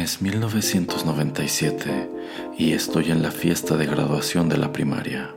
[0.00, 2.10] Es 1997
[2.56, 5.34] y estoy en la fiesta de graduación de la primaria.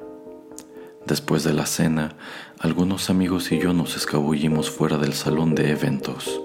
[1.05, 2.15] Después de la cena,
[2.59, 6.39] algunos amigos y yo nos escabullimos fuera del salón de eventos,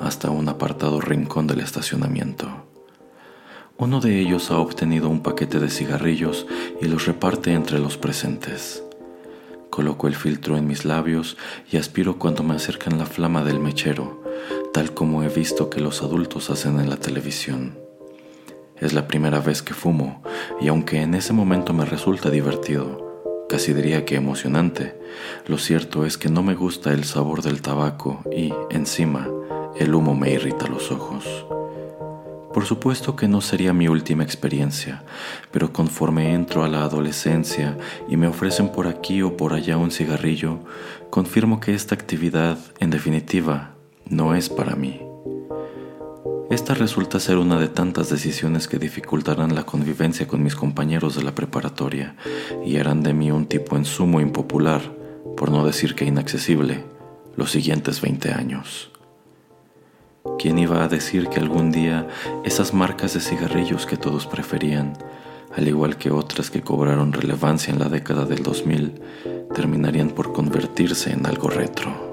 [0.00, 2.48] hasta un apartado rincón del estacionamiento.
[3.78, 6.48] Uno de ellos ha obtenido un paquete de cigarrillos
[6.80, 8.82] y los reparte entre los presentes.
[9.70, 11.36] Coloco el filtro en mis labios
[11.70, 14.21] y aspiro cuando me acercan la flama del mechero,
[14.72, 17.78] tal como he visto que los adultos hacen en la televisión.
[18.80, 20.22] Es la primera vez que fumo
[20.60, 24.98] y aunque en ese momento me resulta divertido, casi diría que emocionante,
[25.46, 29.28] lo cierto es que no me gusta el sabor del tabaco y, encima,
[29.76, 31.46] el humo me irrita los ojos.
[32.54, 35.04] Por supuesto que no sería mi última experiencia,
[35.50, 37.76] pero conforme entro a la adolescencia
[38.08, 40.60] y me ofrecen por aquí o por allá un cigarrillo,
[41.10, 43.71] confirmo que esta actividad, en definitiva,
[44.12, 45.00] no es para mí.
[46.50, 51.22] Esta resulta ser una de tantas decisiones que dificultarán la convivencia con mis compañeros de
[51.22, 52.14] la preparatoria
[52.64, 54.82] y harán de mí un tipo en sumo impopular,
[55.34, 56.84] por no decir que inaccesible,
[57.36, 58.90] los siguientes 20 años.
[60.38, 62.06] ¿Quién iba a decir que algún día
[62.44, 64.92] esas marcas de cigarrillos que todos preferían,
[65.56, 69.00] al igual que otras que cobraron relevancia en la década del 2000,
[69.54, 72.11] terminarían por convertirse en algo retro?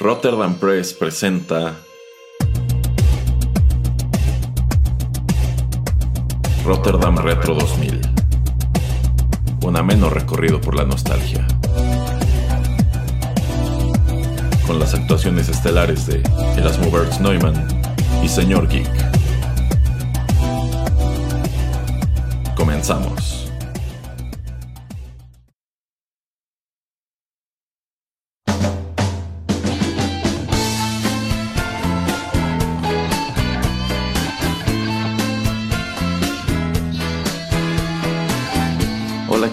[0.00, 1.74] Rotterdam Press presenta
[6.64, 8.00] Rotterdam Retro 2000.
[9.64, 11.44] Un ameno recorrido por la nostalgia.
[14.68, 16.22] Con las actuaciones estelares de
[16.56, 17.66] Erasmo Bertz Neumann
[18.22, 18.88] y Señor Geek.
[22.54, 23.47] Comenzamos.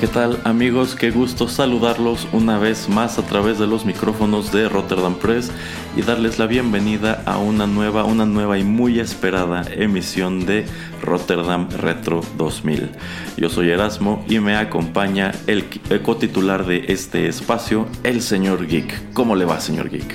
[0.05, 0.93] ¿Qué tal amigos?
[0.93, 5.51] Qué gusto saludarlos una vez más a través de los micrófonos de Rotterdam Press
[5.97, 10.67] y darles la bienvenida a una nueva, una nueva y muy esperada emisión de
[11.01, 12.91] Rotterdam Retro 2000.
[13.37, 19.11] Yo soy Erasmo y me acompaña el, el cotitular de este espacio, el señor Geek.
[19.13, 20.13] ¿Cómo le va, señor Geek?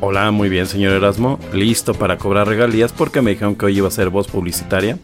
[0.00, 1.38] Hola, muy bien, señor Erasmo.
[1.52, 4.98] Listo para cobrar regalías porque me dijeron que hoy iba a ser voz publicitaria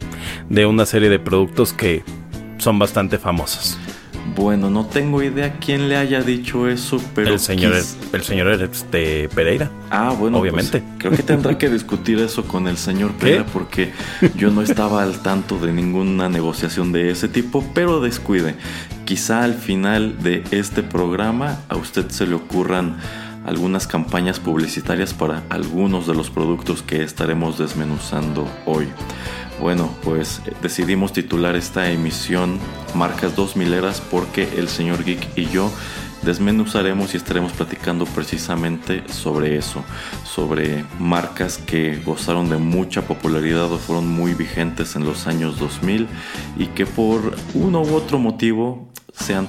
[0.49, 2.03] de una serie de productos que
[2.59, 3.79] son bastante famosos.
[4.41, 7.35] Bueno, no tengo idea quién le haya dicho eso, pero.
[7.35, 9.71] El señor, el señor este, Pereira.
[9.91, 10.39] Ah, bueno.
[10.39, 10.83] Pues, Obviamente.
[10.97, 13.93] creo que tendrá que discutir eso con el señor Pereira, porque
[14.37, 18.55] yo no estaba al tanto de ninguna negociación de ese tipo, pero descuide.
[19.05, 22.97] Quizá al final de este programa a usted se le ocurran
[23.45, 28.89] algunas campañas publicitarias para algunos de los productos que estaremos desmenuzando hoy.
[29.61, 32.59] Bueno, pues eh, decidimos titular esta emisión
[32.95, 35.71] Marcas 2000 eras porque el señor Geek y yo
[36.23, 39.85] desmenuzaremos y estaremos platicando precisamente sobre eso,
[40.25, 46.09] sobre marcas que gozaron de mucha popularidad o fueron muy vigentes en los años 2000
[46.59, 49.49] y que por uno u otro motivo se han,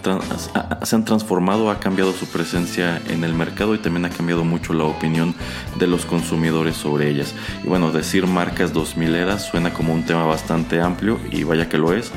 [0.83, 4.73] se han transformado, ha cambiado su presencia en el mercado y también ha cambiado mucho
[4.73, 5.35] la opinión
[5.77, 7.33] de los consumidores sobre ellas.
[7.63, 11.77] Y bueno, decir marcas 2000 eras suena como un tema bastante amplio y vaya que
[11.77, 12.11] lo es.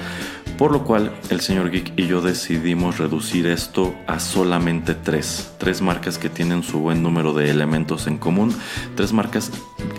[0.59, 5.53] Por lo cual el señor Geek y yo decidimos reducir esto a solamente tres.
[5.59, 8.55] Tres marcas que tienen su buen número de elementos en común.
[8.95, 9.51] Tres marcas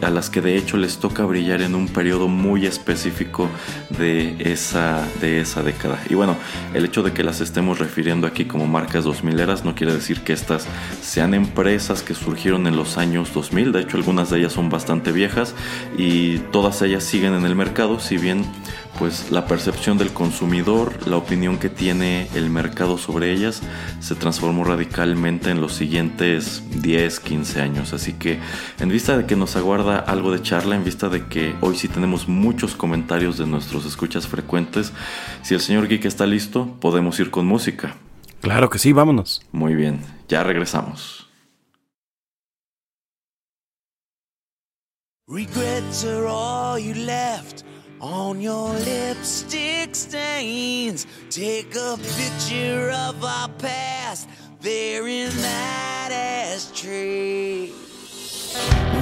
[0.01, 3.49] a las que de hecho les toca brillar en un periodo muy específico
[3.97, 5.99] de esa, de esa década.
[6.09, 6.38] Y bueno,
[6.73, 10.21] el hecho de que las estemos refiriendo aquí como marcas 2000 eras no quiere decir
[10.21, 10.67] que estas
[11.01, 13.73] sean empresas que surgieron en los años 2000.
[13.73, 15.53] De hecho, algunas de ellas son bastante viejas
[15.97, 18.45] y todas ellas siguen en el mercado, si bien
[18.97, 23.62] pues la percepción del consumidor, la opinión que tiene el mercado sobre ellas
[24.00, 27.94] se transformó radicalmente en los siguientes 10, 15 años.
[27.94, 28.39] Así que
[28.80, 31.88] en vista de que nos aguarda algo de charla, en vista de que hoy sí
[31.88, 34.94] tenemos muchos comentarios de nuestros escuchas frecuentes,
[35.42, 37.95] si el señor Geek está listo, podemos ir con música.
[38.42, 39.42] Claro que sí, vámonos.
[39.51, 41.27] Muy bien, ya regresamos.
[45.27, 47.63] Regrets are all you left.
[48.06, 51.07] On your lipstick stains.
[51.31, 54.30] Take a picture of our past
[54.62, 57.72] there in that ashtray.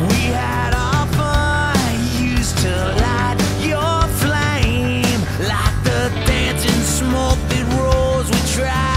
[0.07, 8.29] We had our fun, used to light your flame like the dancing smoke that rose.
[8.31, 8.92] We tried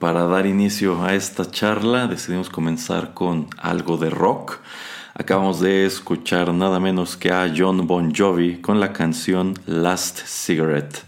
[0.00, 4.60] para dar inicio a esta charla decidimos comenzar con algo de rock.
[5.12, 11.04] Acabamos de escuchar nada menos que a John Bon Jovi con la canción Last Cigarette.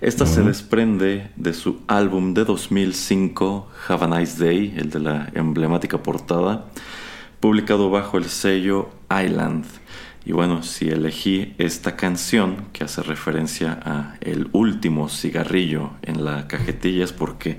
[0.00, 5.30] Esta se desprende de su álbum de 2005, Have a Nice Day, el de la
[5.34, 6.64] emblemática portada,
[7.38, 9.66] publicado bajo el sello Island.
[10.24, 16.48] Y bueno, si elegí esta canción que hace referencia a el último cigarrillo en la
[16.48, 17.58] cajetilla es porque,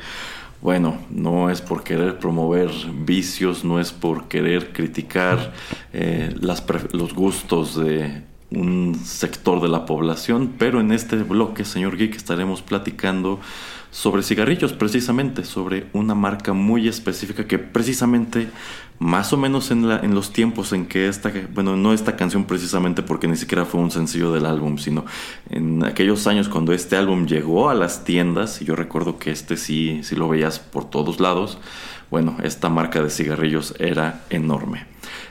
[0.63, 2.72] bueno, no es por querer promover
[3.05, 5.51] vicios, no es por querer criticar
[5.91, 11.98] eh, las los gustos de un sector de la población, pero en este bloque, señor
[11.98, 13.41] Geek, estaremos platicando
[13.91, 18.48] sobre cigarrillos, precisamente, sobre una marca muy específica que precisamente,
[19.00, 23.28] más o menos en, los tiempos en que esta, bueno, no esta canción precisamente porque
[23.28, 25.06] ni siquiera fue un sencillo del álbum, sino
[25.50, 29.58] en aquellos años cuando este álbum llegó a las tiendas, y yo recuerdo que este
[29.58, 31.58] sí, sí lo veías por todos lados,
[32.10, 34.86] bueno, esta marca de cigarrillos era enorme.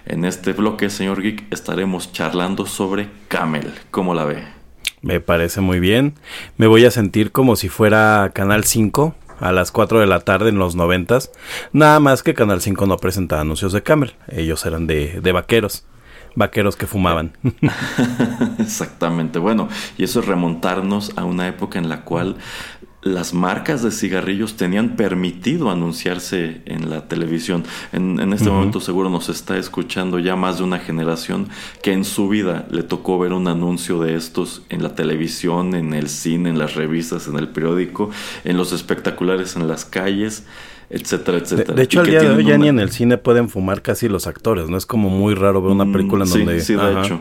[0.05, 3.73] En este bloque, señor Geek, estaremos charlando sobre Camel.
[3.91, 4.43] ¿Cómo la ve?
[5.01, 6.15] Me parece muy bien.
[6.57, 10.49] Me voy a sentir como si fuera Canal 5 a las 4 de la tarde
[10.49, 11.19] en los 90.
[11.73, 14.15] Nada más que Canal 5 no presentaba anuncios de Camel.
[14.29, 15.85] Ellos eran de, de vaqueros.
[16.35, 17.37] Vaqueros que fumaban.
[18.59, 19.39] Exactamente.
[19.39, 19.69] Bueno,
[19.99, 22.37] y eso es remontarnos a una época en la cual
[23.03, 27.65] las marcas de cigarrillos tenían permitido anunciarse en la televisión.
[27.93, 31.49] En, en este momento seguro nos está escuchando ya más de una generación
[31.83, 35.95] que en su vida le tocó ver un anuncio de estos en la televisión, en
[35.95, 38.11] el cine, en las revistas, en el periódico,
[38.45, 40.45] en los espectaculares en las calles,
[40.89, 41.75] etcétera, etcétera.
[41.75, 44.09] de hecho, al día de hoy ya una- ni en el cine pueden fumar casi
[44.09, 44.77] los actores, ¿no?
[44.77, 46.61] Es como muy raro ver una Mm, película en sí, donde...
[46.61, 47.01] Sí, de Ajá.
[47.05, 47.21] hecho.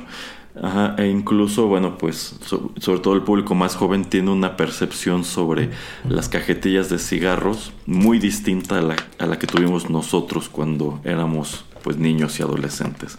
[0.62, 5.24] Ajá, e incluso, bueno, pues so- sobre todo el público más joven tiene una percepción
[5.24, 5.70] sobre
[6.08, 11.64] las cajetillas de cigarros muy distinta a la, a la que tuvimos nosotros cuando éramos
[11.84, 13.18] pues niños y adolescentes.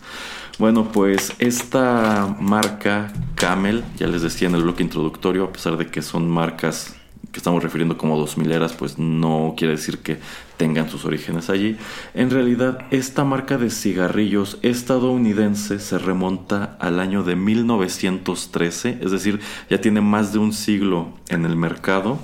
[0.59, 5.87] Bueno, pues esta marca Camel, ya les decía en el bloque introductorio, a pesar de
[5.91, 6.95] que son marcas
[7.33, 10.19] que estamos refiriendo como 2000 eras, pues no quiere decir que
[10.59, 11.77] tengan sus orígenes allí.
[12.15, 19.41] En realidad, esta marca de cigarrillos estadounidense se remonta al año de 1913, es decir,
[19.71, 22.19] ya tiene más de un siglo en el mercado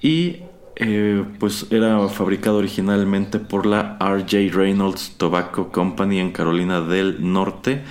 [0.00, 0.36] y
[0.76, 7.82] eh, pues era fabricado originalmente por la RJ Reynolds Tobacco Company en Carolina del Norte.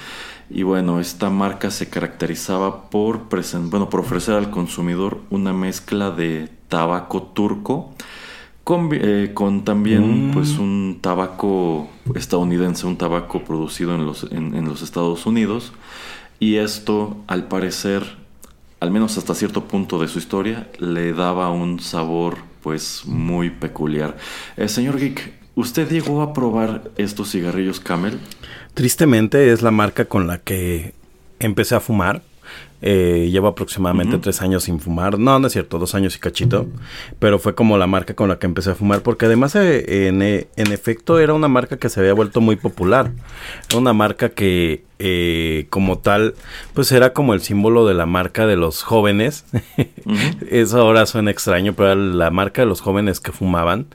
[0.49, 3.27] Y bueno, esta marca se caracterizaba por,
[3.69, 7.93] bueno, por ofrecer al consumidor una mezcla de tabaco turco
[8.63, 10.33] con, eh, con también mm.
[10.33, 15.73] pues un tabaco estadounidense, un tabaco producido en los, en los Estados Unidos.
[16.39, 18.03] Y esto, al parecer,
[18.79, 24.17] al menos hasta cierto punto de su historia, le daba un sabor pues muy peculiar.
[24.55, 28.19] Eh, señor Geek, ¿usted llegó a probar estos cigarrillos Camel?
[28.77, 30.93] Tristemente es la marca con la que
[31.39, 32.21] empecé a fumar.
[32.79, 35.17] Eh, llevo aproximadamente tres años sin fumar.
[35.17, 36.67] No, no es cierto, dos años y cachito.
[37.19, 39.01] Pero fue como la marca con la que empecé a fumar.
[39.01, 43.11] Porque además, eh, en, en, efecto, era una marca que se había vuelto muy popular.
[43.69, 46.35] Era una marca que, eh, como tal,
[46.73, 49.45] pues era como el símbolo de la marca de los jóvenes.
[50.49, 53.87] Eso ahora suena extraño, pero era la marca de los jóvenes que fumaban.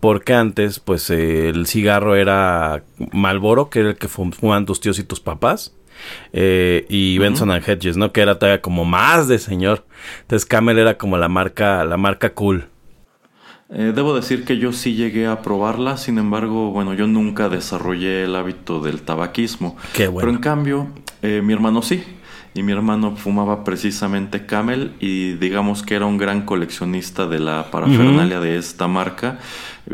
[0.00, 5.04] Porque antes, pues el cigarro era Malboro, que era el que fumaban tus tíos y
[5.04, 5.74] tus papás.
[6.32, 8.12] Eh, y Benson and Hedges, ¿no?
[8.12, 9.86] Que era todavía como más de señor.
[10.22, 12.66] Entonces Camel era como la marca, la marca cool.
[13.72, 18.24] Eh, debo decir que yo sí llegué a probarla, sin embargo, bueno, yo nunca desarrollé
[18.24, 19.76] el hábito del tabaquismo.
[19.92, 20.26] Qué bueno.
[20.26, 20.88] Pero en cambio,
[21.22, 22.02] eh, mi hermano sí.
[22.52, 27.70] Y mi hermano fumaba precisamente Camel y digamos que era un gran coleccionista de la
[27.70, 29.38] parafernalia de esta marca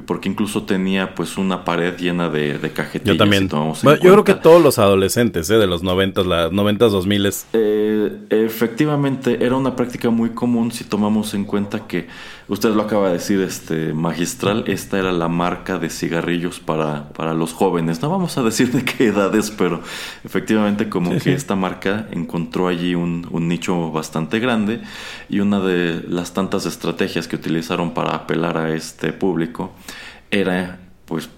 [0.02, 3.14] porque incluso tenía pues una pared llena de, de cajetillas.
[3.14, 3.48] Yo también.
[3.48, 5.56] yo creo que todos los adolescentes ¿eh?
[5.56, 11.34] de los 90, las 90, 2000 eh, efectivamente, era una práctica muy común si tomamos
[11.34, 12.06] en cuenta que,
[12.48, 17.34] usted lo acaba de decir, este magistral, esta era la marca de cigarrillos para, para
[17.34, 18.02] los jóvenes.
[18.02, 19.80] No vamos a decir de qué edades, pero
[20.24, 24.80] efectivamente como que esta marca encontró allí un, un nicho bastante grande
[25.28, 29.72] y una de las tantas estrategias que utilizaron para apelar a este público
[30.30, 31.30] era pues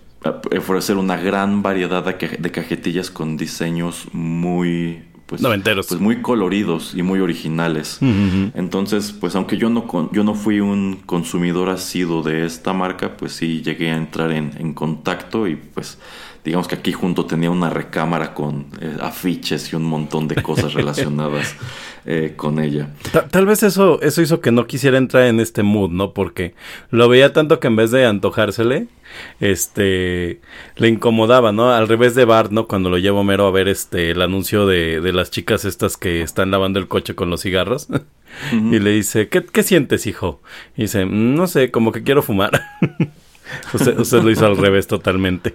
[0.57, 7.21] ofrecer una gran variedad de, cajetillas con diseños muy pues, pues muy coloridos y muy
[7.21, 7.99] originales.
[8.01, 13.33] Entonces, pues aunque yo no, yo no fui un consumidor asido de esta marca, pues
[13.33, 15.99] sí llegué a entrar en, en contacto y pues
[16.49, 20.73] digamos que aquí junto tenía una recámara con eh, afiches y un montón de cosas
[20.73, 21.55] relacionadas
[22.07, 22.89] eh, con ella.
[23.31, 26.15] Tal, vez eso, eso hizo que no quisiera entrar en este mood, ¿no?
[26.15, 26.55] Porque
[26.91, 28.87] lo veía tanto que en vez de antojársele,
[29.41, 30.41] este,
[30.77, 31.71] le incomodaba, ¿no?
[31.71, 32.67] Al revés de Bart, ¿no?
[32.67, 36.23] Cuando lo llevo mero a ver este, el anuncio de, de las chicas estas que
[36.23, 37.89] están lavando el coche con los cigarros.
[38.53, 40.41] Y le dice, ¿qué, ¿qué sientes, hijo?
[40.77, 42.63] Y dice, mm, no sé, como que quiero fumar.
[43.73, 45.55] usted, usted lo hizo al revés totalmente.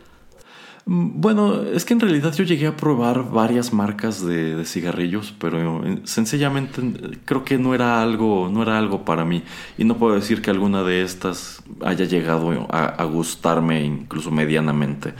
[0.85, 5.85] Mm, bueno, es que en realidad yo llegué a probar varias marcas de, cigarrillos, pero
[5.85, 6.81] eh, sencillamente
[7.25, 9.43] creo que no era algo, no era algo para mí.
[9.77, 15.13] Y no puedo decir que alguna de estas haya llegado a, gustarme incluso medianamente.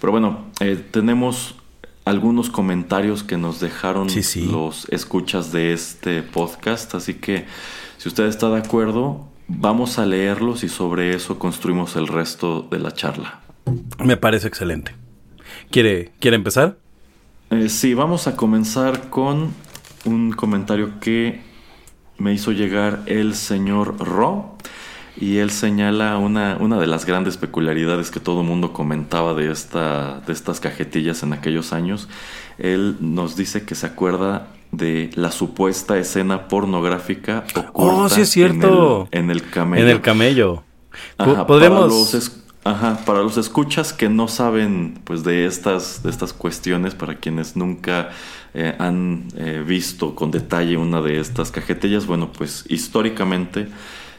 [0.00, 1.54] Pero bueno, eh, tenemos
[2.04, 4.08] algunos comentarios que nos dejaron
[4.48, 7.46] los escuchas de este podcast, así que
[7.98, 12.78] si usted está de acuerdo, vamos a leerlos y sobre eso construimos el resto de
[12.78, 13.40] la charla.
[13.98, 15.05] Me parece excelente.
[15.70, 16.78] ¿Quiere, ¿quiere empezar?
[17.50, 19.54] Eh, sí, vamos a comenzar con
[20.04, 21.40] un comentario que
[22.18, 24.56] me hizo llegar el señor Ro.
[25.18, 29.50] Y él señala una, una de las grandes peculiaridades que todo el mundo comentaba de,
[29.50, 32.08] esta, de estas cajetillas en aquellos años.
[32.58, 38.28] Él nos dice que se acuerda de la supuesta escena pornográfica oculta oh, sí es
[38.28, 39.08] cierto.
[39.10, 39.82] En, el, camello.
[39.82, 40.64] En el camello.
[42.66, 47.54] Ajá, para los escuchas que no saben pues de estas, de estas cuestiones, para quienes
[47.54, 48.10] nunca
[48.54, 53.68] eh, han eh, visto con detalle una de estas cajetillas, bueno, pues históricamente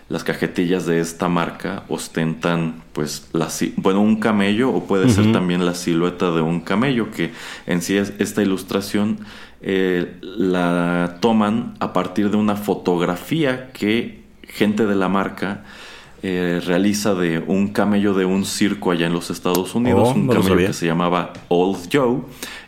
[0.08, 5.66] las cajetillas de esta marca ostentan pues la, bueno, un camello o puede ser también
[5.66, 7.34] la silueta de un camello, que
[7.66, 9.20] en sí es, esta ilustración
[9.60, 15.66] eh, la toman a partir de una fotografía que gente de la marca
[16.24, 20.28] eh, realiza de un camello de un circo allá en los Estados Unidos, oh, un
[20.28, 22.22] camello que se llamaba Old Joe,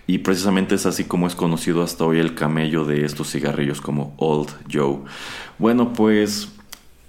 [0.06, 4.13] y precisamente es así como es conocido hasta hoy el camello de estos cigarrillos como
[4.18, 5.00] Old Joe.
[5.58, 6.50] Bueno, pues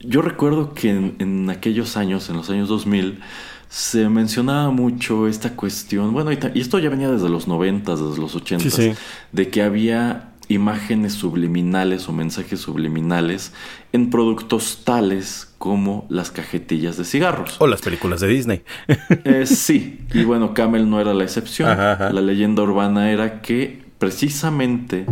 [0.01, 3.21] yo recuerdo que en, aquellos años, en los años 2000,
[3.69, 8.35] se mencionaba mucho esta cuestión, bueno, y, esto ya venía desde los 90, desde los
[8.35, 8.93] 80, Sí, sí.
[9.31, 13.53] de que había imágenes subliminales o mensajes subliminales
[13.93, 17.61] en productos tales como las cajetillas de cigarros.
[17.61, 18.63] O las películas de Disney.
[19.25, 21.69] Eh, sí, y bueno, Camel no era la excepción.
[21.69, 22.13] Ajá, ajá.
[22.13, 25.07] La leyenda urbana era que precisamente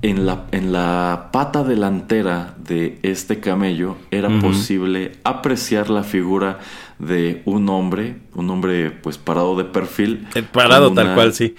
[0.00, 6.58] en la, en la pata delantera de este camello era posible apreciar la figura
[7.02, 10.28] de un hombre, un hombre pues parado de perfil.
[10.34, 11.56] El parado tal cual, sí.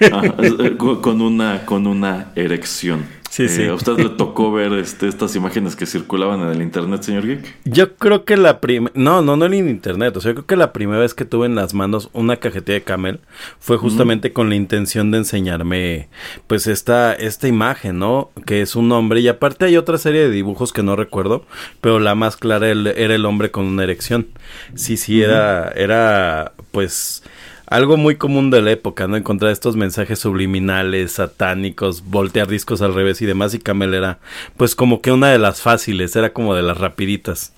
[0.00, 3.06] Eh, con una, con una erección.
[3.30, 3.66] Sí, sí.
[3.66, 7.56] ¿A usted le tocó ver este, estas imágenes que circulaban en el internet, señor Geek?
[7.64, 8.90] Yo creo que la primera...
[8.96, 10.16] No, no, no en internet.
[10.16, 12.74] O sea, yo creo que la primera vez que tuve en las manos una cajetilla
[12.78, 13.20] de Camel
[13.60, 16.08] fue justamente con la intención de enseñarme,
[16.46, 18.30] pues, esta, esta imagen, ¿no?
[18.46, 19.20] Que es un hombre.
[19.20, 21.44] Y aparte hay otra serie de dibujos que no recuerdo,
[21.80, 24.28] pero la más clara el- era el hombre con una erección.
[24.74, 27.22] Sí, sí, era, era, pues...
[27.70, 29.16] Algo muy común de la época, ¿no?
[29.16, 33.52] Encontrar estos mensajes subliminales, satánicos, voltear discos al revés y demás.
[33.52, 34.20] Y Camel era,
[34.56, 37.52] pues, como que una de las fáciles, era como de las rapiditas.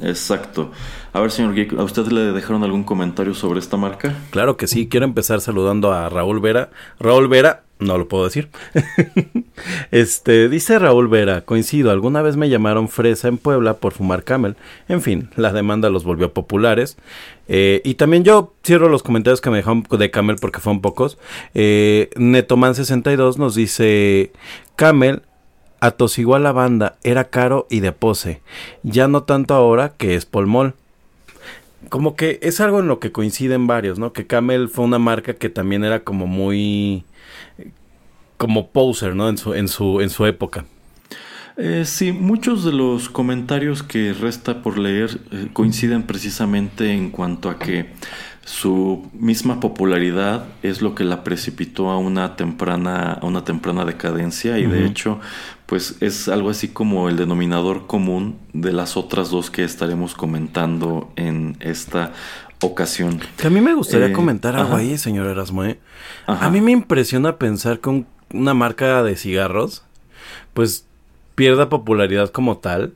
[0.00, 0.72] Exacto.
[1.12, 4.14] A ver, señor Geek, ¿a usted le dejaron algún comentario sobre esta marca?
[4.30, 6.70] Claro que sí, quiero empezar saludando a Raúl Vera.
[6.98, 8.48] Raúl Vera, no lo puedo decir.
[9.90, 14.56] este, dice Raúl Vera, coincido, alguna vez me llamaron fresa en Puebla por fumar camel.
[14.88, 16.96] En fin, la demanda los volvió populares.
[17.48, 21.18] Eh, y también yo cierro los comentarios que me dejaron de Camel porque fueron pocos.
[21.54, 24.32] Eh, Netoman62 nos dice,
[24.76, 25.22] Camel
[25.80, 28.40] atosiguó a la banda, era caro y de pose.
[28.82, 30.74] Ya no tanto ahora que es polmol
[31.88, 34.12] como que es algo en lo que coinciden varios, ¿no?
[34.12, 37.04] Que Camel fue una marca que también era como muy
[38.44, 39.30] como poser, ¿no?
[39.30, 40.66] En su en su en su época.
[41.56, 47.48] Eh, sí, muchos de los comentarios que resta por leer eh, coinciden precisamente en cuanto
[47.48, 47.90] a que
[48.44, 54.58] su misma popularidad es lo que la precipitó a una temprana, a una temprana decadencia
[54.58, 55.20] y de hecho,
[55.64, 61.10] pues es algo así como el denominador común de las otras dos que estaremos comentando
[61.16, 62.12] en esta
[62.60, 63.20] ocasión.
[63.38, 64.78] Que a mí me gustaría Eh, comentar algo ajá.
[64.78, 65.64] ahí, señor Erasmo.
[65.64, 65.78] ¿eh?
[66.26, 69.84] A mí me impresiona pensar que un- una marca de cigarros,
[70.54, 70.86] pues
[71.34, 72.94] pierda popularidad como tal,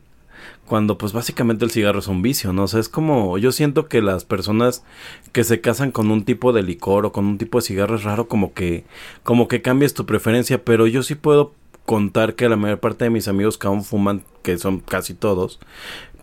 [0.66, 2.64] cuando pues básicamente el cigarro es un vicio, ¿no?
[2.64, 4.84] O sea, es como, yo siento que las personas
[5.32, 8.04] que se casan con un tipo de licor o con un tipo de cigarro es
[8.04, 8.84] raro como que,
[9.22, 11.52] como que cambies tu preferencia, pero yo sí puedo
[11.86, 15.58] contar que la mayor parte de mis amigos que aún fuman, que son casi todos,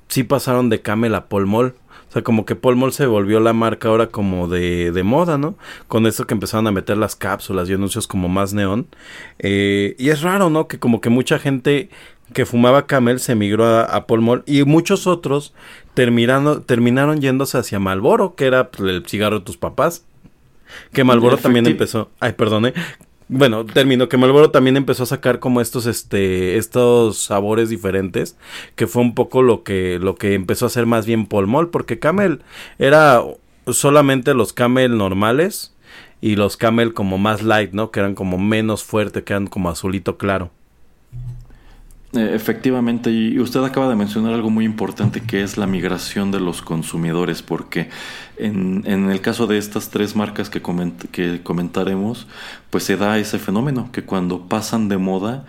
[0.07, 1.75] sí pasaron de Camel a Polmol.
[2.15, 5.55] O sea, como que Polmol se volvió la marca ahora como de, de moda, ¿no?
[5.89, 8.87] Con esto que empezaron a meter las cápsulas y anuncios como más neón.
[9.39, 10.69] Eh, y es raro, ¿no?
[10.69, 11.89] Que como que mucha gente
[12.31, 15.53] que fumaba Camel se migró a, a Polmol y muchos otros
[15.93, 20.05] terminaron, terminaron yéndose hacia Malboro, que era pues, el cigarro de tus papás.
[20.93, 22.11] Que Malboro también empezó.
[22.21, 22.73] Ay, perdone.
[23.27, 28.37] Bueno, termino que Marlboro también empezó a sacar como estos este estos sabores diferentes,
[28.75, 31.97] que fue un poco lo que lo que empezó a hacer más bien Polmol, porque
[31.97, 32.43] Camel
[32.77, 33.23] era
[33.67, 35.73] solamente los Camel normales
[36.21, 37.89] y los Camel como más light, ¿no?
[37.89, 40.51] Que eran como menos fuerte, que eran como azulito claro.
[42.15, 46.39] Eh, Efectivamente, y usted acaba de mencionar algo muy importante que es la migración de
[46.39, 47.89] los consumidores, porque
[48.37, 52.27] en, en el caso de estas tres marcas que, coment- que comentaremos,
[52.69, 55.45] pues se da ese fenómeno, que cuando pasan de moda,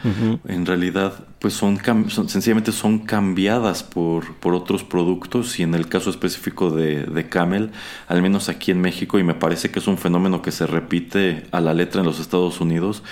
[0.47, 5.89] en realidad, pues son, son- sencillamente son cambiadas por, por otros productos, y en el
[5.89, 7.71] caso específico de, de Camel,
[8.09, 11.45] al menos aquí en México, y me parece que es un fenómeno que se repite
[11.51, 13.03] a la letra en los Estados Unidos,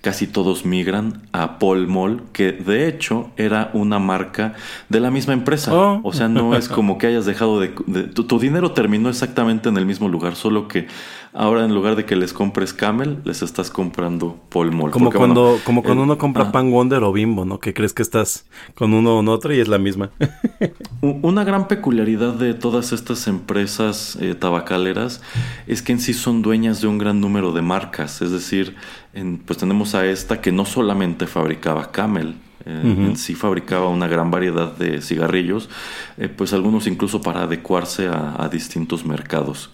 [0.00, 4.54] casi todos migran a Paul Mall, que de hecho era una marca
[4.88, 5.74] de la misma empresa.
[5.74, 6.00] Oh.
[6.02, 7.74] O sea, no es como que hayas dejado de...
[7.86, 10.86] de- tu, tu dinero terminó exactamente en el mismo lugar, solo que
[11.32, 14.90] ahora en lugar de que les compres Camel, les estás comprando Paul Mall.
[14.90, 17.58] Como Porque, cuando bueno, como cuando uno compra ah, pan Wonder o Bimbo, ¿no?
[17.60, 20.10] Que crees que estás con uno o en otro y es la misma.
[21.00, 25.22] Una gran peculiaridad de todas estas empresas eh, tabacaleras
[25.66, 28.20] es que en sí son dueñas de un gran número de marcas.
[28.22, 28.76] Es decir,
[29.14, 32.34] en- pues tenemos a esta que no solamente fabricaba Camel,
[32.66, 35.70] eh, en sí fabricaba una gran variedad de cigarrillos,
[36.18, 39.70] eh, pues algunos incluso para adecuarse a, a distintos mercados.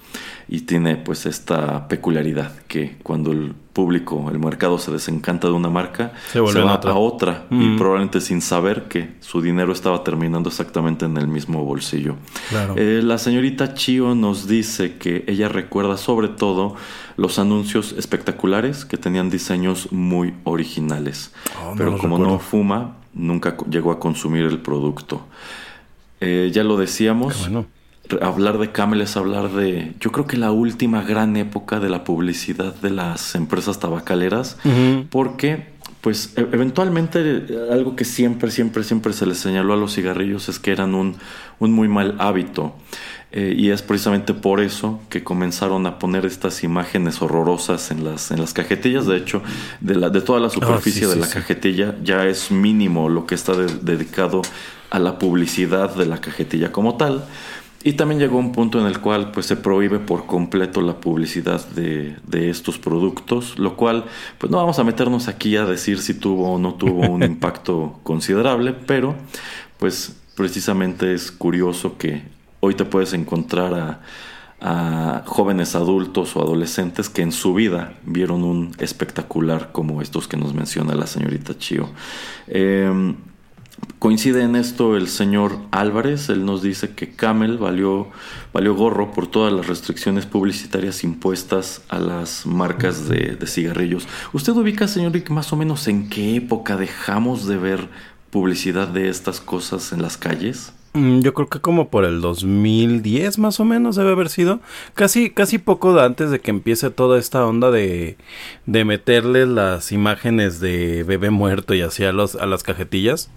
[0.48, 5.68] Y tiene pues esta peculiaridad que cuando el público, el mercado se desencanta de una
[5.68, 6.90] marca, Se vuelve va otra.
[6.92, 7.76] a otra y Mm.
[7.78, 12.14] probablemente sin saber que su dinero estaba terminando exactamente en el mismo bolsillo.
[12.48, 12.74] Claro.
[12.78, 16.76] Eh, la señorita Chio nos dice que ella recuerda sobre todo
[17.16, 21.32] los anuncios espectaculares que tenían diseños muy originales.
[21.60, 25.26] Oh, no Pero como no fuma, nunca llegó a consumir el producto.
[26.20, 27.66] Eh, ya lo decíamos, bueno.
[28.22, 32.04] Hablar de Camel es hablar de, yo creo que la última gran época de la
[32.04, 34.56] publicidad de las empresas tabacaleras,
[35.10, 40.48] porque pues e- eventualmente algo que siempre, siempre, siempre se les señaló a los cigarrillos
[40.48, 41.16] es que eran un,
[41.58, 42.74] un muy mal hábito.
[43.32, 48.30] Eh, y es precisamente por eso que comenzaron a poner estas imágenes horrorosas en las,
[48.30, 49.06] en las cajetillas.
[49.06, 49.42] De hecho,
[49.80, 51.34] de, la, de toda la superficie Ah, sí, de sí, la sí.
[51.34, 54.42] cajetilla ya es mínimo lo que está de- dedicado
[54.90, 57.24] a la publicidad de la cajetilla como tal.
[57.86, 61.64] Y también llegó un punto en el cual pues, se prohíbe por completo la publicidad
[61.68, 64.06] de, de estos productos, lo cual
[64.38, 68.00] pues no vamos a meternos aquí a decir si tuvo o no tuvo un impacto
[68.02, 69.14] considerable, pero
[69.78, 72.24] pues precisamente es curioso que
[72.58, 74.00] hoy te puedes encontrar a,
[74.60, 80.36] a jóvenes adultos o adolescentes que en su vida vieron un espectacular como estos que
[80.36, 81.90] nos menciona la señorita Chio.
[82.48, 83.14] Em,
[83.98, 88.08] Coincide en esto el señor Álvarez, él nos dice que Camel valió,
[88.52, 94.06] valió gorro por todas las restricciones publicitarias impuestas a las marcas de, de cigarrillos.
[94.34, 97.88] ¿Usted ubica, señor Rick, más o menos en qué época dejamos de ver
[98.30, 100.72] publicidad de estas cosas en las calles?
[100.92, 104.60] Mm, Yo creo que como por el 2010 más o menos debe haber sido.
[104.94, 108.16] Casi, casi poco antes de que empiece toda esta onda de,
[108.66, 113.30] de meterle las imágenes de bebé muerto y así a, los, a las cajetillas.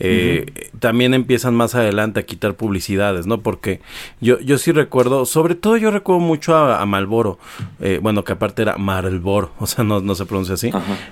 [0.00, 3.40] Eh, También empiezan más adelante a quitar publicidades, ¿no?
[3.42, 3.80] Porque
[4.20, 7.38] yo, yo sí recuerdo, sobre todo yo recuerdo mucho a, a Malboro.
[7.80, 10.70] Eh, bueno, que aparte era Marlboro, o sea, no, no se pronuncia así.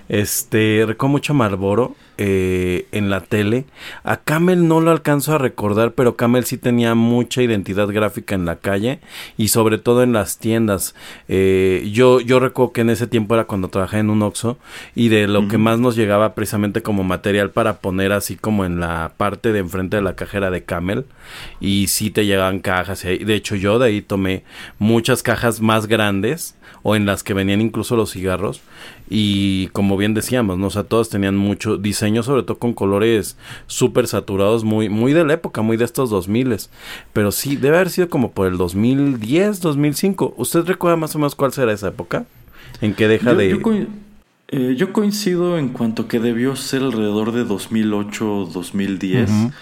[0.09, 3.65] Este, recuerdo mucho a Marlboro eh, en la tele.
[4.03, 8.45] A Camel no lo alcanzo a recordar, pero Camel sí tenía mucha identidad gráfica en
[8.45, 8.99] la calle
[9.37, 10.95] y sobre todo en las tiendas.
[11.29, 14.59] Eh, yo, yo recuerdo que en ese tiempo era cuando trabajé en un Oxxo
[14.95, 18.78] y de lo que más nos llegaba precisamente como material para poner así como en
[18.81, 21.05] la parte de enfrente de la cajera de Camel
[21.61, 23.05] y sí te llegaban cajas.
[23.05, 24.45] ahí- De hecho yo de ahí tomé
[24.79, 28.61] muchas cajas más grandes o en las que venían incluso los cigarros
[29.11, 30.69] y como bien decíamos, ¿no?
[30.69, 33.37] O sea, todos tenían mucho diseño, sobre todo con colores
[33.67, 36.69] súper saturados, muy, muy de la época, muy de estos 2000
[37.13, 40.35] Pero sí, debe haber sido como por el 2010, 2005.
[40.37, 42.27] ¿Usted recuerda más o menos cuál será esa época?
[42.81, 43.49] En que deja Yo, de...
[43.51, 43.61] yo
[44.49, 49.25] eh, yo coincido en cuanto que debió ser alrededor de 2008-2010.
[49.29, 49.53] Ujú.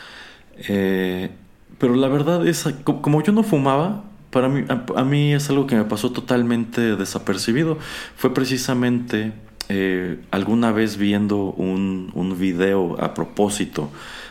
[0.69, 1.31] Eh,
[1.79, 5.49] pero la verdad es, co- como yo no fumaba, para mí, a, a mí es
[5.51, 7.79] algo que me pasó totalmente desapercibido.
[8.17, 9.33] Fue precisamente
[9.69, 13.91] eh, alguna vez viendo un, un video a propósito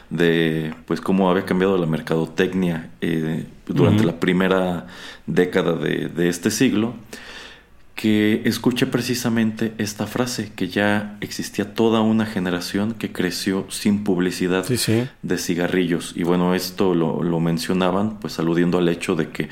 [0.09, 4.85] de pues cómo había cambiado la mercadotecnia eh, durante la primera
[5.25, 6.93] década de, de este siglo
[7.95, 14.65] que escuché precisamente esta frase, que ya existía toda una generación que creció sin publicidad
[14.65, 15.07] Sí, sí.
[15.21, 16.13] de cigarrillos.
[16.15, 19.47] Y bueno, esto lo, lo mencionaban, pues aludiendo al hecho de que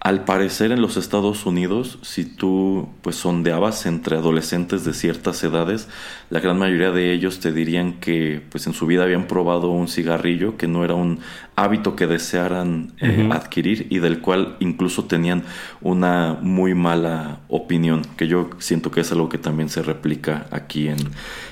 [0.00, 5.88] al parecer en los Estados Unidos, si tú pues sondeabas entre adolescentes de ciertas edades,
[6.30, 9.88] la gran mayoría de ellos te dirían que pues en su vida habían probado un
[9.88, 11.20] cigarrillo, que no era un
[11.54, 15.44] hábito que desearan eh, adquirir y del cual incluso tenían
[15.82, 20.88] una muy mala opinión, que yo siento que es algo que también se replica aquí
[20.88, 20.96] en,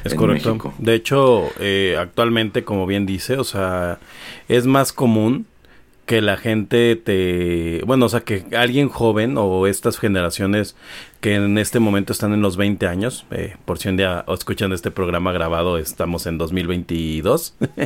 [0.04, 0.48] Es en correcto.
[0.48, 0.74] México.
[0.78, 3.98] De hecho, eh, actualmente, como bien dice, o sea,
[4.48, 5.44] es más común
[6.08, 7.82] que la gente te...
[7.84, 10.74] Bueno, o sea, que alguien joven o estas generaciones
[11.20, 14.72] que en este momento están en los 20 años, eh, por si un día escuchan
[14.72, 17.56] este programa grabado, estamos en 2022,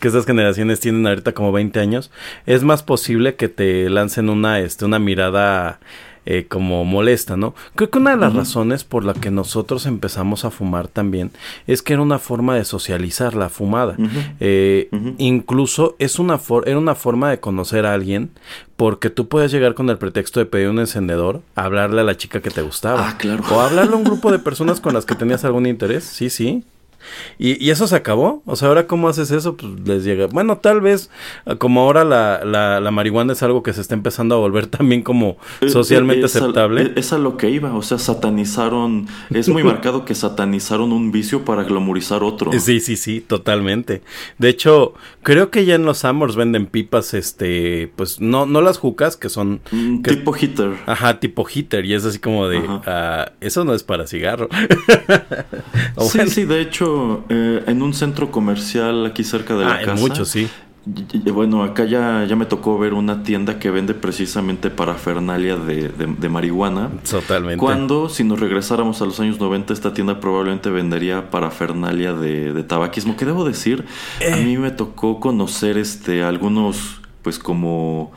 [0.00, 2.10] que estas generaciones tienen ahorita como 20 años,
[2.44, 5.80] es más posible que te lancen una, este, una mirada
[6.26, 7.54] eh, como molesta, ¿no?
[7.76, 11.30] Creo que una de las razones por la que nosotros empezamos a fumar también
[11.66, 13.96] es que era una forma de socializar la fumada.
[14.40, 14.88] Eh.
[15.18, 18.30] Incluso es una for- era una forma de conocer a alguien
[18.76, 22.40] porque tú puedes llegar con el pretexto de pedir un encendedor, hablarle a la chica
[22.42, 23.08] que te gustaba.
[23.08, 23.42] Ah, claro.
[23.50, 26.04] O hablarle a un grupo de personas con las que tenías algún interés.
[26.04, 26.62] Sí, sí.
[27.38, 28.42] Y, y eso se acabó.
[28.46, 30.26] O sea, ahora cómo haces eso, pues les llega.
[30.26, 31.10] Bueno, tal vez
[31.46, 34.66] eh, como ahora la, la, la marihuana es algo que se está empezando a volver
[34.68, 36.92] también como Eh, socialmente eh, es a- aceptable.
[36.96, 41.44] Es a lo que iba, o sea, satanizaron, es muy marcado que satanizaron un vicio
[41.44, 42.52] para glamorizar otro.
[42.58, 44.02] Sí, sí, sí, totalmente.
[44.38, 48.78] De hecho, creo que ya en los Amors venden pipas, este, pues no, no las
[48.78, 49.60] jucas, que son,
[50.02, 50.74] que- tipo hitter.
[50.86, 54.48] ajá, tipo hitter, y es así como de, ah, eso no es para cigarro.
[56.10, 56.95] Sí, sí, de hecho,
[57.28, 60.00] eh, en un centro comercial aquí cerca de la ah, casa.
[60.00, 60.48] muchos, sí.
[60.86, 65.56] y- y- Bueno, acá ya, ya me tocó ver una tienda que vende precisamente parafernalia
[65.56, 66.90] de, de, de marihuana.
[67.10, 67.58] Totalmente.
[67.58, 72.62] Cuando, si nos regresáramos a los años 90, esta tienda probablemente vendería parafernalia de, de
[72.62, 73.16] tabaquismo.
[73.16, 73.84] Que debo decir,
[74.20, 74.44] a Eh.
[74.44, 78.12] mí me tocó conocer este algunos, pues como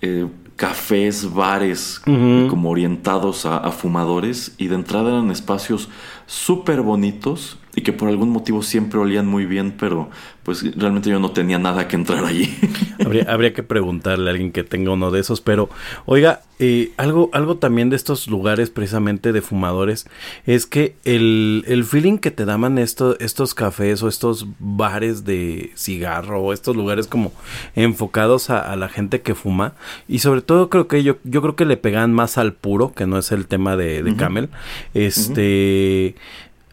[0.00, 5.88] eh, cafés, bares, como orientados a, a fumadores, y de entrada eran espacios
[6.26, 10.10] súper bonitos y que por algún motivo siempre olían muy bien, pero
[10.42, 12.54] pues realmente yo no tenía nada que entrar allí.
[13.04, 15.68] Habría, habría que preguntarle a alguien que tenga uno de esos, pero
[16.06, 20.06] oiga, eh, algo, algo también de estos lugares precisamente de fumadores
[20.46, 25.72] es que el, el feeling que te daban esto, estos cafés o estos bares de
[25.74, 27.32] cigarro o estos lugares como
[27.74, 29.74] enfocados a, a la gente que fuma
[30.06, 33.06] y sobre todo creo que yo, yo creo que le pegan más al puro, que
[33.06, 34.14] no es el tema de, de.
[34.16, 34.48] Camel,
[34.94, 36.14] este...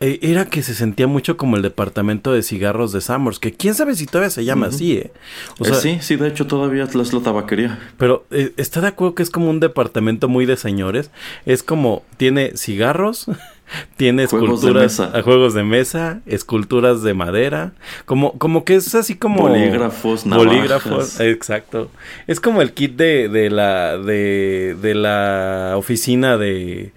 [0.02, 3.74] eh, Era que se sentía mucho como el departamento de cigarros de Summers, que quién
[3.76, 5.12] sabe si todavía se llama así, ¿eh?
[5.60, 7.80] O Eh, sea, sí, sí, de hecho todavía es la, tabaquería.
[7.98, 11.12] pero eh, está de acuerdo que es como un departamento muy de señores.
[11.46, 13.28] Es como tiene cigarros,
[13.96, 15.18] tiene Juegos de esculturas, mesa.
[15.18, 17.72] a juegos de mesa, esculturas de madera,
[18.06, 20.48] como como que es así como Bolígrafos, navajas.
[20.54, 21.90] bolígrafos, exacto.
[22.28, 26.92] Es como el kit de, de la de, de la oficina de,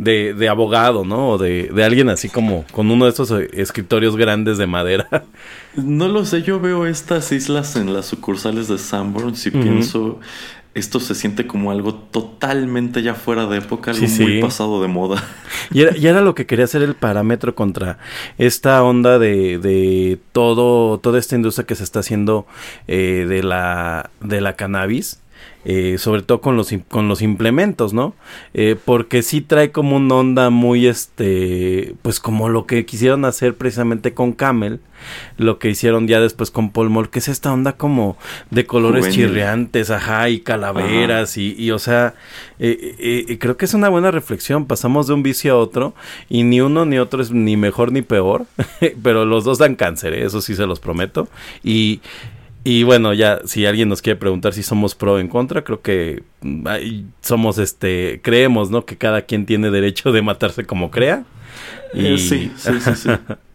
[0.00, 1.30] de, de abogado, ¿no?
[1.30, 5.08] O de, de alguien así como con uno de esos eh, escritorios grandes de madera.
[5.76, 10.18] No lo sé, yo veo estas islas en las sucursales de Sanborns y pienso,
[10.74, 14.88] esto se siente como algo totalmente ya fuera de época, algo Sí, muy pasado de
[14.88, 15.22] moda.
[15.72, 17.98] Y era, y era lo que quería hacer el parámetro contra
[18.36, 22.48] esta onda de, de todo, toda esta industria que se está haciendo
[22.88, 25.20] eh, de la, de la cannabis.
[25.64, 28.14] Eh, sobre todo con los, con los implementos, ¿no?
[28.54, 33.54] Eh, porque sí trae como una onda muy, este, pues como lo que quisieron hacer
[33.54, 34.80] precisamente con Camel,
[35.36, 38.16] lo que hicieron ya después con Paul Mall, que es esta onda como
[38.50, 39.26] de colores Juvenil.
[39.28, 42.14] chirriantes, ajá, y calaveras, y, y, o sea,
[42.58, 45.94] eh, creo que es una buena reflexión, pasamos de un vicio a otro,
[46.30, 48.46] y ni uno ni otro es ni mejor ni peor,
[49.02, 51.28] pero los dos dan cáncer, eso sí se los prometo,
[51.62, 52.00] y...
[52.62, 55.80] Y bueno, ya si alguien nos quiere preguntar si somos pro o en contra, creo
[55.80, 58.84] que mm, ahí somos este creemos, ¿no?
[58.84, 61.24] Que cada quien tiene derecho de matarse como crea.
[61.94, 63.10] Eh, sí, sí, sí, sí.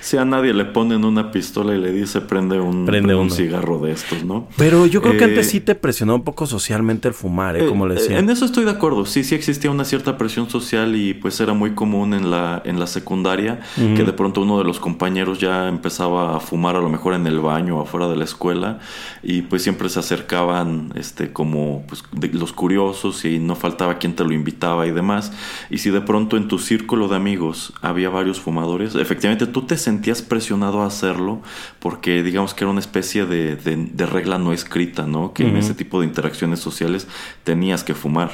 [0.00, 3.78] Si a nadie le ponen una pistola y le dice prende un, Prende un cigarro
[3.78, 4.48] de estos, ¿no?
[4.56, 7.66] Pero yo creo que Eh, antes sí te presionó un poco socialmente el fumar, ¿eh?
[7.66, 8.18] Como le Eh, decía.
[8.18, 9.04] En eso estoy de acuerdo.
[9.06, 12.78] Sí, sí existía una cierta presión social y pues era muy común en la, en
[12.78, 16.88] la secundaria que de pronto uno de los compañeros ya empezaba a fumar a lo
[16.88, 18.78] mejor en el baño o afuera de la escuela
[19.22, 24.14] y pues siempre se acercaban este como pues, de- los curiosos y no faltaba quien
[24.14, 25.32] te lo invitaba y demás.
[25.70, 29.76] Y si de pronto en tu círculo de amigos había varios fumadores, efectivamente tú te
[29.88, 31.40] sentías presionado a hacerlo
[31.80, 35.32] porque digamos que era una especie de, de- de regla no escrita, ¿no?
[35.32, 37.06] Que en ese tipo de interacciones sociales
[37.44, 38.30] tenías que fumar.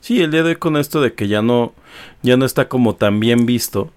[0.00, 1.72] Sí, el día de hoy con esto de que ya no,
[2.22, 3.90] ya no está como tan bien visto,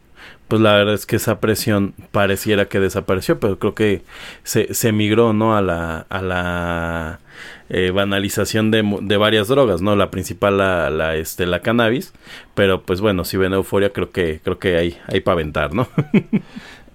[0.47, 4.01] pues la verdad es que esa presión pareciera que desapareció, pero creo que
[4.43, 5.55] se, se migró, ¿no?
[5.55, 7.19] A la, a la
[7.69, 9.95] eh, banalización de, de varias drogas, ¿no?
[9.95, 12.13] La principal, la, la, este, la cannabis,
[12.53, 15.87] pero pues bueno, si ven euforia, creo que, creo que hay, hay para aventar, ¿no?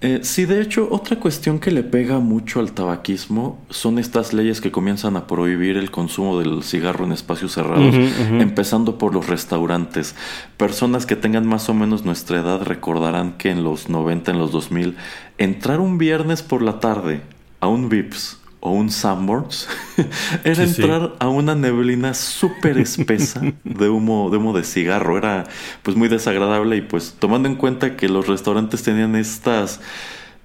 [0.01, 4.61] Eh, sí, de hecho, otra cuestión que le pega mucho al tabaquismo son estas leyes
[4.61, 7.97] que comienzan a prohibir el consumo del cigarro en espacios cerrados,
[8.39, 10.15] empezando por los restaurantes.
[10.57, 14.53] Personas que tengan más o menos nuestra edad recordarán que en los 90, en los
[14.53, 14.97] 2000,
[15.37, 17.23] entrar un viernes por la tarde
[17.61, 19.69] a un Vips o un Sanborns
[20.45, 20.83] era Sí, sí.
[20.83, 25.19] entrar a una neblina súper espesa de humo, de humo de cigarro.
[25.19, 25.45] Era
[25.83, 29.81] pues muy desagradable y pues tomando en cuenta que los restaurantes tenían estas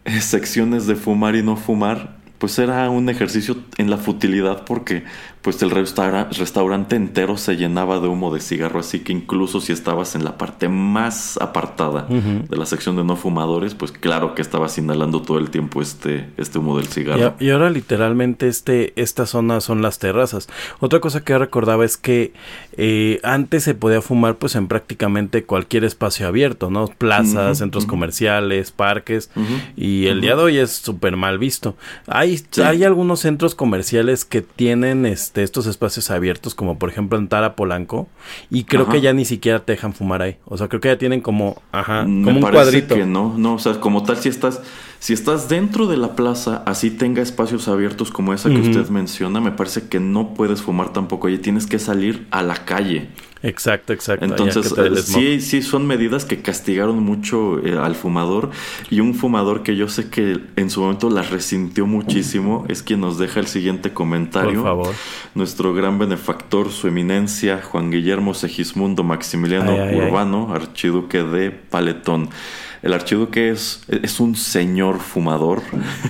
[0.06, 5.04] eh, secciones de fumar y no fumar, pues era un ejercicio en la futilidad porque
[5.44, 9.72] pues el restaura- restaurante entero se llenaba de humo de cigarro, así que incluso si
[9.74, 14.42] estabas en la parte más apartada de la sección de no fumadores, pues claro que
[14.42, 17.36] estabas inhalando todo el tiempo este, este humo del cigarro.
[17.40, 20.48] y ahora literalmente este, esta zona son las terrazas.
[20.80, 22.32] Otra cosa que recordaba es que
[22.78, 26.88] eh, antes se podía fumar pues en prácticamente cualquier espacio abierto, ¿no?
[26.88, 29.30] Plazas, centros comerciales, parques.
[29.76, 31.76] Y el día de hoy es súper mal visto.
[32.08, 32.62] Hay, Sí.
[32.62, 37.56] hay algunos centros comerciales que tienen este, estos espacios abiertos, como por ejemplo en Tara
[37.56, 38.08] Polanco,
[38.52, 38.92] y creo Ajá.
[38.92, 40.38] que ya ni siquiera te dejan fumar ahí.
[40.46, 42.96] O sea, creo que ya tienen como, ajá, Me como un parece cuadrito.
[42.96, 44.62] que no, no, o sea, como tal, si estás,
[45.00, 49.42] si estás dentro de la plaza, así tenga espacios abiertos como esa que usted menciona,
[49.42, 53.10] me parece que no puedes fumar tampoco allí, tienes que salir a la calle.
[53.44, 54.24] Exacto, exacto.
[54.24, 58.50] Entonces, eh, sí, sí son medidas que castigaron mucho eh, al fumador
[58.90, 63.02] y un fumador que yo sé que en su momento las resintió muchísimo es quien
[63.02, 64.62] nos deja el siguiente comentario.
[64.62, 64.96] Por favor.
[65.36, 70.08] Nuestro gran benefactor, su eminencia, Juan Guillermo Segismundo Maximiliano Ay, ay, ay.
[70.08, 72.30] Urbano, archiduque de Paletón.
[72.82, 75.62] El archiduque es, es un señor fumador,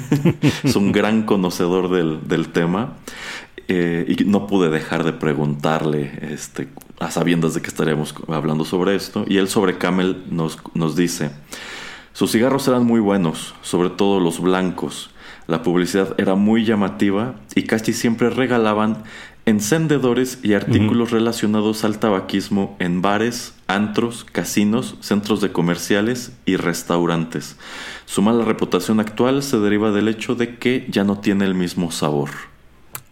[0.64, 2.98] es un gran conocedor del, del tema.
[3.68, 6.68] eh, y no pude dejar de preguntarle, este,
[7.04, 11.32] a sabiendas de que estaríamos hablando sobre esto, y él sobre Camel nos, nos dice,
[12.14, 15.10] sus cigarros eran muy buenos, sobre todo los blancos.
[15.48, 19.04] La publicidad era muy llamativa y casi siempre regalaban
[19.46, 27.58] encendedores y artículos relacionados al tabaquismo en bares, antros, casinos, centros de comerciales y restaurantes.
[28.06, 31.92] Su mala reputación actual se deriva del hecho de que ya no tiene el mismo
[31.92, 32.30] sabor.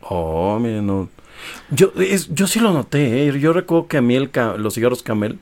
[0.01, 1.09] Oh, mira, no.
[1.69, 3.39] Yo, es, yo sí lo noté, ¿eh?
[3.39, 5.39] Yo recuerdo que a mí el ca- los cigarros Camel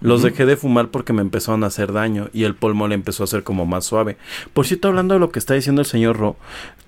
[0.00, 3.22] los dejé de fumar porque me empezaron a hacer daño y el polvo le empezó
[3.22, 4.16] a hacer como más suave.
[4.52, 6.36] Por cierto, hablando de lo que está diciendo el señor Ro,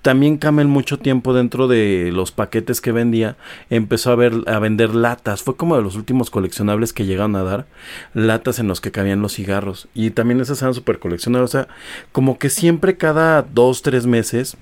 [0.01, 3.37] también Camel mucho tiempo dentro de los paquetes que vendía
[3.69, 5.43] empezó a, ver, a vender latas.
[5.43, 7.67] Fue como de los últimos coleccionables que llegaron a dar,
[8.13, 9.87] latas en los que cabían los cigarros.
[9.93, 11.49] Y también esas eran super coleccionables.
[11.49, 11.67] O sea,
[12.11, 14.57] como que siempre cada dos, tres meses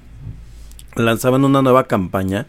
[0.95, 2.47] lanzaban una nueva campaña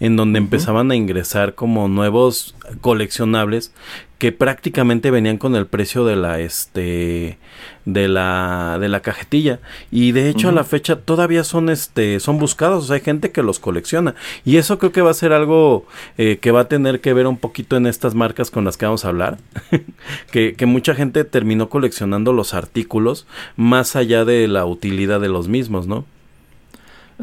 [0.00, 3.72] en donde empezaban a ingresar como nuevos coleccionables
[4.18, 7.38] que prácticamente venían con el precio de la este
[7.84, 9.58] de la de la cajetilla.
[9.90, 12.84] Y de hecho a la fecha todavía son este son buscados.
[12.84, 14.14] O sea hay gente que los colecciona.
[14.44, 15.86] Y eso creo que va a ser algo
[16.18, 18.86] eh, que va a tener que ver un poquito en estas marcas con las que
[18.86, 19.38] vamos a hablar.
[20.30, 23.26] Que, que mucha gente terminó coleccionando los artículos
[23.56, 26.04] más allá de la utilidad de los mismos no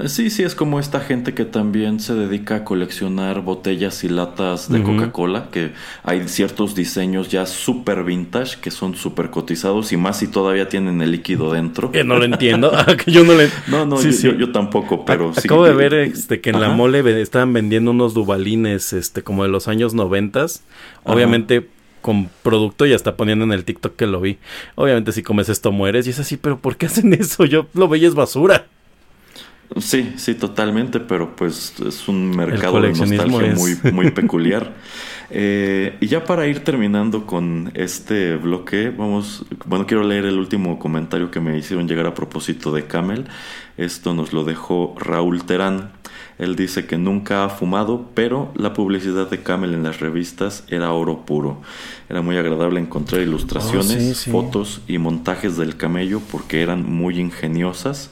[0.08, 4.72] Sí, sí, es como esta gente que también se dedica a coleccionar botellas y latas
[4.72, 4.82] de.
[4.82, 10.28] Coca-Cola, que hay ciertos diseños ya súper vintage que son súper cotizados y más si
[10.28, 11.92] todavía tienen el líquido dentro.
[11.92, 12.72] que no lo entiendo
[13.04, 14.28] que yo no le No, no, Sí, yo, sí.
[14.28, 15.42] yo- yo tampoco, pero sí.
[15.46, 19.50] Acabo de ver este, que en la mole estaban vendiendo unos dubalines este, como de
[19.50, 20.64] los años noventas.
[21.04, 21.68] Obviamente
[22.02, 24.38] con producto y hasta poniendo en el TikTok que lo vi.
[24.76, 27.44] Obviamente si comes esto mueres y es así, pero ¿por qué hacen eso?
[27.46, 28.68] Yo lo veía es basura.
[29.78, 34.74] Sí, sí, totalmente, pero pues es un mercado de nostalgia es- muy, muy peculiar.
[35.32, 40.80] Eh, y ya para ir terminando con este bloque, vamos, bueno, quiero leer el último
[40.80, 43.26] comentario que me hicieron llegar a propósito de Camel.
[43.78, 45.92] Esto nos lo dejó Raúl Terán.
[46.40, 50.94] Él dice que nunca ha fumado, pero la publicidad de Camel en las revistas era
[50.94, 51.62] oro puro.
[52.10, 54.32] Era muy agradable encontrar ilustraciones, Oh, sí, sí.
[54.32, 58.10] fotos y montajes del camello porque eran muy ingeniosas.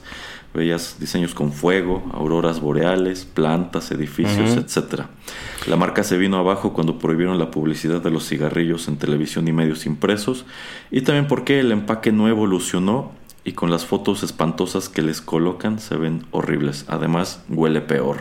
[0.58, 4.60] Veías diseños con fuego, auroras boreales, plantas, edificios, Ujú.
[4.60, 5.08] etcétera.
[5.68, 9.52] La marca se vino abajo cuando prohibieron la publicidad de los cigarrillos en televisión y
[9.52, 10.44] medios impresos,
[10.90, 13.12] y también porque el empaque no evolucionó
[13.44, 16.84] y con las fotos espantosas que les colocan se ven horribles.
[16.88, 18.18] Además, huele peor.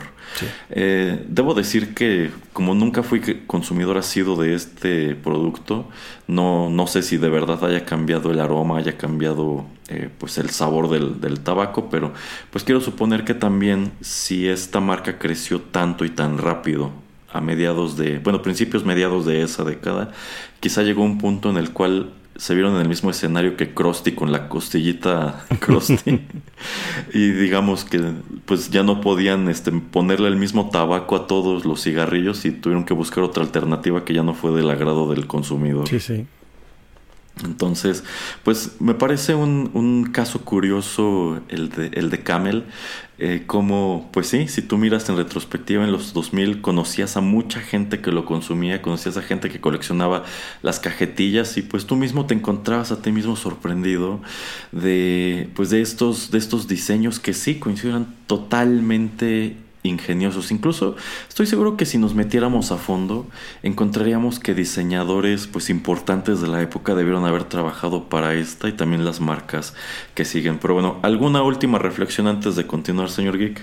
[0.69, 5.87] Eh, debo decir que como nunca fui consumidor asiduo de este producto,
[6.27, 10.49] no, no sé si de verdad haya cambiado el aroma, haya cambiado eh, pues el
[10.49, 12.13] sabor del, del tabaco, pero
[12.51, 16.91] pues quiero suponer que también si esta marca creció tanto y tan rápido
[17.31, 20.11] a mediados de, bueno, principios mediados de esa década,
[20.59, 24.13] quizá llegó un punto en el cual se vieron en el mismo escenario que Krusty
[24.13, 26.21] con la costillita Krusty
[27.13, 28.01] y digamos que
[28.45, 32.85] pues ya no podían este, ponerle el mismo tabaco a todos los cigarrillos y tuvieron
[32.85, 35.87] que buscar otra alternativa que ya no fue del agrado del consumidor.
[35.87, 36.25] Sí, sí.
[37.43, 38.03] Entonces,
[38.43, 42.65] pues me parece un, un caso curioso el de, el de Camel,
[43.19, 47.59] eh, como, pues sí, si tú miras en retrospectiva en los 2000, conocías a mucha
[47.61, 50.23] gente que lo consumía, conocías a gente que coleccionaba
[50.61, 54.21] las cajetillas y pues tú mismo te encontrabas a ti mismo sorprendido
[54.71, 60.51] de, pues de estos, de estos diseños que sí coincidían totalmente ingeniosos.
[60.51, 60.95] Incluso
[61.27, 63.25] estoy seguro que si nos metiéramos a fondo
[63.63, 69.05] encontraríamos que diseñadores pues importantes de la época debieron haber trabajado para esta y también
[69.05, 69.73] las marcas
[70.13, 70.59] que siguen.
[70.59, 73.61] Pero bueno, ¿alguna última reflexión antes de continuar, señor Geek?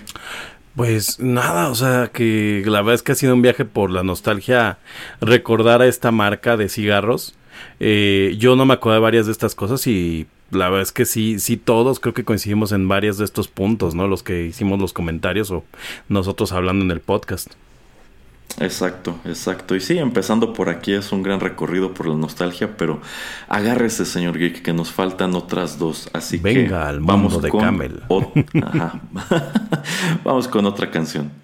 [0.75, 4.03] Pues nada, o sea que la verdad es que ha sido un viaje por la
[4.03, 4.79] nostalgia
[5.21, 7.37] recordar a esta marca de cigarros.
[7.79, 11.05] Eh, yo no me acuerdo de varias de estas cosas y la verdad es que
[11.05, 14.09] sí, sí todos creo que coincidimos en varios de estos puntos, ¿no?
[14.09, 15.65] Los que hicimos los comentarios o
[16.09, 17.53] nosotros hablando en el podcast.
[18.61, 19.75] Exacto, exacto.
[19.75, 23.01] Y sí, empezando por aquí es un gran recorrido por la nostalgia, pero
[23.49, 26.09] agárrese, señor Geek, que nos faltan otras dos.
[26.13, 28.03] Así que Venga al mundo de Camel.
[28.63, 29.01] Ajá.
[30.25, 31.44] vamos con otra canción.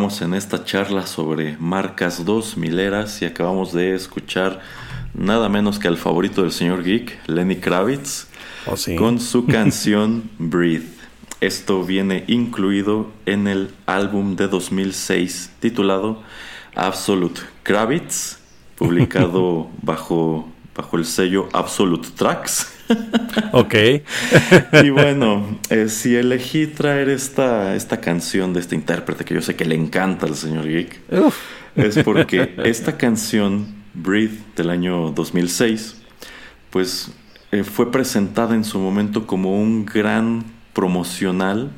[0.00, 4.60] Continuamos en esta charla sobre marcas 2 mileras y acabamos de escuchar
[5.12, 8.26] nada menos que al favorito del señor Geek, Lenny Kravitz,
[8.66, 8.96] Oh, sí.
[8.96, 10.86] con su canción Breathe.
[11.42, 16.22] Esto viene incluido en el álbum de 2006 titulado
[16.74, 18.38] Absolute Kravitz,
[18.78, 22.74] publicado bajo, bajo el sello Absolute Tracks.
[23.52, 23.74] Ok.
[24.82, 29.54] Y bueno, eh, si elegí traer esta, esta canción de este intérprete que yo sé
[29.54, 31.36] que le encanta al señor Geek, Uf.
[31.76, 35.96] es porque esta canción, Breathe, del año 2006,
[36.70, 37.12] pues
[37.52, 41.70] eh, fue presentada en su momento como un gran promocional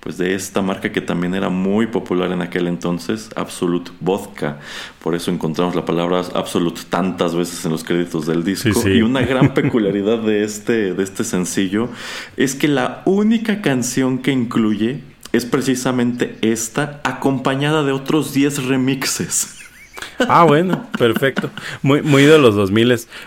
[0.00, 4.58] pues de esta marca que también era muy popular en aquel entonces, Absolute Vodka.
[5.02, 8.72] Por eso encontramos la palabra Absolute tantas veces en los créditos del disco.
[8.72, 8.90] Sí, sí.
[8.90, 11.88] Y una gran peculiaridad de este, de este sencillo
[12.36, 19.59] es que la única canción que incluye es precisamente esta, acompañada de otros 10 remixes.
[20.28, 21.50] Ah, bueno, perfecto.
[21.82, 22.80] Muy, muy de los 2000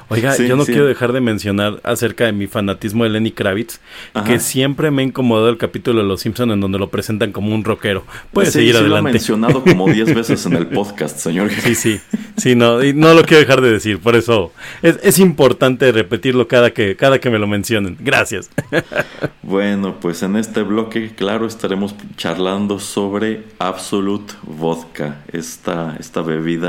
[0.09, 0.71] Oiga, Sí, yo no sí.
[0.73, 3.79] quiero dejar de mencionar acerca de mi fanatismo de Lenny Kravitz,
[4.13, 4.25] Ajá.
[4.27, 7.53] que siempre me ha incomodado el capítulo de Los Simpson en donde lo presentan como
[7.53, 8.03] un rockero.
[8.31, 9.11] Puede Sí, seguir sí Lo adelante.
[9.13, 11.49] mencionado como 10 veces en el podcast, señor.
[11.51, 11.99] Sí, sí,
[12.37, 14.51] sí, no, y no lo quiero dejar de decir, por eso
[14.81, 17.97] es, es importante repetirlo cada que, cada que me lo mencionen.
[17.99, 18.49] Gracias.
[19.41, 26.62] Bueno, pues en este bloque, claro, estaremos charlando sobre Absolute Vodka, esta, esta bebida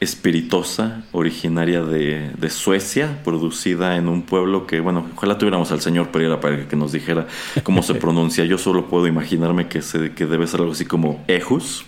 [0.00, 6.08] espiritosa originaria de, de Suecia, producida en un pueblo que, bueno, ojalá tuviéramos al señor
[6.10, 7.26] Pereira para que nos dijera
[7.64, 8.44] cómo se pronuncia.
[8.44, 11.84] Yo solo puedo imaginarme que, se, que debe ser algo así como Ejus.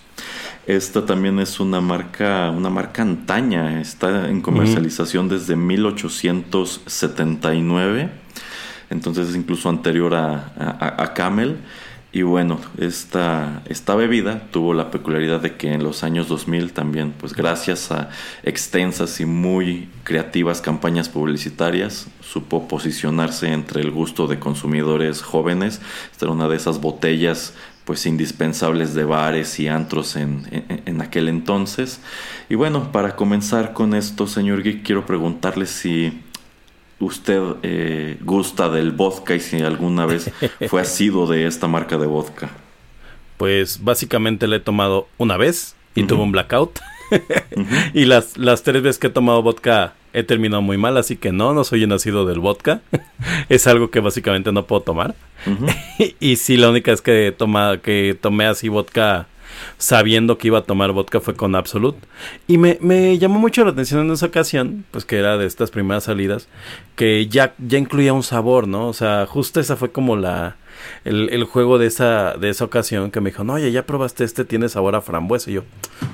[0.67, 8.09] Esta también es una marca, una marca antaña, está en comercialización desde 1879
[8.89, 11.55] entonces es incluso anterior a, a- a Camel.
[12.13, 17.13] Y bueno, esta, esta bebida tuvo la peculiaridad de que en los años 2000 también,
[17.17, 18.09] pues gracias a
[18.43, 25.79] extensas y muy creativas campañas publicitarias, supo posicionarse entre el gusto de consumidores jóvenes.
[26.11, 27.53] Esta era una de esas botellas
[27.85, 30.43] pues indispensables de bares y antros en,
[30.85, 32.01] en- aquel entonces.
[32.49, 36.21] Y bueno, para comenzar con esto, señor Geek, quiero preguntarle si
[37.01, 40.31] usted eh, gusta del vodka y si alguna vez
[40.69, 42.49] fue asiduo de esta marca de vodka.
[43.37, 46.79] Pues básicamente le he tomado una vez y tuve un blackout.
[47.93, 51.31] y las, las tres veces que he tomado vodka he terminado muy mal, así que
[51.31, 52.81] no, no soy nacido del vodka.
[53.49, 55.15] es algo que básicamente no puedo tomar.
[56.19, 59.27] Y sí, la única vez que, toma, que tomé así vodka
[59.77, 61.99] sabiendo que iba a tomar vodka fue con Absolute.
[62.47, 65.71] Y me, me llamó mucho la atención en esa ocasión, pues que era de estas
[65.71, 66.47] primeras salidas,
[66.95, 68.87] que ya, ya incluía un sabor, ¿no?
[68.87, 70.57] O sea, justo esa fue como la...
[71.03, 74.23] El, el juego de esa, de esa ocasión que me dijo, no, oye, ya probaste
[74.23, 75.51] este, tiene sabor a frambuesa.
[75.51, 75.63] Y yo,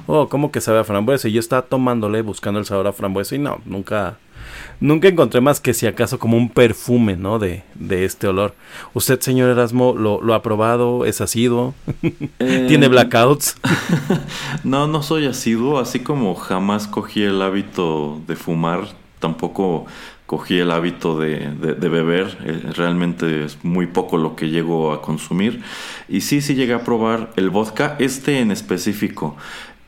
[0.07, 1.29] oh, ¿cómo que sabe a frambuesa?
[1.29, 4.17] Y yo estaba tomándole, buscando el sabor a frambuesa y no, nunca,
[4.79, 7.39] Nunca encontré más que si acaso como un perfume, ¿no?
[7.39, 8.53] De, de este olor.
[8.93, 11.05] ¿Usted, señor Erasmo, lo, lo ha probado?
[11.05, 11.73] ¿Es asiduo?
[12.39, 13.57] Eh, ¿Tiene blackouts?
[14.63, 18.87] No, no soy asiduo, así como jamás cogí el hábito de fumar,
[19.19, 19.85] tampoco
[20.25, 24.91] cogí el hábito de, de- de beber, eh, realmente es muy poco lo que llego
[24.93, 25.61] a consumir.
[26.09, 29.35] Y sí, sí llegué a probar el vodka, este en específico.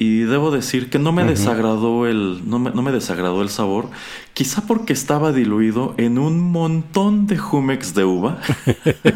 [0.01, 3.89] Y debo decir que no me desagradó el, no me, no me desagradó el sabor,
[4.33, 8.39] quizá porque estaba diluido en un montón de Jumex de uva.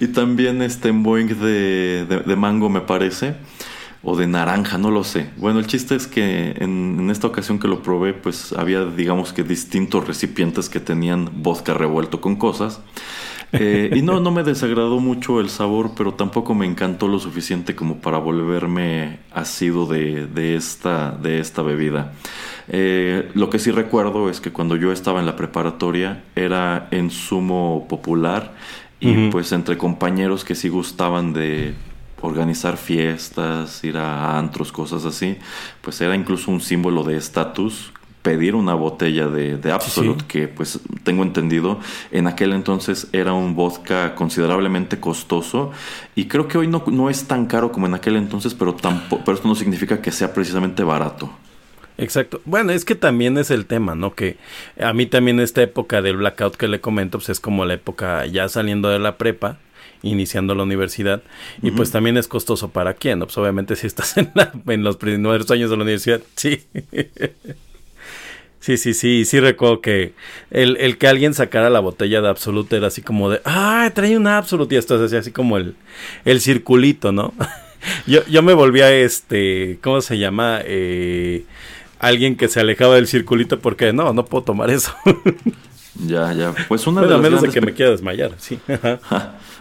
[0.00, 3.34] y también este en Boeing de, de- de mango me parece.
[4.02, 5.28] O de naranja, no lo sé.
[5.36, 9.34] Bueno, el chiste es que en, en esta ocasión que lo probé, pues había, digamos
[9.34, 12.80] que distintos recipientes que tenían vodka revuelto con cosas.
[13.52, 17.74] Eh, y no, no me desagradó mucho el sabor, pero tampoco me encantó lo suficiente
[17.74, 22.12] como para volverme asido de, de esta, de esta bebida.
[22.68, 27.10] Eh, lo que sí recuerdo es que cuando yo estaba en la preparatoria era en
[27.10, 28.54] sumo popular
[29.00, 31.74] y pues entre compañeros que sí gustaban de
[32.20, 35.38] organizar fiestas, ir a antros, cosas así,
[35.80, 37.92] pues era incluso un símbolo de estatus
[38.22, 40.26] pedir una botella de, de Absolute, sí.
[40.28, 41.78] que pues tengo entendido,
[42.10, 45.70] en aquel entonces era un vodka considerablemente costoso
[46.14, 49.22] y creo que hoy no, no es tan caro como en aquel entonces, pero, tampoco,
[49.24, 51.30] pero esto no significa que sea precisamente barato.
[51.98, 52.40] Exacto.
[52.46, 54.14] Bueno, es que también es el tema, ¿no?
[54.14, 54.38] Que
[54.80, 58.24] a mí también esta época del blackout que le comento, pues es como la época
[58.26, 59.58] ya saliendo de la prepa,
[60.02, 61.22] iniciando la universidad,
[61.62, 63.26] y pues también es costoso para quién, ¿no?
[63.26, 66.62] Pues obviamente si estás en, la- en los primeros años de la universidad, sí.
[68.60, 70.12] Sí, sí, sí, sí recuerdo que
[70.50, 74.16] el, el que alguien sacara la botella de Absolute era así como de, ah, trae
[74.16, 75.74] un Absolute y esto es así, así como el,
[76.26, 77.32] el circulito, ¿no?
[78.06, 80.60] yo, yo me volvía este, ¿cómo se llama?
[80.64, 81.44] Eh,
[81.98, 84.92] alguien que se alejaba del circulito porque no, no puedo tomar eso.
[85.94, 88.58] ya, ya, pues una Bueno, de a las menos de que me quiera desmayar, sí.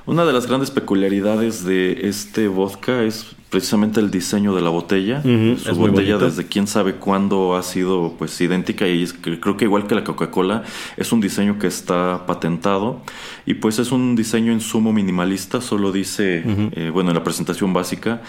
[0.06, 5.22] Una de las grandes peculiaridades de este vodka es precisamente el diseño de la botella.
[5.22, 9.88] Su botella desde quién sabe cuándo ha sido pues idéntica y es creo que igual
[9.88, 10.64] que la Coca-Cola
[10.97, 13.02] es un diseño que está patentado
[13.45, 17.74] y pues es un diseño en sumo minimalista, solo dice, eh, bueno, en la presentación
[17.74, 18.22] básica,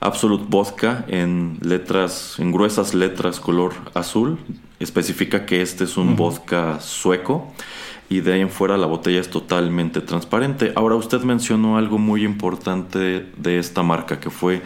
[0.00, 4.38] Absolute Vodka en letras, en gruesas letras color azul,
[4.80, 7.52] especifica que este es un vodka sueco
[8.12, 10.74] y de ahí en fuera la botella es totalmente transparente.
[10.76, 14.60] Ahora usted mencionó algo muy importante de esta marca que fue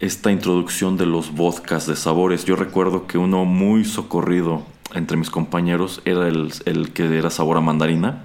[0.00, 2.46] esta introducción de los vodkas de sabores.
[2.46, 4.62] Yo recuerdo que uno muy socorrido
[4.96, 8.24] entre mis compañeros era el, el que era sabor a mandarina,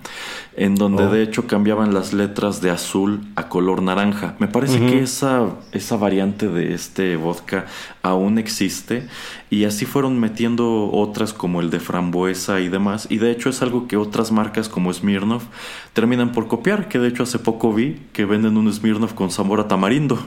[0.55, 1.11] en donde Oh.
[1.11, 4.35] de hecho cambiaban las letras de azul a color naranja.
[4.39, 7.65] Me parece que esa, esa variante de este vodka
[8.03, 9.07] aún existe
[9.49, 13.07] y así fueron metiendo otras como el de frambuesa y demás.
[13.09, 15.45] Y de hecho es algo que otras marcas como Smirnoff
[15.93, 19.59] terminan por copiar, que de hecho hace poco vi que venden un Smirnoff con sabor
[19.61, 20.19] a tamarindo.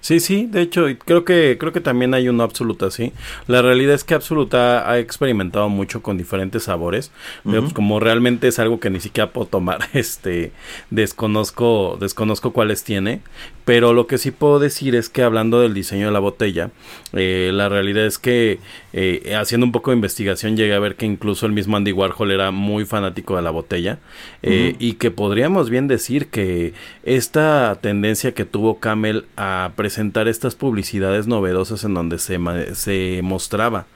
[0.00, 3.12] Sí, sí, de hecho, creo que creo que también hay uno Absoluta así.
[3.46, 7.10] La realidad es que Absoluta ha experimentado mucho con diferentes sabores,
[7.44, 10.52] pero pues, como realmente es algo que ni siquiera puedo tomar, este
[10.90, 13.20] desconozco desconozco cuáles tiene,
[13.64, 16.70] pero lo que sí puedo decir es que hablando del diseño de la botella,
[17.12, 18.58] eh, la realidad es que
[18.92, 22.30] eh, haciendo un poco de investigación llegué a ver que incluso el mismo Andy Warhol
[22.30, 23.98] era muy fanático de la botella
[24.42, 30.54] eh, y que podríamos bien decir que esta tendencia que tuvo Camel a presentar estas
[30.54, 32.38] publicidades novedosas en donde se,
[32.74, 33.86] se mostraba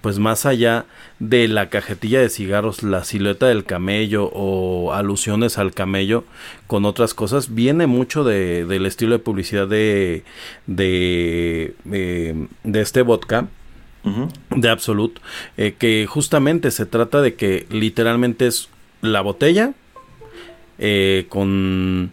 [0.00, 0.86] pues más allá
[1.18, 6.24] de la cajetilla de cigarros, la silueta del camello o alusiones al camello
[6.66, 10.24] con otras cosas, viene mucho de, del estilo de publicidad de,
[10.66, 13.48] de, eh, de este vodka.
[14.50, 15.20] De Absolute,
[15.56, 18.68] eh, que justamente se trata de que literalmente es
[19.02, 19.72] la botella
[20.78, 22.12] eh, con,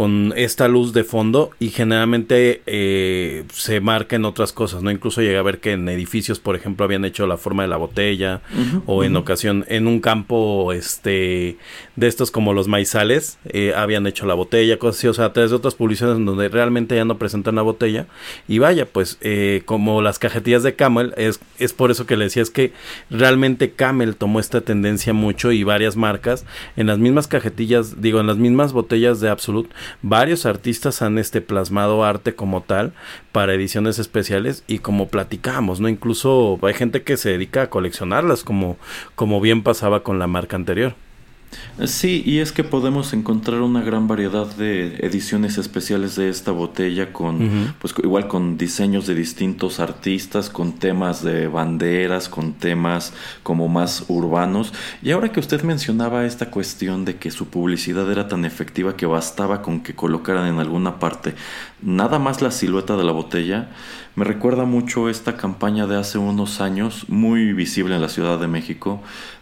[0.00, 4.90] con esta luz de fondo y generalmente eh, se marca en otras cosas, ¿no?
[4.90, 7.76] Incluso llega a ver que en edificios, por ejemplo, habían hecho la forma de la
[7.76, 8.40] botella
[8.86, 11.58] o en ocasión en un campo este
[12.00, 15.32] de estos como los maizales eh, habían hecho la botella cosas así o sea a
[15.34, 18.06] través de otras publicidades en donde realmente ya no presentan la botella
[18.48, 22.24] y vaya pues eh, como las cajetillas de Camel es, es por eso que le
[22.24, 22.72] decía es que
[23.10, 26.46] realmente Camel tomó esta tendencia mucho y varias marcas
[26.76, 29.68] en las mismas cajetillas digo en las mismas botellas de Absolute
[30.00, 32.94] varios artistas han este plasmado arte como tal
[33.32, 35.88] para ediciones especiales y como platicamos, ¿no?
[35.88, 38.76] Incluso hay gente que se dedica a coleccionarlas como,
[39.14, 40.94] como bien pasaba con la marca anterior.
[41.84, 47.12] Sí, y es que podemos encontrar una gran variedad de ediciones especiales de esta botella
[47.12, 53.68] con, pues igual con diseños de distintos artistas, con temas de banderas, con temas como
[53.68, 54.72] más urbanos.
[55.02, 59.06] Y ahora que usted mencionaba esta cuestión de que su publicidad era tan efectiva que
[59.06, 61.34] bastaba con que colocaran en alguna parte
[61.82, 63.70] nada más la silueta de la botella,
[64.16, 68.48] me recuerda mucho esta campaña de hace unos años, muy visible en la Ciudad de
[68.48, 69.00] México,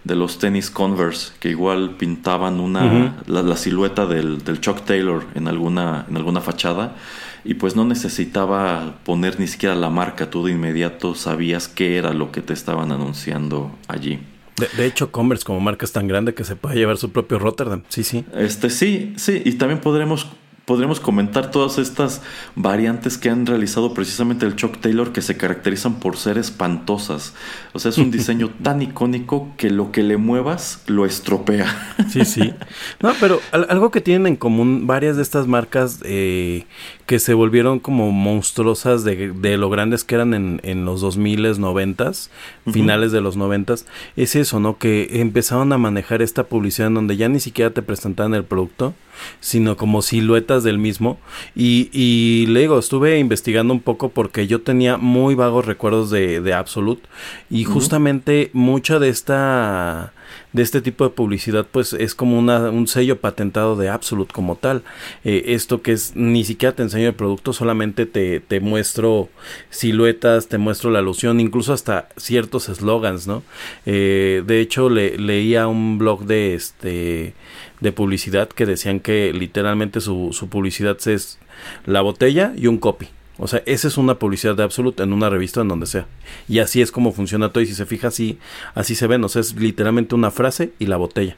[0.09, 5.47] de los tenis Converse, que igual pintaban una, la silueta del, del Chuck Taylor en
[5.47, 6.97] alguna, en alguna fachada,
[7.45, 12.15] y pues no necesitaba poner ni siquiera la marca, tú de inmediato sabías qué era
[12.15, 14.19] lo que te estaban anunciando allí.
[14.57, 17.39] De, de hecho, Converse como marca es tan grande que se puede llevar su propio
[17.39, 17.83] Rotterdam.
[17.91, 18.25] Sí, sí.
[18.35, 20.27] Este sí, sí, y también podremos
[20.69, 22.21] podremos comentar todas estas
[22.55, 27.33] variantes que han realizado precisamente el Chuck Taylor que se caracterizan por ser espantosas.
[27.73, 31.95] O sea, es un diseño tan icónico que lo que le muevas lo estropea.
[32.11, 32.53] Sí, sí.
[33.01, 36.67] No, pero al- algo que tienen en común varias de estas marcas eh,
[37.09, 41.57] que se volvieron como monstruosas de, de lo grandes que eran en, en los 2000s,
[41.59, 42.29] 90s,
[42.67, 42.73] Ujú.
[42.75, 43.87] finales de los 90s,
[44.17, 44.77] es eso, ¿no?
[44.77, 48.93] Que empezaron a manejar esta publicidad en donde ya ni siquiera te presentaban el producto,
[49.41, 51.19] sino como siluetas del mismo.
[51.57, 56.43] Y, y le digo, estuve investigando un poco porque yo tenía muy vagos recuerdos de,
[56.43, 57.09] de Absolute
[57.49, 60.13] y justamente mucha de esta
[60.53, 64.57] de este tipo de publicidad pues es como una, un sello patentado de Absolute como
[64.57, 64.83] tal.
[65.25, 69.29] Eh, esto que es ni siquiera te enseño el producto solamente te, te muestro
[69.71, 73.43] siluetas te muestro la alusión incluso hasta ciertos eslogans no
[73.87, 77.35] Eh, de hecho le, leía un blog de este
[77.81, 81.39] de publicidad que decían que literalmente su, su publicidad es
[81.87, 83.09] la botella y un copy
[83.39, 86.07] O sea, esa es una publicidad de Absolute en una revista en donde sea.
[86.49, 87.63] Y así es como funciona todo.
[87.63, 88.39] Y si se fija, así,
[88.75, 89.23] así se ven.
[89.25, 91.37] O sea, es literalmente una frase y la botella.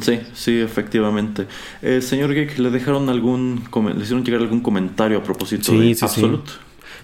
[0.00, 1.46] Sí, sí, efectivamente.
[1.82, 6.04] Eh, señor Geek, ¿le dejaron algún, le hicieron llegar algún comentario a propósito de sí,
[6.04, 6.50] Absolute?
[6.50, 6.56] Sí.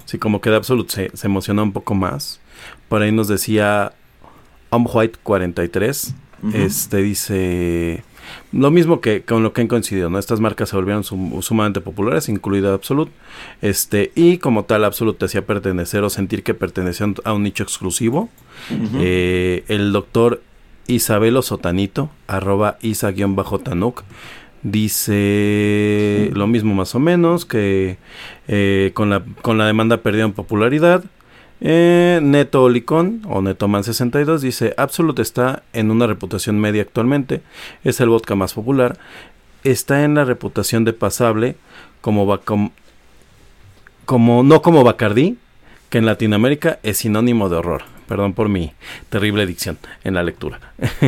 [0.07, 2.41] sí, como que de Absolute se, se emociona un poco más.
[2.89, 3.93] Por ahí nos decía
[4.71, 6.15] Om White 43.
[6.55, 8.03] Este dice
[8.53, 10.19] lo mismo que con lo que han coincidido, ¿no?
[10.19, 13.13] Estas marcas se volvieron sumamente populares, incluida Absolute.
[13.63, 17.63] Este, y como tal, Absolute te hacía pertenecer o sentir que pertenecían a un nicho
[17.63, 18.29] exclusivo.
[18.99, 20.43] eh, el doctor
[20.87, 24.03] Isabelo Sotanito, arroba isa-tanuk,
[24.63, 27.99] dice lo mismo más o menos, que
[28.49, 31.05] eh, con, la, con la demanda perdieron popularidad.
[31.61, 37.43] Eh, Neto Olicón o Netoman62 dice: Absolute está en una reputación media actualmente.
[37.85, 38.99] Es el vodka más popular.
[39.63, 41.57] Está en la reputación de pasable
[42.01, 42.25] como
[44.43, 45.37] no como Bacardí,
[45.91, 47.83] que en Latinoamérica es sinónimo de horror.
[48.09, 48.73] Perdón por mi
[49.09, 50.59] terrible dicción en la lectura.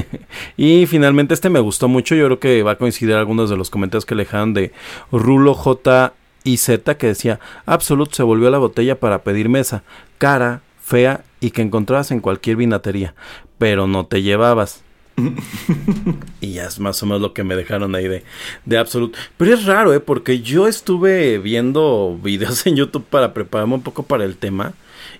[0.57, 2.15] y finalmente este me gustó mucho.
[2.15, 4.73] Yo creo que va a coincidir algunos de los comentarios que le dejaron de
[5.11, 6.13] Rulo J
[6.45, 9.83] y Z que decía Absolute se volvió la botella para pedir mesa,
[10.19, 13.15] cara, fea y que encontrabas en cualquier vinatería,
[13.59, 14.83] pero no te llevabas.
[16.41, 18.25] y ya es más o menos lo que me dejaron ahí de,
[18.65, 19.19] de Absolute.
[19.37, 20.01] Pero es raro, ¿eh?
[20.01, 24.73] Porque yo estuve viendo videos en YouTube para prepararme un poco para el tema.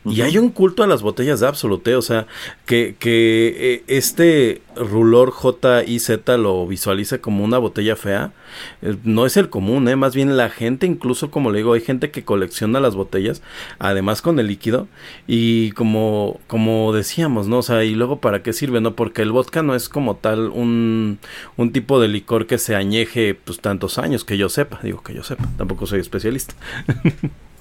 [0.05, 2.27] Y hay un culto a las botellas de Absolute, o sea,
[2.67, 8.33] que, que eh, este rulor J y Z lo visualiza como una botella fea,
[8.81, 11.83] eh, no es el común, eh, más bien la gente, incluso como le digo, hay
[11.83, 13.43] gente que colecciona las botellas,
[13.79, 14.89] además con el líquido,
[15.29, 17.59] y como, como decíamos, ¿no?
[17.59, 18.97] O sea, y luego para qué sirve, ¿no?
[18.97, 21.21] Porque el vodka no es como tal un,
[21.57, 25.15] un tipo de licor que se añeje pues tantos años, que yo sepa, digo que
[25.15, 26.55] yo sepa, tampoco soy especialista.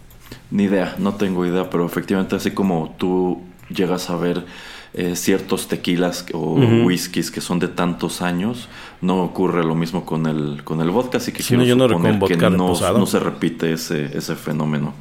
[0.49, 4.45] Ni idea, no tengo idea, pero efectivamente así como tú llegas a ver
[4.93, 8.67] eh, ciertos tequilas o whiskies que son de tantos años,
[8.99, 11.87] no ocurre lo mismo con el, con el vodka, así que sí, quiero yo no
[11.87, 14.93] suponer que no, no, se repite ese, ese fenómeno.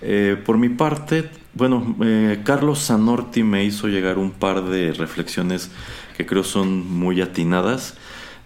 [0.00, 5.70] Eh, por mi parte, bueno, eh, Carlos Zanorti me hizo llegar un par de reflexiones
[6.16, 7.94] que creo son muy atinadas.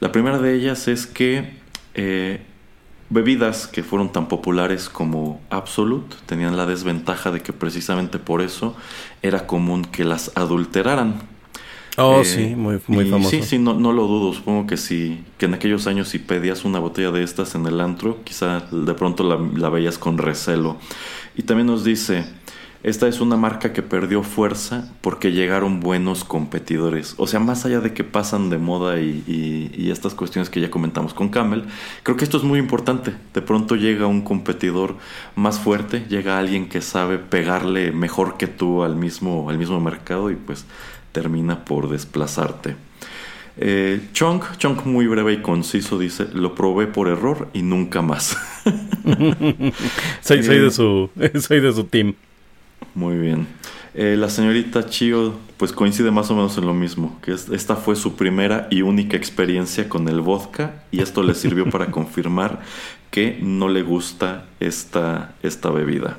[0.01, 1.61] La primera de ellas es que
[3.11, 8.77] Bebidas que fueron tan populares como Absolute tenían la desventaja de que precisamente por eso
[9.21, 11.21] era común que las adulteraran.
[11.97, 13.31] Oh, eh, sí, muy, muy famoso.
[13.31, 14.33] Sí, sí, no, no, lo dudo.
[14.33, 17.81] Supongo que sí, que en aquellos años si pedías una botella de estas en el
[17.81, 20.77] antro, quizá de pronto la, la veías con recelo.
[21.37, 22.25] Y también nos dice,
[22.83, 27.15] esta es una marca que perdió fuerza porque llegaron buenos competidores.
[27.19, 31.13] O sea, más allá de que pasan de moda y, estas cuestiones que ya comentamos
[31.13, 31.65] con Camel,
[32.03, 33.13] creo que esto es muy importante.
[33.35, 34.97] De pronto llega un competidor
[35.35, 40.31] más fuerte, llega alguien que sabe pegarle mejor que tú al mismo, al mismo mercado
[40.31, 40.65] y pues
[41.13, 42.77] termina por desplazarte.
[43.59, 48.39] Eh, Chunk, Chunk muy breve y conciso dice, lo probé por error y nunca más.
[50.23, 51.11] soy, soy, de su,
[51.41, 52.15] soy de su team.
[52.95, 53.47] Muy bien.
[53.95, 57.97] Eh, la señorita Chio pues coincide más o menos en lo mismo, que esta fue
[57.97, 62.61] su primera y única experiencia con el vodka y esto le sirvió para confirmar
[63.11, 66.19] que no le gusta esta, esta bebida.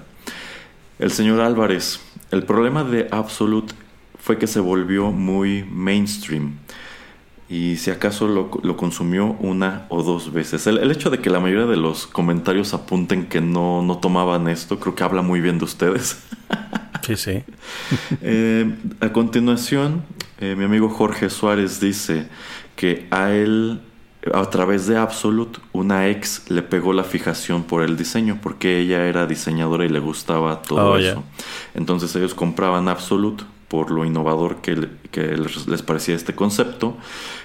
[0.99, 1.99] El señor Álvarez,
[2.29, 3.73] el problema de Absolute
[4.19, 6.57] fue que se volvió muy mainstream
[7.51, 10.67] y si acaso lo, lo, consumió una o dos veces.
[10.67, 14.47] El, el, hecho de que la mayoría de los comentarios apunten que no, no tomaban
[14.47, 16.23] esto, creo que habla muy bien de ustedes.
[17.01, 17.43] Sí, sí.
[18.21, 20.03] eh, a continuación,
[20.39, 22.27] eh, mi amigo Jorge Suárez dice
[22.75, 23.81] que a él,
[24.31, 29.07] a través de Absolute, una ex le pegó la fijación por el diseño, porque ella
[29.07, 31.23] era diseñadora y le gustaba todo Oh, eso.
[31.73, 36.97] Entonces ellos compraban Absolute por lo innovador que, les parecía este concepto.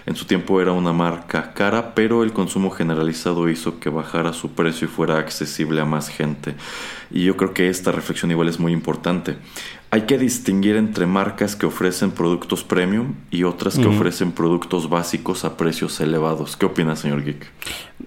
[0.06, 4.50] En su tiempo era una marca cara, pero el consumo generalizado hizo que bajara su
[4.50, 6.56] precio y fuera accesible a más gente.
[7.12, 9.36] Y yo creo que esta reflexión igual es muy importante.
[9.96, 15.46] Hay que distinguir entre marcas que ofrecen productos premium y otras que ofrecen productos básicos
[15.46, 16.54] a precios elevados.
[16.54, 17.46] ¿Qué opina, señor Geek?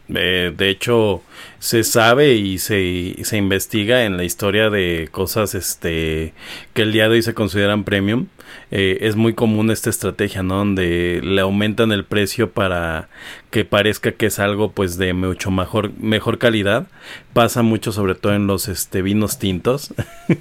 [0.09, 1.23] Eh, de hecho,
[1.57, 6.35] se sabe y se, se investiga en la historia de cosas este
[6.75, 8.27] que el día de hoy se consideran premium.
[8.69, 10.57] Eh, es muy común esta estrategia, ¿no?
[10.57, 13.09] Donde le aumentan el precio para
[13.50, 16.88] que parezca que es algo pues de mucho mejor, mejor calidad.
[17.34, 19.93] Pasa mucho sobre todo en los este, vinos tintos,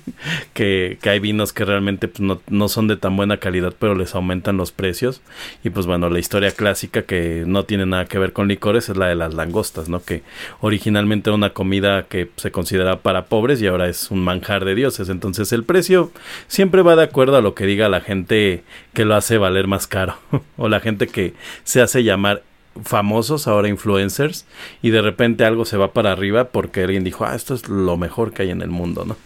[0.52, 4.14] que, hay vinos que realmente pues, no, no son de tan buena calidad, pero les
[4.14, 5.22] aumentan los precios.
[5.64, 8.96] Y pues bueno, la historia clásica que no tiene nada que ver con licores es
[8.96, 10.02] la de las langostas, ¿no?
[10.02, 10.22] Que
[10.60, 14.74] originalmente era una comida que se consideraba para pobres y ahora es un manjar de
[14.74, 15.08] dioses.
[15.08, 16.12] Entonces el precio
[16.46, 19.86] siempre va de acuerdo a lo que diga la gente que lo hace valer más
[19.86, 20.16] caro
[20.56, 21.34] o la gente que
[21.64, 22.42] se hace llamar
[22.84, 24.46] famosos, ahora influencers,
[24.82, 27.96] y de repente algo se va para arriba porque alguien dijo, ah, esto es lo
[27.96, 29.16] mejor que hay en el mundo, ¿no?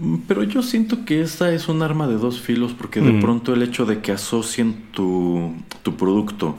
[0.00, 3.20] Mm, Pero yo siento que esta es un arma de dos filos porque de Mm.
[3.20, 6.58] pronto el hecho de que asocien tu, tu producto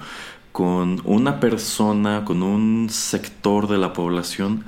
[0.51, 4.63] con una persona, con un sector de la población,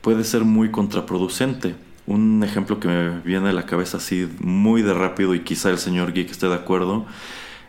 [0.00, 1.74] puede ser muy contraproducente.
[2.06, 5.78] Un ejemplo que me viene a la cabeza así muy de rápido y quizá el
[5.78, 7.04] señor Geek esté de acuerdo,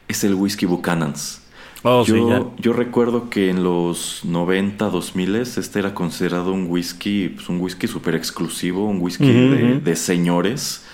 [0.08, 1.42] es el whisky Buchanan's.
[1.90, 2.18] Oh, sí, ya.
[2.18, 7.62] yo, yo recuerdo que en los 90, 2000 este era considerado un whisky, pues un
[7.62, 10.86] whisky súper exclusivo, un whisky de, de señores,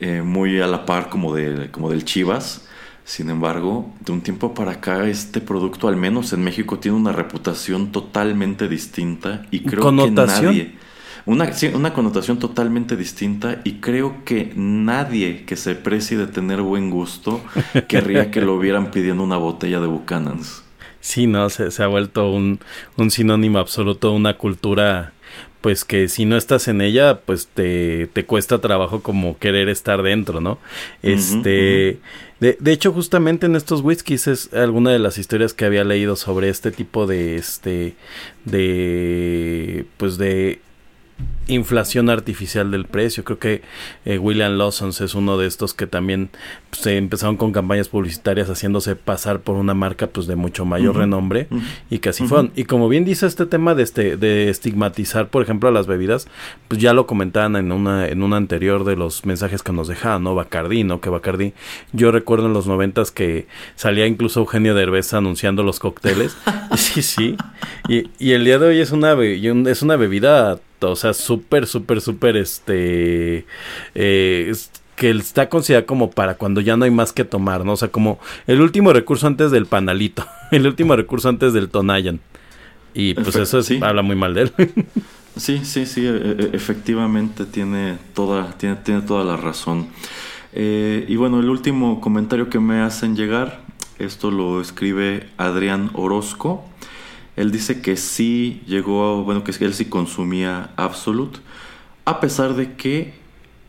[0.00, 2.66] eh, muy a la par como, de, como del Chivas.
[3.04, 7.12] Sin embargo, de un tiempo para acá, este producto, al menos en México, tiene una
[7.12, 10.54] reputación totalmente distinta y creo ¿Connotación?
[10.54, 10.89] que nadie...
[11.26, 16.62] Una, sí, una connotación totalmente distinta y creo que nadie que se precie de tener
[16.62, 17.42] buen gusto
[17.88, 20.64] querría que lo vieran pidiendo una botella de Buchanan's.
[21.00, 22.60] Sí, no, se, se ha vuelto un,
[22.96, 25.14] un sinónimo absoluto, una cultura,
[25.62, 30.02] pues que si no estás en ella, pues te, te cuesta trabajo como querer estar
[30.02, 30.58] dentro, ¿no?
[31.02, 32.00] Este,
[32.38, 36.16] de, de hecho, justamente en estos whiskies es alguna de las historias que había leído
[36.16, 37.94] sobre este tipo de, este,
[38.44, 40.60] de, pues de
[41.50, 43.24] inflación artificial del precio.
[43.24, 43.62] Creo que
[44.04, 46.30] eh, William Lawson es uno de estos que también
[46.70, 50.96] pues, se empezaron con campañas publicitarias haciéndose pasar por una marca pues de mucho mayor
[50.96, 51.48] renombre
[51.90, 52.52] y que así fueron.
[52.54, 56.28] Y como bien dice este tema de este de estigmatizar, por ejemplo, a las bebidas,
[56.68, 60.22] pues ya lo comentaban en una en un anterior de los mensajes que nos dejaban,
[60.22, 60.34] ¿no?
[60.34, 61.00] Bacardi, ¿no?
[61.00, 61.52] Que Bacardi,
[61.92, 63.46] yo recuerdo en los noventas que
[63.76, 66.36] salía incluso Eugenio Derbez anunciando los cócteles.
[66.76, 67.36] sí, sí.
[67.88, 72.00] Y, y el día de hoy es una es una bebida o sea, súper, súper,
[72.00, 73.46] súper, este,
[73.94, 77.72] eh, es- que está considerada como para cuando ya no hay más que tomar, ¿no?
[77.72, 82.20] O sea, como el último recurso antes del panalito, el último recurso antes del Tonayan.
[82.92, 83.78] Y pues eso es- sí.
[83.82, 84.52] habla muy mal de él.
[85.36, 89.86] Sí, sí, sí, e- e- efectivamente tiene toda, tiene, tiene toda la razón.
[90.52, 93.60] Eh, y bueno, el último comentario que me hacen llegar,
[94.00, 96.68] esto lo escribe Adrián Orozco.
[97.40, 101.38] Él dice que sí llegó, a- bueno, que él sí consumía Absolute,
[102.04, 103.14] a pesar de que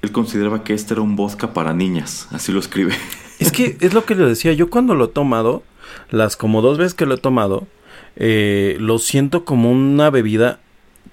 [0.01, 2.93] él consideraba que este era un vodka para niñas, así lo escribe.
[3.39, 5.63] es que es lo que le decía, yo cuando lo he tomado,
[6.09, 7.67] las como dos veces que lo he tomado,
[8.15, 10.59] eh, lo siento como una bebida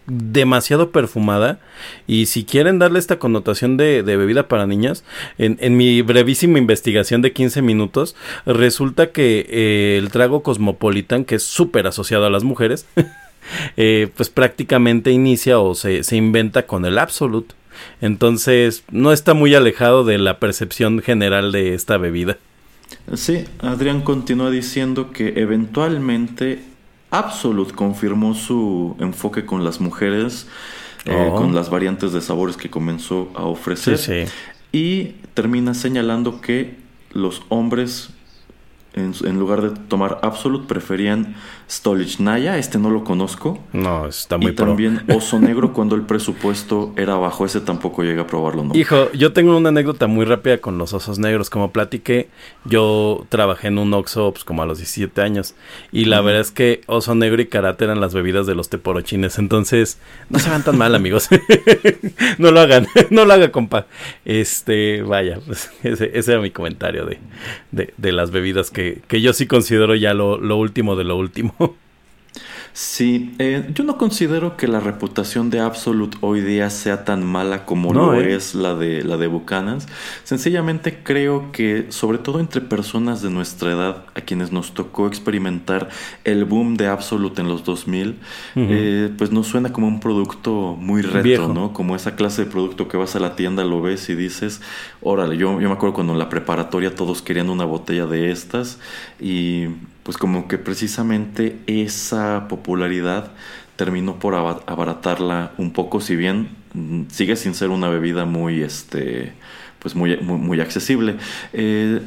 [0.09, 1.61] demasiado perfumada
[2.07, 5.05] y si quieren darle esta connotación de, bebida para niñas,
[5.37, 8.17] en, en mi brevísima investigación de 15 minutos,
[8.47, 12.87] resulta que eh, el trago Cosmopolitan, que es súper asociado a las mujeres,
[13.77, 17.55] eh, pues prácticamente inicia o se, se inventa con el Absolute.
[18.01, 22.39] Entonces no está muy alejado de la percepción general de esta bebida.
[23.15, 26.63] Sí, Adrián continúa diciendo que eventualmente
[27.11, 30.47] Absolute confirmó su enfoque con las mujeres,
[31.05, 31.37] eh, Oh.
[31.37, 33.97] con las variantes de sabores que comenzó a ofrecer.
[33.99, 34.33] Sí, sí.
[34.73, 35.05] Y
[35.35, 36.77] termina señalando que
[37.13, 38.11] los hombres,
[38.93, 41.35] en, en lugar de tomar Absolute, preferían
[41.69, 43.59] Stolichnaya, este no lo conozco.
[43.73, 44.67] No, está muy y pro.
[44.67, 48.75] también Oso Negro cuando el presupuesto era bajo, ese tampoco llega a probarlo, ¿no?
[48.75, 51.51] Hijo, yo tengo una anécdota muy rápida con los osos negros.
[51.51, 52.29] Como platiqué,
[52.65, 55.55] yo trabajé en un Oxxo pues, como a los 17 años.
[55.93, 59.39] Y la verdad es que oso negro y karate eran las bebidas de los teporochines.
[59.39, 59.99] Entonces,
[60.31, 61.29] no se van tan mal, amigos.
[62.39, 63.87] no lo hagan, no lo haga, compa.
[64.25, 67.19] Este, vaya, pues, ese, ese era mi comentario de,
[67.73, 71.17] de, de las bebidas que, que yo sí considero ya lo, lo último de lo
[71.17, 71.55] último.
[72.81, 77.65] Sí, eh, yo no considero que la reputación de Absolute hoy día sea tan mala
[77.65, 78.37] como No, lo ¿eh?
[78.37, 79.89] es la de la de Buchanan's.
[80.23, 85.89] Sencillamente creo que, sobre todo entre personas de nuestra edad, a quienes nos tocó experimentar
[86.23, 88.15] el boom de Absolute en los 2000,
[88.55, 91.53] eh, pues nos suena como un producto muy retro, Viejo.
[91.53, 91.73] ¿no?
[91.73, 94.61] Como esa clase de producto que vas a la tienda, lo ves y dices,
[95.01, 98.79] órale, yo, yo me acuerdo cuando en la preparatoria todos querían una botella de estas
[99.19, 99.67] y
[100.09, 103.31] pues como que precisamente esa popularidad
[103.77, 108.63] terminó por aba- abaratarla un poco, si bien mm, sigue sin ser una bebida muy,
[108.63, 109.35] este,
[109.81, 111.17] pues muy, muy, muy accesible.
[111.53, 112.01] Eh,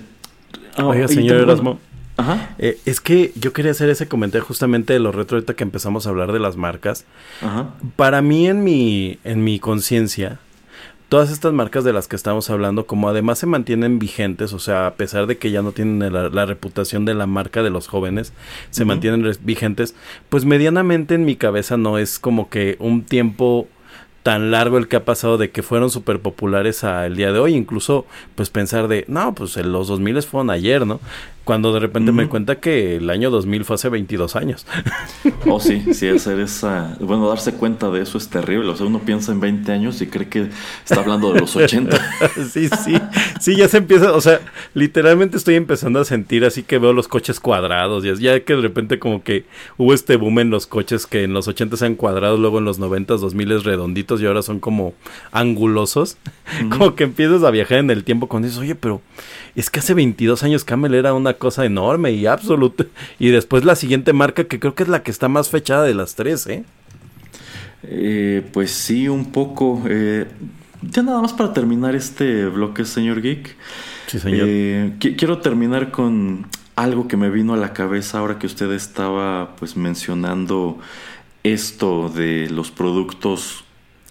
[0.78, 1.80] Oiga, y señor Erasmo.
[2.18, 5.64] Ajá, Eh, es que yo quería hacer ese comentario justamente de lo retro ahorita que
[5.64, 7.06] empezamos a hablar de las marcas.
[7.40, 7.70] ajá.
[7.98, 10.40] Para mí en mi en mi conciencia
[11.12, 14.88] todas estas marcas de las que estamos hablando, como además se mantienen vigentes, o sea,
[14.88, 17.90] a pesar de que ya no tienen la, la reputación de la marca de los
[17.90, 18.32] jóvenes,
[18.70, 18.88] se Ujú.
[18.88, 19.94] mantienen vigentes,
[20.30, 23.68] pues medianamente en mi cabeza no es como que un tiempo
[24.24, 27.56] tan largo el que ha pasado de que fueron súper populares al día de hoy.
[27.56, 28.06] Incluso,
[28.36, 31.02] pues pensar de, no, pues en los 2000 fueron ayer, ¿no?
[31.52, 32.30] Cuando de repente me Ujú.
[32.32, 34.66] cuenta que el año 2000 fue hace 22 años.
[35.46, 36.96] Oh, sí, sí, hacer esa.
[37.02, 38.70] Bueno, darse cuenta de eso es terrible.
[38.70, 40.48] O sea, uno piensa en 20 años y cree que
[40.86, 42.00] está hablando de los 80.
[42.50, 42.96] sí, sí,
[43.42, 44.40] sí, ya se empieza, o sea,
[44.74, 48.62] literalmente estoy empezando a sentir así que veo los coches cuadrados, ya, ya que de
[48.62, 49.44] repente como que
[49.78, 52.80] hubo este boom en los coches que en los 80 eran cuadrados, luego en los
[52.80, 54.94] 90, 2000 es redonditos y ahora son como
[55.34, 56.16] angulosos,
[56.70, 59.02] como que empiezas a viajar en el tiempo con dices, oye, pero
[59.56, 62.86] es que hace 22 años Camel era una cosa enorme y absoluta,
[63.20, 65.94] y después la siguiente marca que creo que es la que está más fechada de
[65.96, 66.64] las tres, ¿eh?
[67.84, 69.84] Eh, pues sí, un poco.
[69.90, 70.28] eh,
[70.84, 73.56] ya nada más para terminar este bloque, señor Geek.
[74.08, 74.48] Sí, señor.
[74.50, 78.72] Eh, qui- quiero terminar con algo que me vino a la cabeza ahora que usted
[78.72, 80.80] estaba pues mencionando
[81.44, 83.64] esto de los productos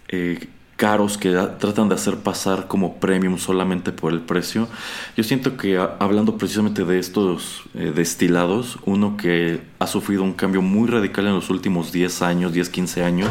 [0.08, 0.48] eh,
[0.80, 4.66] caros que tratan de hacer pasar como premium solamente por el precio.
[5.14, 10.32] Yo siento que a- hablando precisamente de estos eh, destilados, uno que ha sufrido un
[10.32, 13.30] cambio muy radical en los últimos 10 años, 10, 15 años,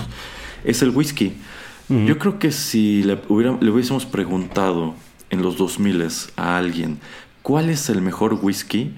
[0.63, 1.33] es el whisky.
[2.05, 4.93] Yo creo que si le, hubiera- le hubiésemos preguntado
[5.31, 6.99] en los 2000 a alguien
[7.41, 8.93] cuál es el mejor whisky,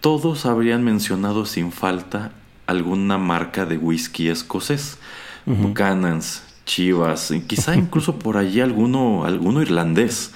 [0.00, 2.32] todos habrían mencionado sin falta
[2.66, 4.96] alguna marca de whisky escocés.
[5.44, 10.32] Buchanan's, Chivas, y quizá incluso por allí alguno, alguno irlandés.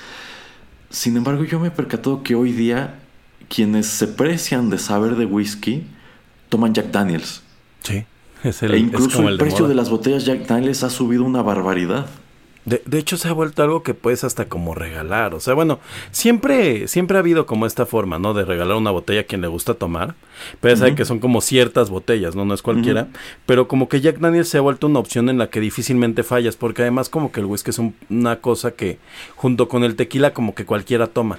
[0.90, 2.98] Sin embargo, yo me he percatado que hoy día
[3.48, 5.84] quienes se precian de saber de whisky
[6.48, 7.42] toman Jack Daniels.
[7.82, 8.04] Sí,
[8.42, 11.24] es el, e es incluso como el, precio de las botellas Jack Daniels ha subido
[11.24, 12.06] una barbaridad.
[12.66, 15.34] De, de hecho, se ha vuelto algo que puedes hasta como regalar.
[15.34, 15.78] O sea, bueno,
[16.10, 18.34] siempre, siempre ha habido como esta forma, ¿no?
[18.34, 20.14] De regalar una botella a quien le gusta tomar.
[20.60, 22.44] Pero ya sabe que son como ciertas botellas, ¿no?
[22.44, 23.06] No es cualquiera.
[23.46, 26.56] Pero como que Jack Daniels se ha vuelto una opción en la que difícilmente fallas.
[26.56, 28.98] Porque además como que el whisky es un- una cosa que
[29.36, 31.38] junto con el tequila como que cualquiera toma.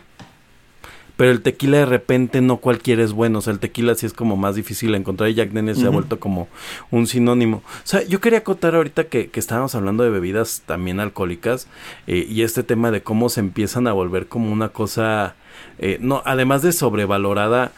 [1.18, 3.39] Pero el tequila de repente no cualquiera es bueno.
[3.39, 5.30] O sea, el tequila sí es como más difícil de encontrar.
[5.30, 6.47] Y Jack Daniels se ha vuelto como
[6.91, 7.57] un sinónimo.
[7.57, 11.68] O sea, yo quería acotar ahorita que, que estábamos hablando de bebidas también alcohólicas.
[12.05, 15.36] eh, y este tema de cómo se empiezan a volver como una cosa.
[15.80, 17.72] eh, no, además de sobrevalorada.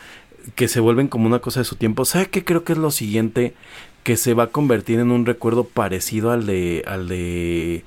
[0.56, 2.06] Que se vuelven como una cosa de su tiempo.
[2.06, 3.54] ¿Sabe qué creo que es lo siguiente?
[4.04, 6.84] Que se va a convertir en un recuerdo parecido al de.
[6.88, 7.84] al de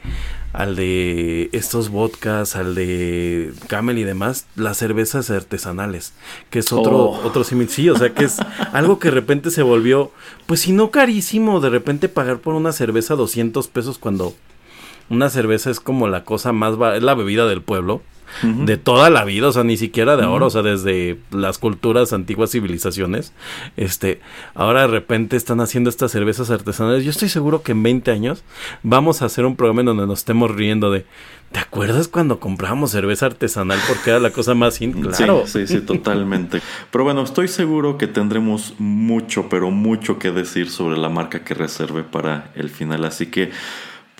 [0.53, 6.12] al de estos vodkas, al de Camel y demás, las cervezas artesanales,
[6.50, 7.26] que es otro, Oh.
[7.26, 7.68] otro símil.
[7.68, 8.36] Sí, o sea, que es
[8.72, 10.11] algo que de repente se volvió,
[10.46, 14.34] pues si no carísimo, de repente pagar por una cerveza 200 pesos cuando
[15.09, 18.03] una cerveza es como la cosa más, es la bebida del pueblo.
[18.43, 22.12] De toda la vida, o sea, ni siquiera de ahora, o sea, desde las culturas,
[22.12, 23.33] antiguas civilizaciones,
[23.76, 24.20] este,
[24.55, 27.05] ahora de repente están haciendo estas cervezas artesanales.
[27.05, 28.43] Yo estoy seguro que en 20 años
[28.83, 31.05] vamos a hacer un programa en donde nos estemos riendo de,
[31.53, 34.93] ¿te acuerdas cuando comprábamos cerveza artesanal porque era la cosa más in?
[34.93, 35.45] Claro.
[35.47, 36.61] Sí, sí, sí, totalmente.
[36.91, 41.55] Pero bueno, estoy seguro que tendremos mucho, pero mucho que decir sobre la marca que
[41.55, 43.05] reserve para el final.
[43.05, 43.51] Así que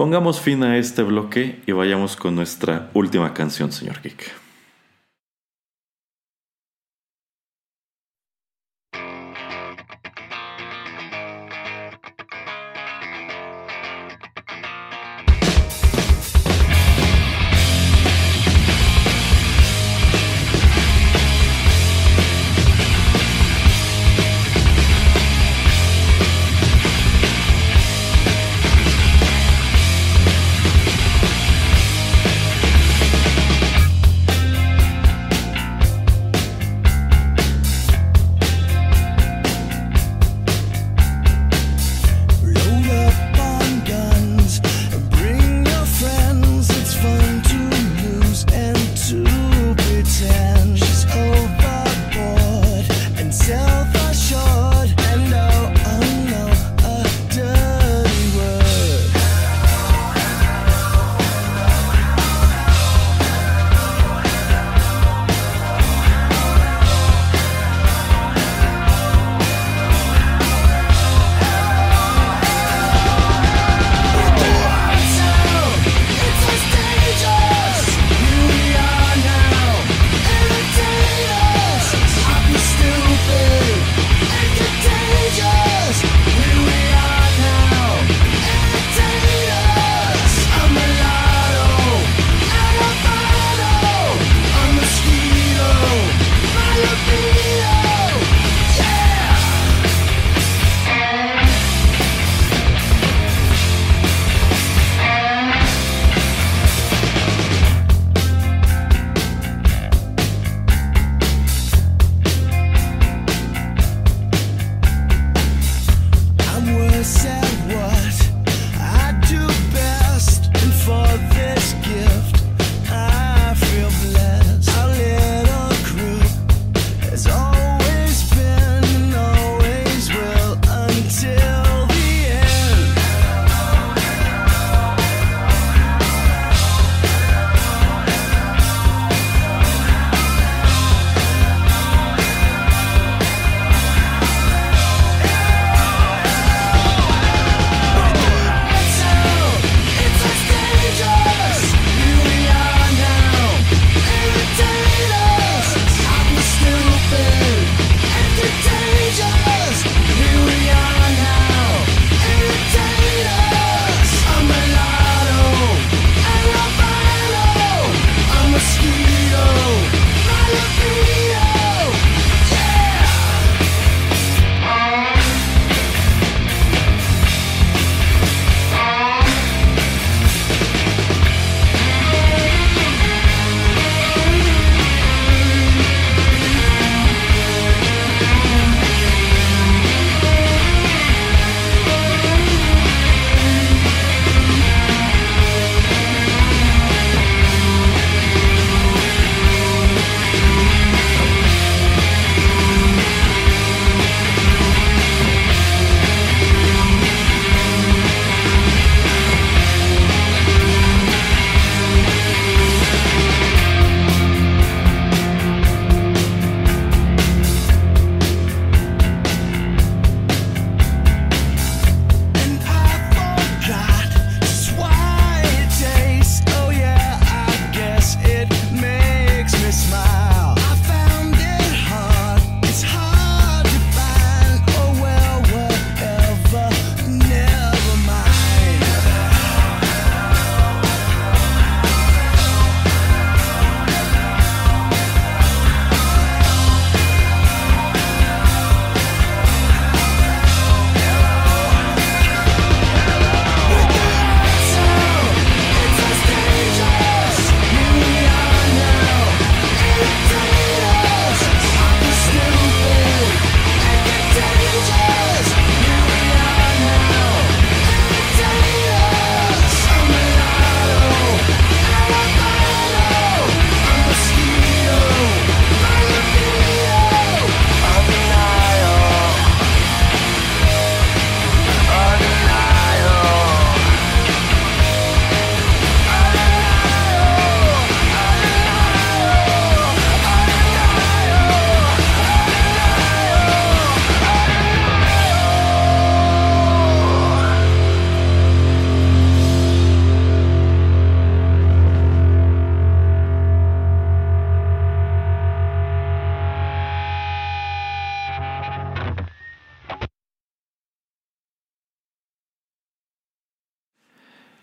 [0.03, 4.42] pongamos fin a este bloque y vayamos con nuestra última canción, señor Geek.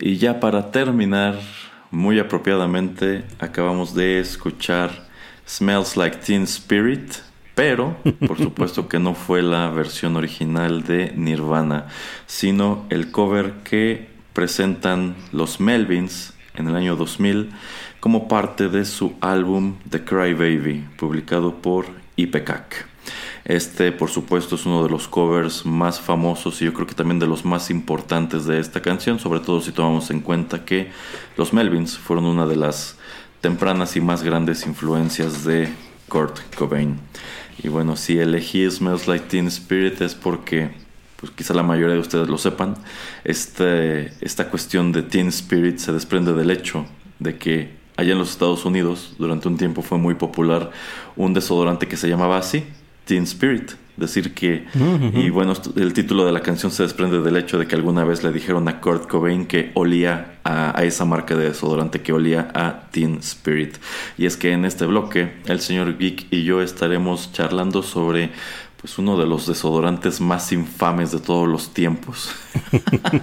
[0.01, 1.37] Y ya para terminar,
[1.91, 4.91] muy apropiadamente, acabamos de escuchar
[5.45, 7.15] Smells Like Teen Spirit,
[7.53, 11.87] pero por supuesto que no fue la versión original de Nirvana,
[12.27, 17.49] sino el cover que presentan los Melvins en el año 2000
[17.99, 22.88] como parte de su álbum The Cry Baby, publicado por Ipecac.
[23.49, 27.17] Este, por supuesto, es uno de los covers más famosos y yo creo que también
[27.17, 30.91] de los más importantes de esta canción, sobre todo si tomamos en cuenta que
[31.35, 32.95] los Melvins fueron una de las
[33.41, 35.67] tempranas y más grandes influencias de
[36.09, 36.99] Kurt Cobain.
[37.63, 40.69] Y bueno, si elegí Smells Like Teen Spirit es porque,
[41.15, 42.75] pues quizá la mayoría de ustedes lo sepan,
[43.23, 46.85] este, esta cuestión de Teen Spirit se desprende del hecho
[47.17, 50.69] de que allá en los Estados Unidos durante un tiempo fue muy popular
[51.15, 52.63] un desodorante que se llamaba así,
[53.09, 53.71] Teen Spirit.
[53.97, 54.65] Decir que,
[55.13, 58.23] y bueno, el título de la canción se desprende del hecho de que alguna vez
[58.23, 62.89] le dijeron a Kurt Cobain que olía a, esa marca de desodorante, que olía a
[62.91, 63.75] Teen Spirit.
[64.17, 68.29] Y es que en este bloque, el señor Geek y yo estaremos charlando sobre
[68.79, 72.31] pues uno de los desodorantes más infames de todos los tiempos.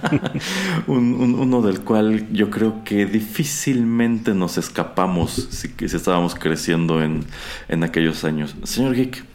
[0.85, 7.25] uno del cual yo creo que difícilmente nos escapamos si, si estábamos creciendo en,
[7.67, 8.55] en aquellos años.
[8.63, 9.25] Señor Geek,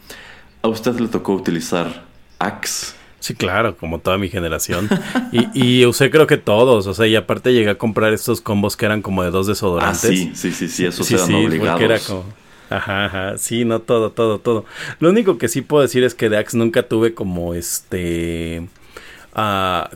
[0.63, 2.05] ¿A usted le tocó utilizar
[2.39, 2.95] Axe?
[3.19, 4.89] Sí, claro, como toda mi generación.
[5.33, 8.77] y, y, usé creo que todos, o sea, y aparte llegué a comprar estos combos
[8.77, 10.05] que eran como de dos desodorantes.
[10.05, 11.81] Ah, sí, sí, sí, sí, esos eran obligados.
[11.81, 12.25] Era como...
[12.69, 14.65] Ajá, ajá, sí, no todo, todo, todo.
[14.99, 18.67] Lo único que sí puedo decir es que de Axe nunca tuve como este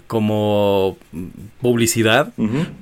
[0.07, 0.97] como
[1.61, 2.32] publicidad,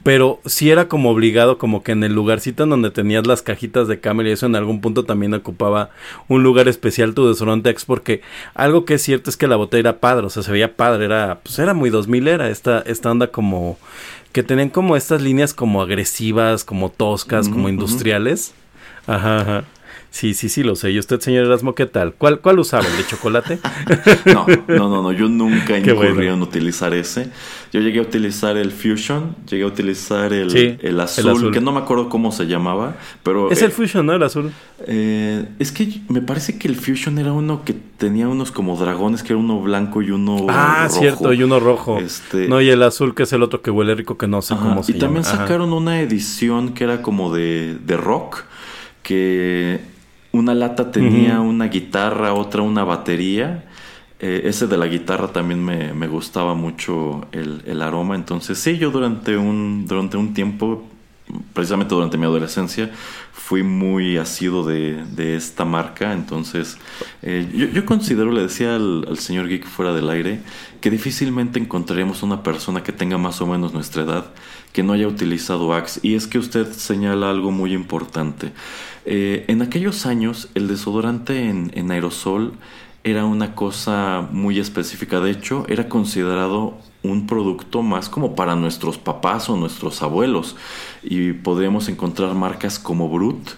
[0.05, 3.89] pero sí era como obligado, como que en el lugarcito en donde tenías las cajitas
[3.89, 5.91] de Camel y eso en algún punto también ocupaba
[6.29, 8.21] un lugar especial tu desodorante porque
[8.55, 11.07] algo que es cierto es que la botella era padre, o sea, se veía padre,
[11.07, 13.79] era, pues era muy 2000 era esta, esta onda como
[14.33, 18.53] que tenían como estas líneas como agresivas, como toscas, como industriales.
[19.07, 19.65] Ajá, ajá.
[20.15, 20.93] Sí, sí, sí, lo sé.
[20.93, 22.15] ¿Y usted, señor Erasmo, qué tal?
[22.15, 22.87] ¿Cuál, cuál usaba?
[22.87, 23.59] ¿El de chocolate?
[24.27, 25.11] no, no, no, no.
[25.11, 27.31] Yo nunca incurrí en utilizar ese.
[27.73, 31.81] Yo llegué a utilizar el Fusion, llegué a utilizar el, el, azul, que no me
[31.81, 33.51] acuerdo cómo se llamaba, pero...
[33.51, 34.13] Es el Fusion, ¿no?
[34.13, 34.53] El azul.
[34.87, 39.25] Eh, es que me parece que el Fusion era uno que tenía unos como dragones,
[39.25, 41.99] que era uno blanco y uno ah, cierto, y uno rojo.
[41.99, 42.47] Este...
[42.47, 44.85] No, y el azul, que es el otro que huele rico, que no sé cómo
[44.85, 44.97] se llama.
[44.97, 48.45] Y también sacaron una edición que era como de, de rock,
[49.03, 49.93] que
[50.35, 53.65] una lata tenía una guitarra, otra una batería.
[54.19, 58.17] Eh, ese de la guitarra también me, gustaba mucho el, aroma.
[58.17, 60.85] Entonces, sí, yo durante un, durante un tiempo,
[61.53, 62.91] precisamente durante mi adolescencia,
[63.33, 66.13] fui muy asido de, esta marca.
[66.13, 66.79] Entonces,
[67.23, 70.41] eh, yo, considero, le decía al, al, señor Geek fuera del aire,
[70.85, 74.27] que difícilmente encontraremos una persona que tenga más o menos nuestra edad
[74.75, 75.99] que no haya utilizado Axe.
[76.03, 78.53] Y es que usted señala algo muy importante.
[79.07, 82.53] Eh, en aquellos años el desodorante en, aerosol
[83.03, 85.21] era una cosa muy específica.
[85.21, 90.55] De hecho, era considerado un producto más como para nuestros papás o nuestros abuelos.
[91.03, 93.53] Y podemos encontrar marcas como Brut,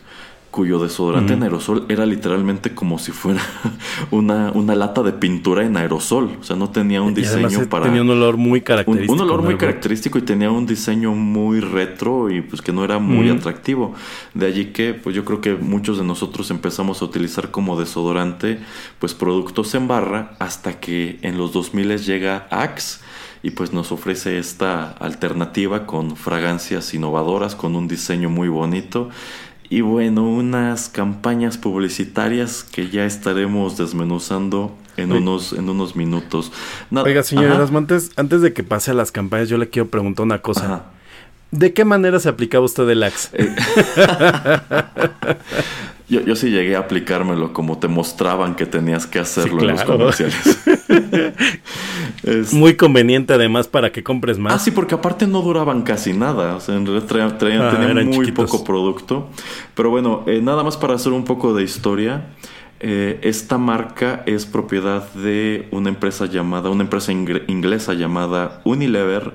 [0.57, 3.43] cuyo desodorante en aerosol era literalmente como si fuera
[4.11, 6.39] una, una, lata de pintura en aerosol.
[6.41, 7.85] O sea, no tenía un diseño para.
[7.85, 9.13] Tenía un olor muy característico.
[9.13, 12.99] Un, olor muy característico y tenía un diseño muy retro y pues que no era
[12.99, 13.93] muy atractivo.
[14.33, 18.59] De allí que, pues yo creo que muchos de nosotros empezamos a utilizar como desodorante,
[18.99, 23.01] pues productos en barra, hasta que en los 2000 llega Axe
[23.43, 29.11] y pues nos ofrece esta alternativa con fragancias innovadoras, con un diseño muy bonito
[29.69, 36.53] y bueno, unas campañas publicitarias que ya estaremos desmenuzando en, unos, en unos minutos.
[36.91, 40.41] Oiga, señor Montes, antes de que pase a las campañas, yo le quiero preguntar una
[40.41, 40.85] cosa.
[41.51, 43.31] ¿De qué manera se aplicaba usted el Axe?
[43.35, 43.55] Eh,
[46.09, 49.85] yo, yo, sí llegué a aplicármelo como te mostraban que tenías que hacerlo en los
[49.85, 50.59] comerciales.
[52.23, 52.53] es...
[52.53, 54.55] Muy conveniente además para que compres más.
[54.55, 56.57] Ah, sí, porque aparte no duraban casi nada.
[56.57, 59.29] O sea, en realidad traían, ah, tenían muy poco producto.
[59.75, 62.29] Pero bueno, eh, nada más para hacer un poco de historia.
[62.79, 69.33] Eh, esta marca es propiedad de una empresa llamada, una empresa inglesa llamada Unilever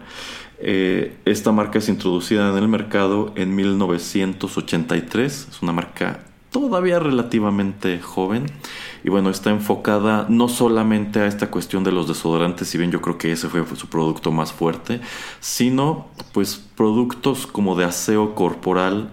[0.64, 5.48] eh, esta marca es introducida en el mercado en 1983.
[5.50, 6.20] Es una marca
[6.52, 8.46] todavía relativamente joven.
[9.04, 13.02] Y bueno, está enfocada no solamente a esta cuestión de los desodorantes, si bien yo
[13.02, 15.02] creo que ese fue su producto más fuerte,
[15.40, 19.10] sino pues productos como de aseo corporal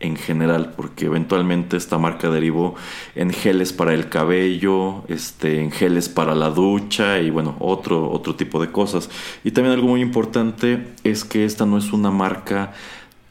[0.00, 2.74] en general, porque eventualmente esta marca derivó
[3.14, 8.34] en geles para el cabello, este, en geles para la ducha y bueno, otro, otro
[8.34, 9.10] tipo de cosas.
[9.44, 12.72] Y también algo muy importante es que esta no es una marca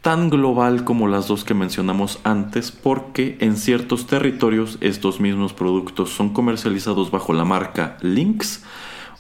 [0.02, 6.12] tan global como las dos que mencionamos antes porque en ciertos territorios estos mismos productos
[6.12, 8.64] son comercializados bajo la marca Lynx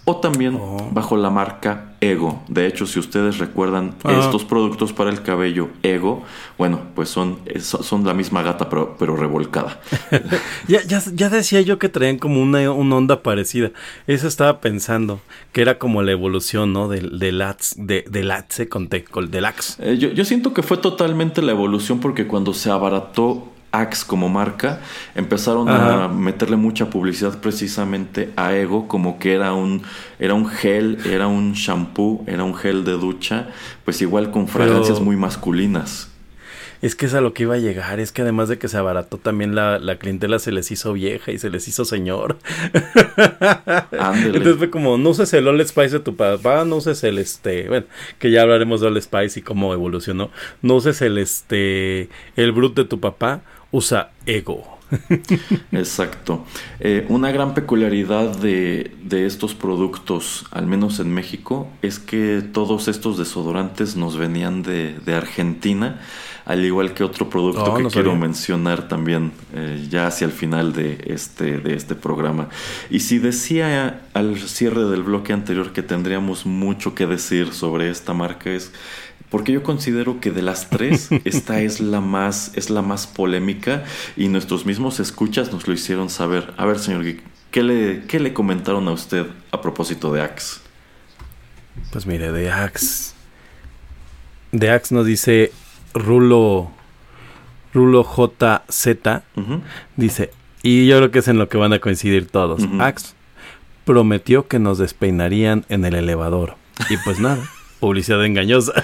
[0.05, 0.89] o también Oh.
[0.91, 2.41] bajo la marca Ego.
[2.47, 4.19] De hecho, si ustedes recuerdan Ah.
[4.23, 6.23] estos productos para el cabello Ego,
[6.57, 9.79] bueno, pues son, es- son la misma gata pero, pero revolcada.
[10.67, 13.71] Ya, ya, ya decía yo que traían como una, una onda parecida.
[14.07, 15.19] Eso estaba pensando,
[15.51, 16.87] que era como la evolución, ¿no?
[16.87, 19.45] Del, del, Axe- de, del Axe con, te- con del.
[19.79, 24.29] Eh, yo, yo siento que fue totalmente la evolución porque cuando se abarató Axe como
[24.29, 24.79] marca,
[25.15, 26.05] empezaron Ajá.
[26.05, 29.83] a meterle mucha publicidad precisamente a Ego, como que era un,
[30.19, 33.49] era un gel, era un shampoo, era un gel de ducha,
[33.85, 36.07] pues igual con fragancias Pero- muy masculinas.
[36.81, 37.99] Es que es a lo que iba a llegar.
[37.99, 41.29] Es que además de que se abarató, también la, la clientela se les hizo vieja
[41.33, 42.37] y se les hizo señor.
[43.91, 47.67] Entonces fue como, no uses el All Spice de tu papá, no uses el este,
[47.67, 47.85] bueno,
[48.17, 50.31] que ya hablaremos de All Spice y cómo evolucionó.
[50.61, 53.41] No uses el este, el Brut de tu papá,
[53.71, 54.79] usa Ego.
[55.71, 56.45] Exacto.
[56.79, 62.87] Eh, una gran peculiaridad de, de estos productos, al menos en México, es que todos
[62.87, 65.99] estos desodorantes nos venían de, de Argentina,
[66.45, 68.15] al igual que otro producto Oh, que no quiero sabía.
[68.15, 72.49] mencionar también eh, ya hacia el final de este, de este programa.
[72.89, 78.13] Y si decía al cierre del bloque anterior que tendríamos mucho que decir sobre esta
[78.15, 78.71] marca es
[79.29, 83.83] porque yo considero que de las tres esta es la más es la más polémica
[84.17, 86.53] y nuestros mismos escuchas nos lo hicieron saber.
[86.57, 90.61] A ver, señor Geek, ¿qué le, qué le comentaron a usted a propósito de Axe?
[91.91, 93.13] Pues mire, de Axe.
[94.51, 95.51] De Axe nos dice
[95.93, 96.71] Rulo.
[97.73, 98.87] Rulo JZ.
[99.95, 100.31] Dice.
[100.61, 102.63] Y yo creo que es en lo que van a coincidir todos.
[102.63, 102.81] Ujú.
[102.81, 103.13] Axe
[103.85, 106.55] prometió que nos despeinarían en el elevador.
[106.89, 107.49] Y pues nada.
[107.79, 108.83] Publicidad engañosa.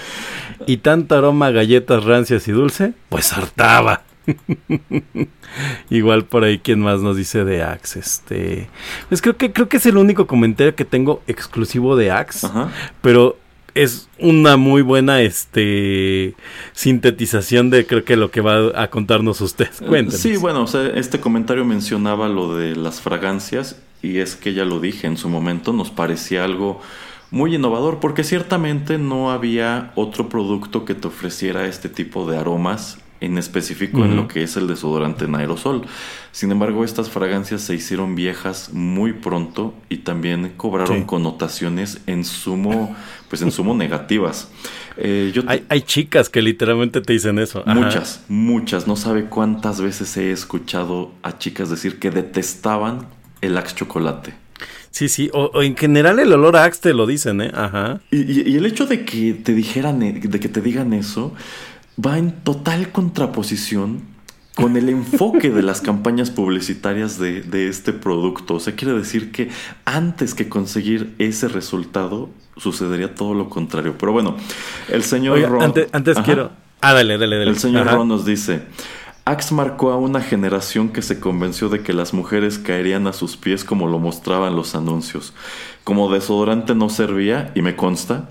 [0.66, 4.02] Y tanto aroma a galletas rancias y dulce, pues hartaba.
[5.90, 8.68] Igual por ahí quien más nos dice de Axe, este,
[9.08, 12.70] pues creo que creo que es el único comentario que tengo exclusivo de Axe Ajá.
[13.00, 13.38] pero
[13.76, 16.34] es una muy buena este
[16.72, 19.68] sintetización de creo que lo que va a contarnos usted.
[19.86, 20.20] Cuéntenos.
[20.20, 24.64] Sí, bueno, o sea, este comentario mencionaba lo de las fragancias y es que ya
[24.64, 26.80] lo dije en su momento, nos parecía algo
[27.30, 32.98] muy innovador porque ciertamente no había otro producto que te ofreciera este tipo de aromas
[33.20, 35.82] en específico en lo que es el desodorante en aerosol.
[36.32, 41.04] Sin embargo, estas fragancias se hicieron viejas muy pronto y también cobraron Sí.
[41.06, 42.94] connotaciones en sumo,
[43.30, 44.50] pues en sumo negativas.
[44.98, 47.62] Eh, yo te- Hay, hay chicas que literalmente te dicen eso.
[47.66, 47.74] Ajá.
[47.74, 48.86] Muchas, muchas.
[48.86, 53.06] No sabe cuántas veces he escuchado a chicas decir que detestaban
[53.40, 54.34] el Axe chocolate.
[54.96, 55.28] Sí, sí.
[55.34, 57.50] O, o en general el olor a Axe te lo dicen, ¿eh?
[57.54, 58.00] Ajá.
[58.10, 61.34] Y, y- y el hecho de que te dijeran, e- de que te digan eso,
[62.02, 64.00] va en total contraposición
[64.54, 68.54] con el enfoque de las campañas publicitarias de, de este producto.
[68.54, 69.50] O sea, quiere decir que
[69.84, 73.96] antes que conseguir ese resultado, sucedería todo lo contrario.
[73.98, 74.34] Pero bueno,
[74.88, 76.52] el señor Oiga, Ron- ante- antes quiero.
[76.80, 77.50] Ah, dale, dale, dale.
[77.50, 77.96] El señor Ajá.
[77.96, 78.62] Ron nos dice,
[79.28, 83.36] Axe marcó a una generación que se convenció de que las mujeres caerían a sus
[83.36, 85.34] pies como lo mostraban los anuncios.
[85.82, 88.30] Como desodorante no servía, y me consta,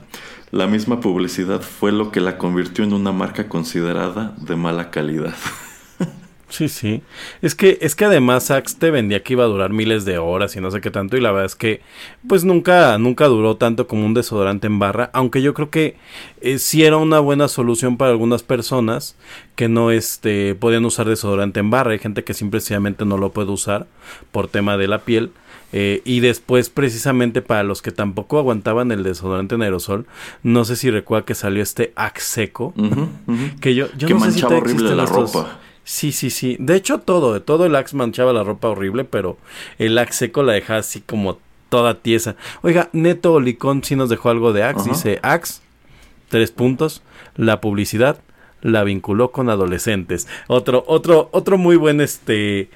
[0.51, 5.35] la misma publicidad fue lo que la convirtió en una marca considerada de mala calidad.
[6.55, 7.01] Sí, sí.
[7.41, 10.55] Es que, es que además Axe te vendía que iba a durar miles de horas
[10.55, 11.17] y no sé qué tanto.
[11.17, 11.81] Y la verdad es que,
[12.29, 15.09] pues nunca, nunca duró tanto como un desodorante en barra.
[15.11, 15.97] Aunque yo creo que
[16.39, 19.17] eh, sí era una buena solución para algunas personas
[19.57, 21.91] que no este, podían usar desodorante en barra.
[21.91, 23.87] Hay gente que simplemente no lo puede usar
[24.31, 25.31] por tema de la piel.
[25.73, 30.05] Eh, y después, precisamente para los que tampoco aguantaban el desodorante en aerosol,
[30.41, 32.73] no sé si recuerda que salió este Axe seco.
[33.59, 35.59] Que yo, yo Que no sé si manchaba todavía horrible la ropa.
[35.85, 36.57] Sí, sí, sí.
[36.59, 39.37] De hecho, todo, todo el Axe manchaba la ropa horrible, pero
[39.77, 41.37] el Axe seco la dejaba así como
[41.69, 42.35] toda tiesa.
[42.63, 44.89] Oiga, Neto Olicón sí nos dejó algo de Axe.
[44.89, 45.61] Dice Axe,
[46.29, 47.03] tres puntos,
[47.35, 48.19] la publicidad
[48.61, 50.27] la vinculó con adolescentes.
[50.47, 52.69] Otro, otro, otro muy buen este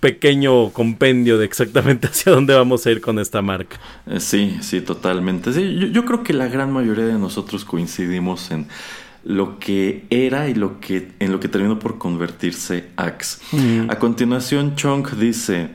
[0.00, 3.80] pequeño compendio de exactamente hacia dónde vamos a ir con esta marca.
[4.06, 5.54] Eh, Sí, sí, totalmente.
[5.54, 8.66] Sí, yo, yo creo que la gran mayoría de nosotros coincidimos en
[9.24, 13.38] lo que era y lo que en lo que terminó por convertirse Axe.
[13.88, 15.70] A continuación, Chong dice,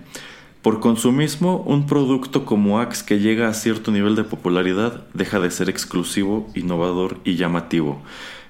[0.61, 5.51] por consumismo, un producto como Axe que llega a cierto nivel de popularidad deja de
[5.51, 8.01] ser exclusivo, innovador y llamativo.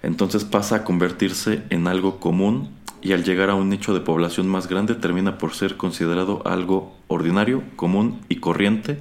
[0.01, 2.69] Entonces pasa a convertirse en algo común
[3.01, 6.95] y al llegar a un nicho de población más grande termina por ser considerado algo
[7.07, 8.99] ordinario, común y corriente,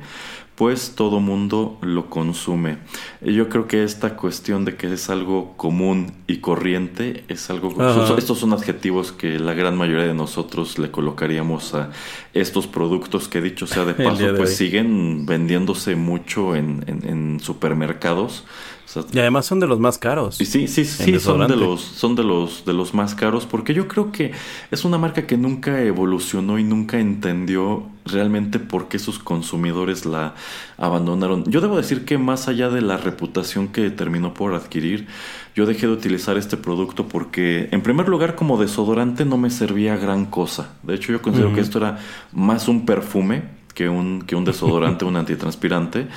[0.56, 2.78] pues todo mundo lo consume.
[3.20, 7.74] Yo creo que esta cuestión de que es algo común y corriente es algo...
[7.80, 8.14] Ajá.
[8.18, 11.90] Estos son adjetivos que la gran mayoría de nosotros le colocaríamos a
[12.34, 14.56] estos productos que dicho sea de paso, de pues hoy.
[14.56, 18.44] siguen vendiéndose mucho en, en- en supermercados.
[18.86, 20.40] O sea, Y además son de los más caros.
[20.40, 23.74] y sí, sí, sí, son de los, son de los, de los más caros, porque
[23.74, 24.30] yo creo que
[24.70, 30.34] es una marca que nunca evolucionó y nunca entendió realmente por qué sus consumidores la
[30.78, 31.44] abandonaron.
[31.50, 35.08] Yo debo decir que más allá de la reputación que terminó por adquirir,
[35.56, 39.96] yo dejé de utilizar este producto porque, en primer lugar, como desodorante no me servía
[39.96, 40.74] gran cosa.
[40.82, 41.98] De hecho, yo considero que esto era
[42.32, 43.42] más un perfume
[43.74, 46.08] que un, que un desodorante, un antitranspirante.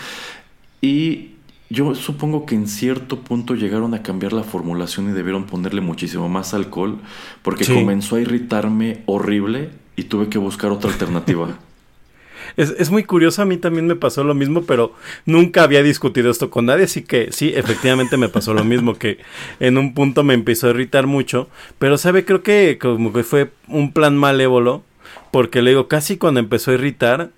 [0.82, 1.32] Y
[1.70, 6.28] yo supongo que en cierto punto llegaron a cambiar la formulación y debieron ponerle muchísimo
[6.28, 6.98] más alcohol
[7.42, 7.74] porque Sí.
[7.74, 11.60] comenzó a irritarme horrible y tuve que buscar otra alternativa.
[12.58, 14.94] Es, es muy curioso, a mí también me pasó lo mismo, pero
[15.26, 19.20] nunca había discutido esto con nadie, así que sí, efectivamente me pasó lo mismo, que
[19.60, 23.52] en un punto me empezó a irritar mucho, pero sabe, creo que como que fue
[23.68, 24.84] un plan malévolo,
[25.32, 27.30] porque le digo, casi cuando empezó a irritar,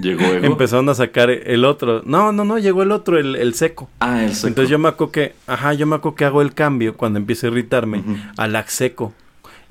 [0.00, 0.46] Llegó Ego.
[0.46, 2.02] empezaron a sacar el otro.
[2.04, 3.88] No, no, no, llegó el otro, el, el seco.
[4.00, 4.48] Ah, el seco.
[4.48, 7.46] Entonces yo me acuerdo que, ajá, yo me acuerdo que hago el cambio cuando empieza
[7.46, 8.16] a irritarme Ujú.
[8.36, 9.12] al Axe seco.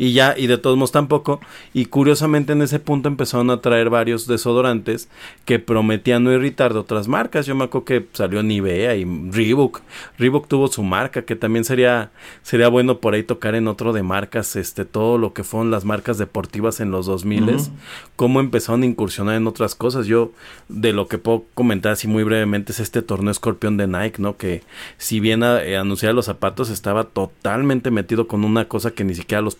[0.03, 1.39] Y ya, y de todos modos tampoco.
[1.75, 5.09] Y curiosamente en ese punto empezaron a traer varios desodorantes
[5.45, 7.45] que prometían no irritar de otras marcas.
[7.45, 9.81] Yo me acuerdo que salió Nivea y Reebok.
[10.17, 12.09] Reebok tuvo su marca, que también sería,
[12.41, 15.85] sería bueno por ahí tocar en otro de marcas, este, todo lo que fueron las
[15.85, 17.69] marcas deportivas en los 2000 Ujú.
[18.15, 20.07] cómo empezaron a incursionar en otras cosas.
[20.07, 20.31] Yo,
[20.67, 24.35] de lo que puedo comentar así muy brevemente, es este torneo escorpión de Nike, ¿no?
[24.35, 24.63] Que
[24.97, 29.13] si bien a- eh, anunciaba los zapatos, estaba totalmente metido con una cosa que ni
[29.13, 29.53] siquiera los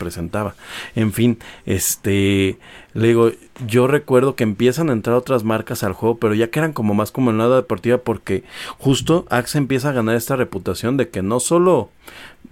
[0.95, 2.57] En fin, este,
[2.93, 3.31] le digo,
[3.67, 6.93] yo recuerdo que empiezan a entrar otras marcas al juego, pero ya que eran como
[6.93, 8.43] más como en la deportiva, porque
[8.77, 11.89] justo Axe empieza a ganar esta reputación de que no solo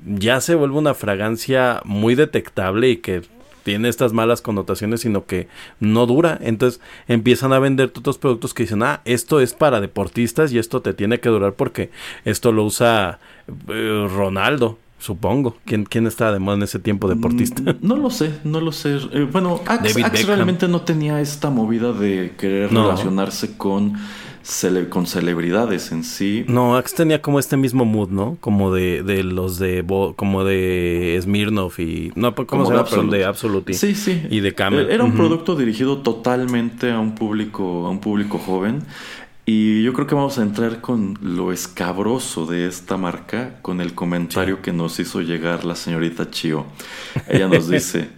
[0.05, 3.23] ya se vuelve una fragancia muy detectable y que
[3.63, 5.47] tiene estas malas connotaciones, sino que
[5.79, 6.37] no dura.
[6.41, 10.81] Entonces empiezan a vender otros productos que dicen, ah, esto es para deportistas y esto
[10.81, 11.91] te tiene que durar porque
[12.25, 13.19] esto lo usa
[13.67, 15.55] eh, Ronaldo, supongo.
[15.65, 17.61] ¿Quién, ¿Quién estaba de moda en ese tiempo deportista?
[17.63, 18.97] Mm, No lo sé, no lo sé.
[19.13, 22.83] Eh, bueno, Axe, realmente no tenía esta movida de querer No.
[22.83, 23.93] relacionarse con,
[24.43, 26.43] cele- con celebridades en sí.
[26.47, 28.37] No, Axe tenía como este mismo mood, ¿no?
[28.39, 33.11] Como de, de los de Bo- como de Smirnoff y no, ¿cómo Como se llama?
[33.11, 33.73] De Absolute.
[33.73, 34.21] Sí, sí.
[34.29, 34.89] Y de Camel.
[34.89, 38.83] Eh, Era un producto dirigido totalmente a un público, a un público joven.
[39.51, 43.95] Y yo creo que vamos a entrar con lo escabroso de esta marca, con el
[43.95, 46.67] comentario que nos hizo llegar la señorita Chio.
[47.27, 48.09] Ella nos dice,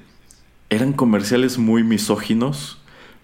[0.70, 2.80] eran comerciales muy misóginos,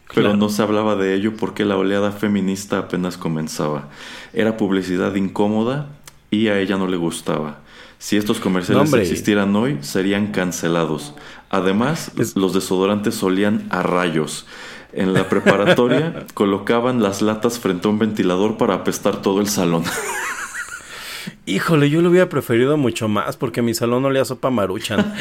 [0.07, 0.37] pero Claro.
[0.37, 3.89] no se hablaba de ello porque la oleada feminista apenas comenzaba.
[4.31, 5.89] Era publicidad incómoda
[6.31, 7.59] y a ella no le gustaba.
[7.99, 11.13] Si estos comerciales No, existieran hoy, serían cancelados.
[11.49, 14.45] Además, Es- los desodorantes olían a rayos.
[14.93, 19.83] En la preparatoria colocaban las latas frente a un ventilador para apestar todo el salón.
[21.45, 25.13] Híjole, yo lo hubiera preferido mucho más porque mi salón olía a sopa maruchan.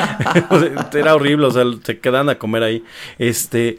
[0.93, 2.85] Era horrible, o sea, se quedan a comer ahí.
[3.19, 3.79] Este,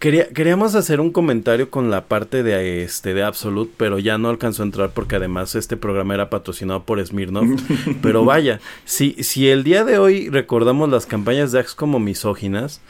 [0.00, 4.28] quería, queríamos hacer un comentario con la parte de este de Absolute, pero ya no
[4.28, 7.60] alcanzó a entrar porque además este programa era patrocinado por Smirnoff.
[8.02, 12.80] pero vaya, si, si el día de hoy recordamos las campañas de Axe como misóginas,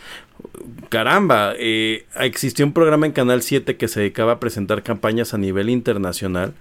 [0.89, 5.39] caramba, eh, existió un programa en Canal 7 que se dedicaba a presentar campañas a
[5.39, 6.55] nivel internacional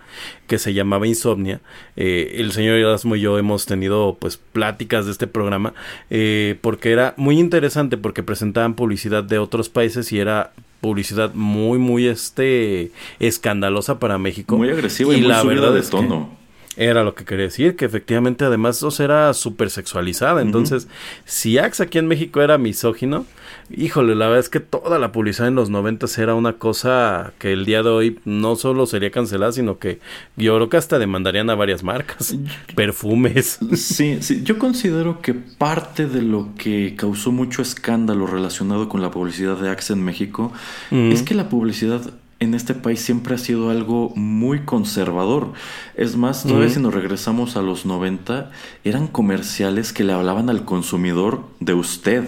[0.47, 1.61] que se llamaba Insomnia.
[1.95, 5.73] Eh, el señor Erasmo y yo hemos tenido pues pláticas de este programa
[6.09, 10.51] eh, porque era muy interesante porque presentaban publicidad de otros países y era
[10.81, 16.42] publicidad muy muy este escandalosa para México Muy agresiva y, muy subida de es que-.
[16.75, 20.41] Era lo que quería decir, que efectivamente además sea, era súper sexualizada.
[20.41, 20.87] Entonces,
[21.25, 23.25] si Axe aquí en México era misógino,
[23.69, 27.53] híjole, la verdad es que toda la publicidad en los noventas era una cosa que
[27.53, 29.99] el día de hoy no solo sería cancelada, sino que
[30.35, 32.35] yo creo que hasta demandarían a varias marcas,
[32.75, 33.59] perfumes.
[33.75, 39.11] Sí, sí, yo considero que parte de lo que causó mucho escándalo relacionado con la
[39.11, 40.51] publicidad de Axe en México
[40.91, 42.01] es que la publicidad
[42.43, 45.53] en este país siempre ha sido algo muy conservador.
[45.95, 48.51] Es más, todavía si nos regresamos a los 90,
[48.83, 52.25] eran comerciales que le hablaban al consumidor de usted.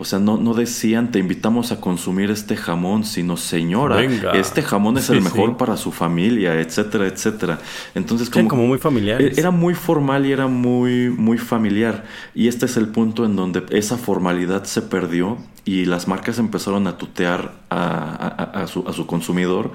[0.00, 4.32] O sea, no, no decían te invitamos a consumir este jamón, sino señora, Venga.
[4.32, 5.56] este jamón es Sí, el mejor sí.
[5.58, 7.58] para su familia, etcétera, etcétera.
[7.94, 9.36] Entonces, como, como muy familiares.
[9.36, 12.04] era muy formal y era muy, muy familiar.
[12.34, 15.36] Y este es el punto en donde esa formalidad se perdió
[15.66, 19.70] y las marcas empezaron a tutear a, a- a- a su, a su consumidor.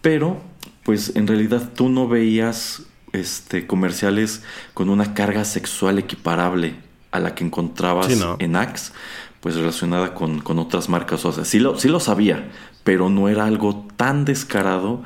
[0.00, 0.38] Pero,
[0.84, 2.82] pues en realidad tú no veías
[3.12, 4.42] este, comerciales
[4.74, 6.76] con una carga sexual equiparable
[7.10, 8.36] a la que encontrabas Sí, ¿no?
[8.38, 8.92] en Axe,
[9.40, 11.24] pues relacionada con, con otras marcas.
[11.24, 12.48] O sea, sí lo, sí lo sabía,
[12.84, 15.02] pero no era algo tan descarado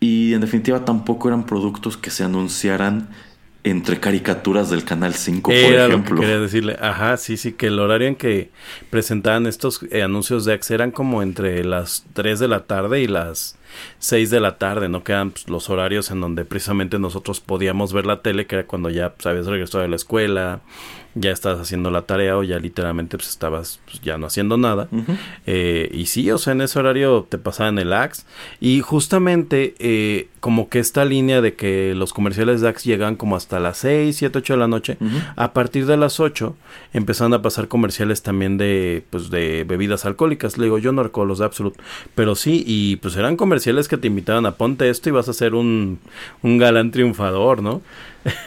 [0.00, 3.08] y en definitiva tampoco eran productos que se anunciaran
[3.66, 6.20] entre caricaturas del Canal 5, por Era lo que ejemplo.
[6.20, 6.76] quería decirle.
[6.82, 8.50] Ajá, sí, sí, que el horario en que
[8.90, 13.06] presentaban estos eh, anuncios de Axe eran como entre las 3 de la tarde y
[13.06, 13.56] las
[14.00, 15.02] 6 de la tarde, ¿no?
[15.02, 18.66] Que eran pues, los horarios en donde precisamente nosotros podíamos ver la tele, que era
[18.66, 20.60] cuando ya pues, habías regresado de la escuela,
[21.14, 24.88] ya estabas haciendo la tarea o ya literalmente pues estabas pues, ya no haciendo nada.
[25.46, 28.24] Eh, y sí, o sea, en ese horario te pasaban el Axe.
[28.60, 33.34] Y justamente eh, como que esta línea de que los comerciales de Axe llegan como
[33.34, 34.98] hasta las 6, 7, 8 de la noche.
[35.36, 36.54] A partir de las 8
[36.92, 40.58] empezaron a pasar comerciales también de pues de bebidas alcohólicas.
[40.58, 41.74] Le digo, yo no recuerdo los de Absolut,
[42.14, 45.32] pero sí, y pues eran comerciales que te invitaban a ponte esto y vas a
[45.32, 45.98] ser un,
[46.42, 47.80] un galán triunfador, ¿no?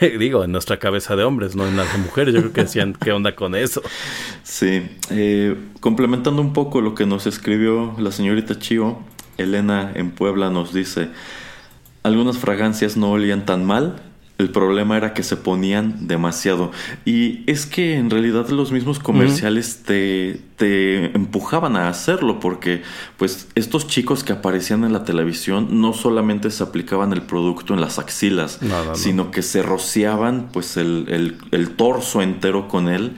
[0.20, 2.32] digo, en nuestra cabeza de hombres, no en las de mujeres.
[2.32, 3.82] Yo creo que decían, ¿qué onda con eso?
[4.44, 9.00] Sí, eh, complementando un poco lo que nos escribió la señorita Chio,
[9.36, 11.08] Elena en Puebla nos dice,
[12.02, 14.02] algunas fragancias no olían tan mal,
[14.38, 16.70] el problema era que se ponían demasiado.
[17.04, 22.82] Y es que en realidad los mismos comerciales te, te empujaban a hacerlo, porque
[23.16, 27.80] pues estos chicos que aparecían en la televisión no solamente se aplicaban el producto en
[27.80, 28.94] las axilas, No, no, no.
[28.94, 33.16] sino que se rociaban pues el, el- el torso entero con él.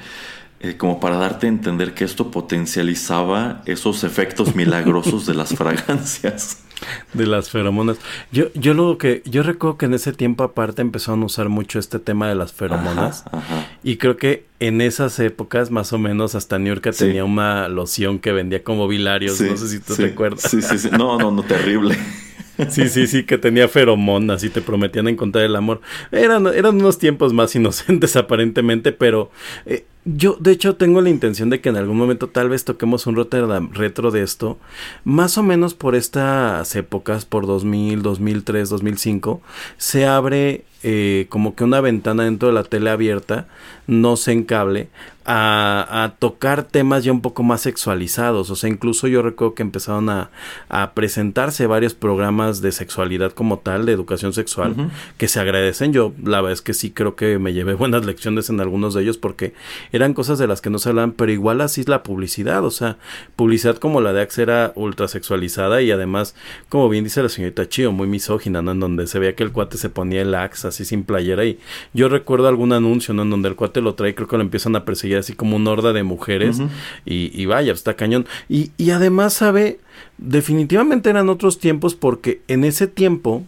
[0.61, 6.59] Eh, como para darte a entender que esto potencializaba esos efectos milagrosos de las fragancias.
[7.13, 7.99] De las feromonas.
[8.33, 11.79] Yo, yo lo que, yo recuerdo que en ese tiempo aparte empezaron a usar mucho
[11.79, 13.25] este tema de las feromonas.
[13.27, 13.67] Ajá, ajá.
[13.83, 17.05] Y creo que en esas épocas, más o menos, hasta Niurka Sí.
[17.05, 19.37] tenía una loción que vendía como bilarios.
[19.37, 20.41] Sí, no sé si tú sí, te acuerdas.
[20.51, 20.89] Sí, sí, sí.
[20.91, 21.99] No, no, no, terrible.
[22.69, 25.81] Sí, sí, sí, que tenía feromonas y te prometían encontrar el amor.
[26.13, 29.31] Eran, eran unos tiempos más inocentes aparentemente, pero
[29.67, 33.07] eh, yo de hecho tengo la intención de que en algún momento tal vez toquemos
[33.07, 34.59] un Rotterdam retro de esto,
[35.05, 39.43] más o menos por estas épocas, por 2000, 2003, 2005,
[39.77, 43.49] se abre eh, como que una ventana dentro de la tele abierta,
[43.87, 44.89] no sé en cable,
[45.25, 48.51] a, a tocar temas ya un poco más sexualizados.
[48.51, 50.31] O sea, incluso yo recuerdo que empezaron a,
[50.69, 55.93] a presentarse varios programas de sexualidad como tal, de educación sexual, que se agradecen.
[55.93, 59.03] Yo la verdad es que sí creo que me llevé buenas lecciones en algunos de
[59.03, 59.55] ellos porque
[59.93, 62.65] eran cosas de las que no se hablaban, pero igual así es la publicidad.
[62.65, 62.99] O sea,
[63.37, 66.35] publicidad como la de Axe era ultra sexualizada y además,
[66.69, 68.73] como bien dice la señorita Chio, muy misógina, ¿no?
[68.73, 71.59] En donde se veía que el cuate se ponía el Axe así sin playera y
[71.93, 73.23] yo recuerdo algún anuncio, ¿no?
[73.23, 75.67] En donde el cuate lo trae, creo que lo empiezan a perseguir así como un
[75.67, 76.61] horda de mujeres
[77.05, 78.27] y, y vaya, está cañón.
[78.49, 79.81] Y, y además, ¿sabe?
[80.19, 83.45] Definitivamente eran otros tiempos porque en ese tiempo,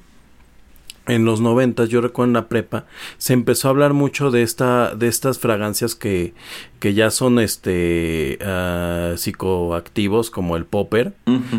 [1.07, 2.87] en los noventas, yo recuerdo en la prepa,
[3.19, 6.33] se empezó a hablar mucho de esta, de estas fragancias que,
[6.79, 11.13] que ya son este ah, psicoactivos, como el popper.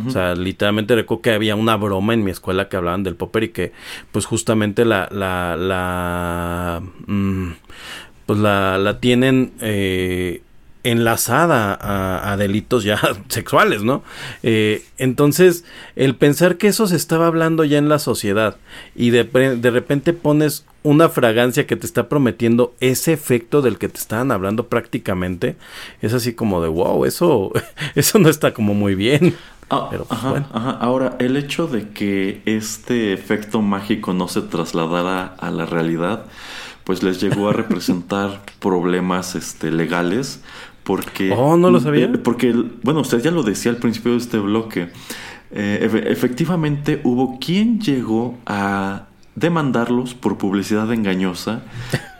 [0.07, 3.43] O sea, literalmente recuerdo que había una broma en mi escuela que hablaban del popper
[3.43, 3.73] y que,
[4.11, 7.51] pues justamente la, la, la, mm,
[8.25, 10.41] pues la, la tienen eh,
[10.83, 14.03] enlazada a, a delitos ya sexuales, ¿no?
[14.43, 15.63] Eh, entonces,
[15.95, 18.57] el pensar que eso se estaba hablando ya en la sociedad
[18.95, 23.87] y de, de repente pones una fragancia que te está prometiendo ese efecto del que
[23.87, 25.55] te estaban hablando prácticamente,
[26.01, 27.51] es así como de wow, eso,
[27.95, 29.35] eso no está como muy bien.
[29.69, 30.47] Ah, Pero, pues, ajá, bueno.
[30.51, 30.71] ajá.
[30.71, 36.25] Ahora, el hecho de que este efecto mágico no se trasladara a la realidad,
[36.83, 40.41] pues les llegó a representar problemas este, legales.
[40.83, 42.11] Porque, Oh, no lo sabía.
[42.23, 42.53] Porque,
[42.83, 44.89] bueno, usted ya lo decía al principio de este bloque.
[45.51, 49.03] eh, efe- efectivamente, hubo quien llegó a
[49.35, 51.63] demandarlos por publicidad engañosa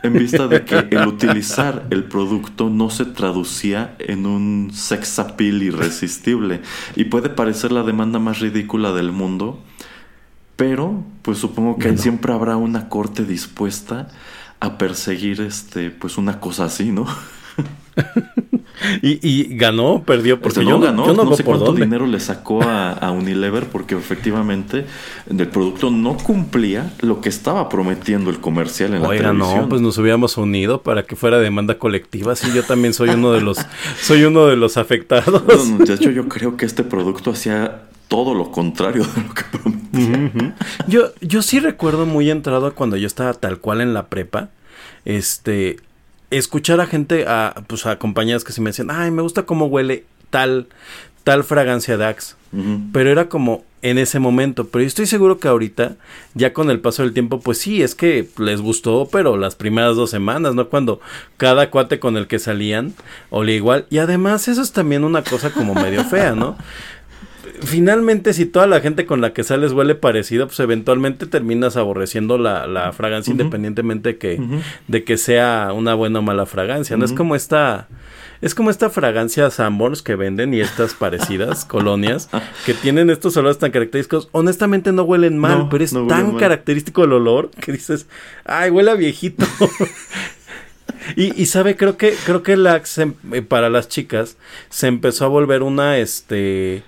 [0.02, 5.62] en vista de que el utilizar el producto no se traducía en un sex appeal
[5.62, 6.62] irresistible
[6.96, 9.62] y puede parecer la demanda más ridícula del mundo
[10.56, 12.02] pero pues supongo que Bueno.
[12.02, 14.08] siempre habrá una corte dispuesta
[14.64, 17.06] a perseguir este pues una cosa así no
[19.02, 21.66] Y, y ganó, perdió, porque Este, yo no no, ganó, yo no, sé por cuánto
[21.68, 21.86] dónde.
[21.86, 24.86] dinero le sacó a, a Unilever porque efectivamente
[25.30, 29.62] el producto no cumplía lo que estaba prometiendo el comercial en la Oiga, televisión.
[29.62, 32.36] no, pues nos hubiéramos unido para que fuera demanda colectiva.
[32.36, 33.60] Sí, yo también soy uno de los,
[34.02, 35.44] soy uno de los afectados.
[35.48, 37.84] No, De hecho, yo creo que este producto hacía
[38.14, 40.56] todo lo contrario de lo que prometía.
[40.86, 44.50] Yo, yo sí recuerdo muy entrado cuando yo estaba tal cual en la prepa,
[45.04, 45.78] este,
[46.30, 49.66] escuchar a gente, a, pues a compañeras que sí me decían, ay, me gusta cómo
[49.66, 50.68] huele tal,
[51.24, 52.36] tal fragancia de Axe.
[52.52, 52.82] Ujú.
[52.94, 54.68] Pero era como en ese momento.
[54.68, 55.96] Pero yo estoy seguro que ahorita,
[56.36, 59.96] ya con el paso del tiempo, pues sí, es que les gustó, pero las primeras
[59.96, 60.70] dos semanas, ¿no?
[60.70, 61.02] Cuando
[61.38, 62.94] cada cuate con el que salían
[63.32, 63.88] olía igual.
[63.90, 66.58] Y además, eso es también una cosa como medio fea, ¿no?
[67.62, 72.38] Finalmente, si toda la gente con la que sales huele parecido, pues eventualmente terminas aborreciendo
[72.38, 74.42] la, la fragancia independientemente de que,
[74.88, 76.98] de que sea una buena o mala fragancia.
[76.98, 77.88] No es como esta.
[78.42, 82.30] Es como esta fragancia Sanborns que venden y estas parecidas colonias
[82.66, 84.28] que tienen estos olores tan característicos.
[84.34, 86.38] Honestamente no huelen mal, No, pero es no tan mal.
[86.42, 88.06] característico el olor que dices,
[88.44, 89.46] ay, huele a viejito.
[91.16, 94.36] y, y sabe, creo que, creo que el Axe eh, para las chicas
[94.70, 96.84] se empezó a volver una, este,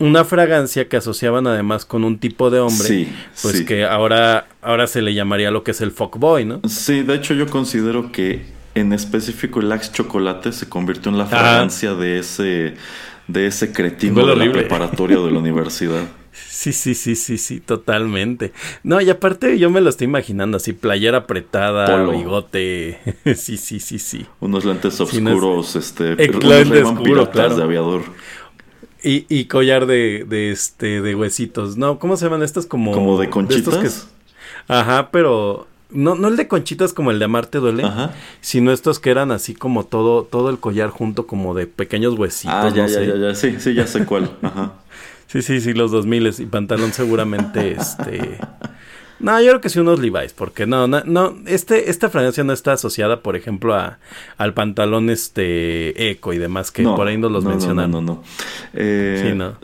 [0.00, 2.88] una fragancia que asociaban además con un tipo de hombre.
[2.88, 3.12] Sí,
[3.42, 3.64] Pues sí.
[3.64, 6.60] que ahora, ahora se le llamaría lo que es el fuckboy, ¿no?
[6.68, 8.42] Sí, de hecho yo considero que
[8.74, 12.74] en específico el Axe Chocolate se convirtió en la fragancia de ese
[13.28, 16.02] de ese cretino de la preparatoria de la universidad.
[16.32, 18.52] Sí, sí, sí, sí, sí, totalmente.
[18.84, 22.12] No, y aparte yo me lo estoy imaginando así, playera apretada, Polo.
[22.12, 22.98] bigote.
[23.36, 24.26] sí, sí, sí, sí.
[24.40, 26.44] Unos lentes Sí, no es- oscuros, este, unos
[26.84, 27.56] oscuro, piratas claro.
[27.56, 28.02] de aviador.
[29.02, 31.76] Y, y collar de, de este, de huesitos.
[31.76, 32.66] No, ¿cómo se llaman estas?
[32.66, 33.78] Como, Como de estos conchitas.
[33.78, 38.12] que- Ajá, pero no, no el de conchitas como el de Amarte duele, Ajá.
[38.40, 42.54] sino estos que eran así como todo, todo el collar junto como de pequeños huesitos.
[42.54, 43.06] Ah, ya, no ya, sé.
[43.06, 44.30] ya, ya, sí, sí, ya sé cuál.
[44.42, 44.72] Ajá.
[45.30, 48.36] Sí, sí, sí, los 2000 y pantalón seguramente, este...
[49.20, 52.52] No, yo creo que sí unos Levi's, porque no, no, no, este, esta fragancia no
[52.52, 53.98] está asociada, por ejemplo, a,
[54.38, 57.90] al pantalón, este, eco y demás, que No, por ahí nos los no, no, mencionan.
[57.90, 58.22] No, no, no.
[58.74, 59.54] Eh, Sí, ¿no?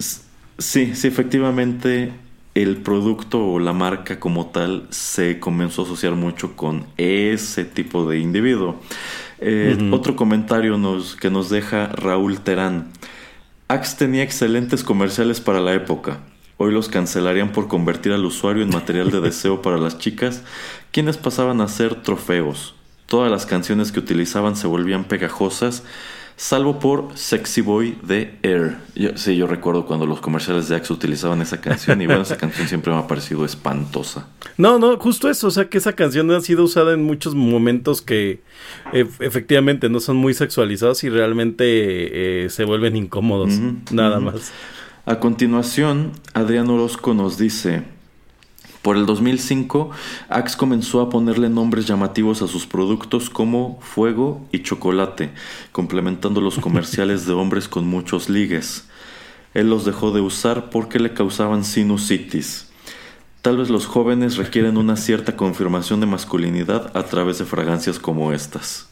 [0.59, 2.13] Sí, sí, efectivamente
[2.55, 8.09] el producto o la marca como tal se comenzó a asociar mucho con ese tipo
[8.09, 8.81] de individuo.
[9.41, 9.91] Eh.
[9.93, 12.89] Otro comentario nos, que nos deja Raúl Terán.
[13.69, 16.21] Axe tenía excelentes comerciales para la época.
[16.59, 20.43] Hoy los cancelarían por convertir al usuario en material de deseo para las chicas,
[20.91, 22.75] quienes pasaban a ser trofeos.
[23.07, 25.85] Todas las canciones que utilizaban se volvían pegajosas,
[26.39, 28.77] salvo por Sexy Boy de Air.
[28.95, 32.37] Yo- sí, yo recuerdo cuando los comerciales de Axe utilizaban esa canción y bueno, esa
[32.37, 34.27] canción siempre me ha parecido espantosa.
[34.59, 38.01] No, no, justo eso, o sea que esa canción ha sido usada en muchos momentos
[38.03, 38.41] que
[38.93, 41.65] eh, efectivamente no son muy sexualizados y realmente
[42.45, 43.53] eh, se vuelven incómodos,
[43.93, 44.53] nada más.
[45.09, 47.85] A continuación, Adrián Orozco nos dice,
[48.83, 49.93] por el 2005,
[50.29, 55.31] Axe comenzó a ponerle nombres llamativos a sus productos como Fuego y Chocolate,
[55.71, 58.89] complementando los comerciales de hombres con muchos ligues.
[59.55, 62.67] Él los dejó de usar porque le causaban sinusitis.
[63.43, 68.33] Tal vez los jóvenes requieren una cierta confirmación de masculinidad a través de fragancias como
[68.33, 68.89] estas.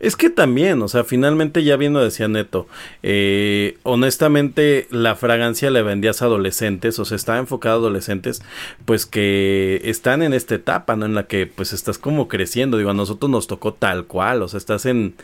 [0.00, 2.66] Es que también, o sea, finalmente ya viendo decía Neto,
[3.02, 8.42] eh, honestamente la fragancia le vendías a adolescentes, o sea, estaba enfocada a adolescentes,
[8.84, 11.06] pues que están en esta etapa, ¿no?
[11.06, 14.48] En la que pues estás como creciendo, digo, a nosotros nos tocó tal cual, o
[14.48, 15.14] sea, estás en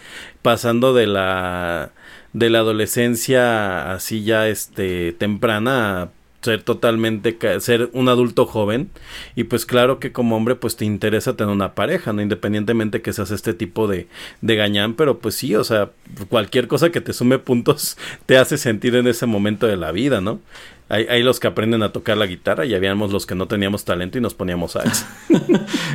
[0.43, 1.93] pasando de la
[2.33, 6.11] de la adolescencia así ya este temprana
[6.45, 8.91] ser totalmente ser un adulto joven
[9.35, 13.13] y pues claro que como hombre pues te interesa tener una pareja no independientemente que
[13.13, 14.07] seas este tipo de
[14.41, 15.91] de gañán pero pues sí o sea
[16.29, 17.97] cualquier cosa que te sume puntos
[18.27, 20.41] te hace sentir en ese momento de la vida no
[20.89, 23.85] hay, hay los que aprenden a tocar la guitarra y habíamos los que no teníamos
[23.85, 25.07] talento y nos poníamos sax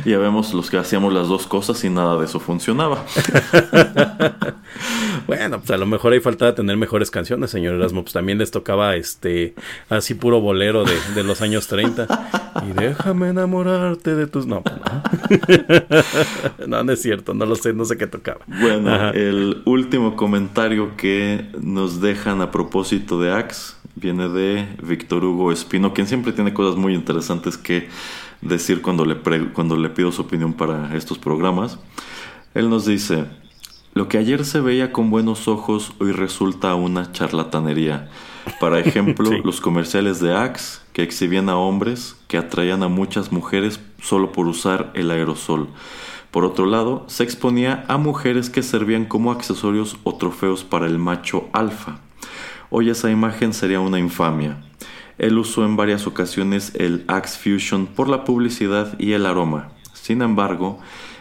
[0.04, 3.04] Ya vemos los que hacíamos las dos cosas y nada de eso funcionaba.
[5.26, 8.02] Bueno, pues a lo mejor ahí faltaba tener mejores canciones, señor Erasmo.
[8.02, 9.54] Pues también les tocaba este
[9.88, 12.08] así puro bolero de, de los años 30.
[12.68, 14.46] Y déjame enamorarte de tus.
[14.46, 14.76] No, pues
[16.58, 16.66] no.
[16.66, 18.40] no, no es cierto, no lo sé, no sé qué tocaba.
[18.46, 19.10] Bueno, Ajá.
[19.10, 25.92] el último comentario que nos dejan a propósito de Axe viene de Víctor Hugo Espino,
[25.92, 27.88] quien siempre tiene cosas muy interesantes que
[28.40, 31.78] decir cuando le, pre- cuando le pido su opinión para estos programas.
[32.54, 33.26] Él nos dice,
[33.94, 38.08] lo que ayer se veía con buenos ojos hoy resulta una charlatanería.
[38.58, 39.40] Para ejemplo, Sí.
[39.44, 44.46] los comerciales de Axe que exhibían a hombres que atraían a muchas mujeres solo por
[44.46, 45.68] usar el aerosol.
[46.30, 50.98] Por otro lado, se exponía a mujeres que servían como accesorios o trofeos para el
[50.98, 51.98] macho alfa.
[52.70, 54.56] Hoy esa imagen sería una infamia.
[55.18, 59.68] Él usó en varias ocasiones el Axe Fusion por la publicidad y el aroma.
[59.92, 60.78] Sin embargo,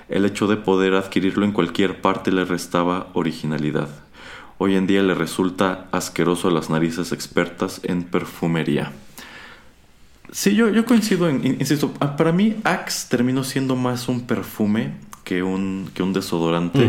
[0.07, 3.89] el hecho de poder adquirirlo en cualquier parte le restaba originalidad.
[4.57, 8.91] Hoy en día le resulta asqueroso a las narices expertas en perfumería.
[10.31, 14.27] Sí, yo, yo coincido en, in- insisto, ah, para mí Axe terminó siendo más un
[14.27, 14.93] perfume
[15.23, 16.88] que un, que un desodorante.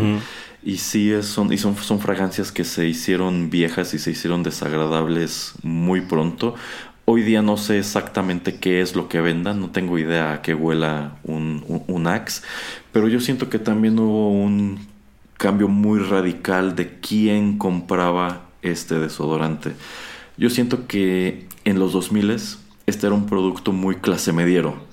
[0.63, 6.01] Y sí, es, son, son, fragancias que se hicieron viejas y se hicieron desagradables muy
[6.01, 6.53] pronto.
[7.05, 10.53] Hoy día no sé exactamente qué es lo que vendan, no tengo idea a qué
[10.53, 12.43] huela un, un, un Axe,
[12.91, 14.79] pero yo siento que también hubo un
[15.37, 19.71] cambio muy radical de quién compraba este desodorante.
[20.37, 22.37] Yo siento que en los 2000
[22.85, 24.90] este era un producto muy clase mediero.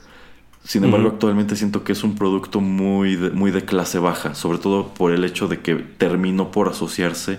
[0.68, 4.58] Sin embargo, actualmente siento que es un producto muy de, muy de clase baja, sobre
[4.58, 7.38] todo por el hecho de que terminó por asociarse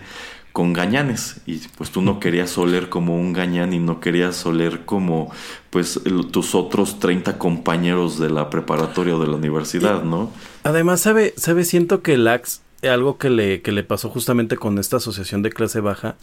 [0.51, 4.83] con gañanes y pues tú no querías oler como un gañán y no querías oler
[4.83, 5.31] como
[5.69, 5.99] pues
[6.31, 10.31] tus otros 30 compañeros de la preparatoria o de la universidad, ¿no?
[10.63, 11.65] Además, ¿sabe, sabe?
[11.65, 15.51] Siento que el Axe, algo que le, que le pasó justamente con esta asociación de
[15.51, 16.15] clase baja,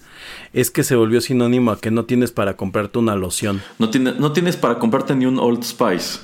[0.53, 3.63] es que se volvió sinónimo a que no tienes para comprarte una loción.
[3.79, 6.19] No, tiene- no tienes para comprarte ni un Old Spice.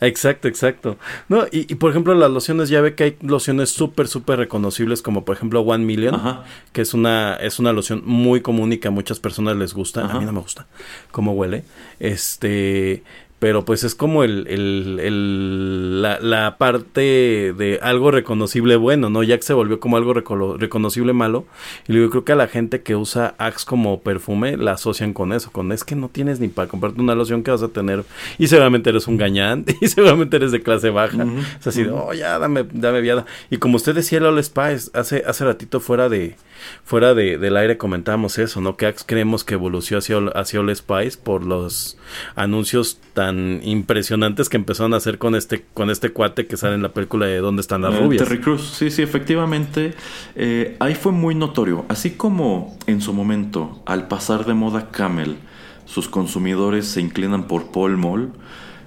[0.00, 0.98] Exacto, exacto.
[1.28, 5.00] No, y, y, por ejemplo, las lociones, ya ve que hay lociones súper, súper reconocibles,
[5.00, 6.44] como por ejemplo One Million, Ajá.
[6.72, 10.04] que es una, es una loción muy común y que a muchas personas les gusta.
[10.04, 10.16] Ajá.
[10.16, 10.66] A mí no me gusta
[11.10, 11.64] cómo huele.
[11.98, 13.02] Este,
[13.38, 19.22] pero pues es como el, el, el- la, la parte de algo reconocible bueno, ¿no?
[19.22, 21.44] Ya que se volvió como algo reco- reconocible malo.
[21.86, 25.32] Y luego creo que a la gente que usa Axe como perfume la asocian con
[25.32, 28.04] eso, con es que no tienes ni para comprarte una loción que vas a tener.
[28.38, 31.26] Y seguramente eres un gañán, y seguramente eres de clase baja.
[31.60, 33.26] Es así de, oh, ya, dame, dame viada.
[33.50, 36.36] Y como usted decía, el All Spice, hace, hace ratito fuera de,
[36.84, 38.76] fuera de, del aire comentábamos eso, ¿no?
[38.76, 41.98] Que Axe creemos que evolucionó hacia, All- hacia All Spice por los
[42.34, 46.82] anuncios tan impresionantes que empezaron a hacer con este, con este cuate que sale en
[46.82, 48.22] la película de ¿Dónde están las Eh, rubias?
[48.24, 49.94] Terry Crews, sí, sí, efectivamente.
[50.34, 51.84] eh, ahí fue muy notorio.
[51.88, 55.36] Así como en su momento, al pasar de moda Camel,
[55.84, 58.32] sus consumidores se inclinan por Paul Mall,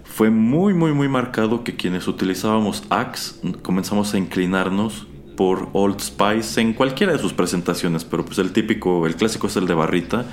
[0.03, 5.07] fue muy, muy, muy marcado que quienes utilizábamos Axe comenzamos a inclinarnos
[5.40, 9.56] por Old Spice en cualquiera de sus presentaciones, pero pues el típico, el clásico es
[9.56, 10.26] el de barrita.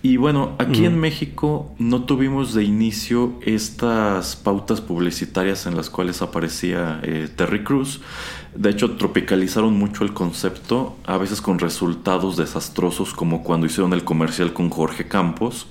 [0.00, 6.22] Y bueno, aquí en México no tuvimos de inicio estas pautas publicitarias en las cuales
[6.22, 8.00] aparecía eh, Terry Cruz.
[8.54, 14.02] De hecho, tropicalizaron mucho el concepto, a veces con resultados desastrosos, como cuando hicieron el
[14.02, 15.66] comercial con Jorge Campos.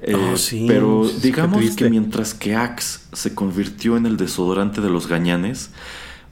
[0.00, 4.90] Eh, Oh, sí, pero digamos que mientras que Axe se convirtió en el desodorante de
[4.90, 5.70] los gañanes,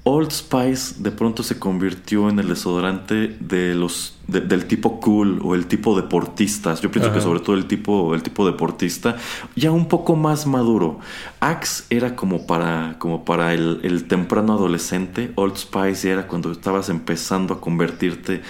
[0.06, 5.40] Old Spice de pronto se convirtió en el desodorante de los de- del tipo cool
[5.42, 6.82] o el tipo deportistas.
[6.82, 7.18] Yo pienso Ajá.
[7.18, 9.16] que sobre todo el tipo el tipo deportista
[9.56, 10.98] ya un poco más maduro.
[11.40, 15.32] Axe era como para como para el, el temprano adolescente.
[15.36, 18.42] Old Spice era cuando estabas empezando a convertirte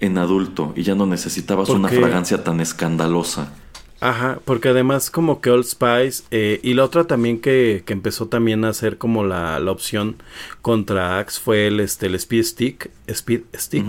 [0.00, 3.52] en adulto y ya no necesitabas una fragancia tan escandalosa.
[4.00, 8.28] Ajá, porque además como que Old Spice eh, y la otra también que, que empezó
[8.28, 10.16] también a hacer como la, la opción
[10.60, 13.86] contra Axe fue el este el Speed Stick, Speed Stick,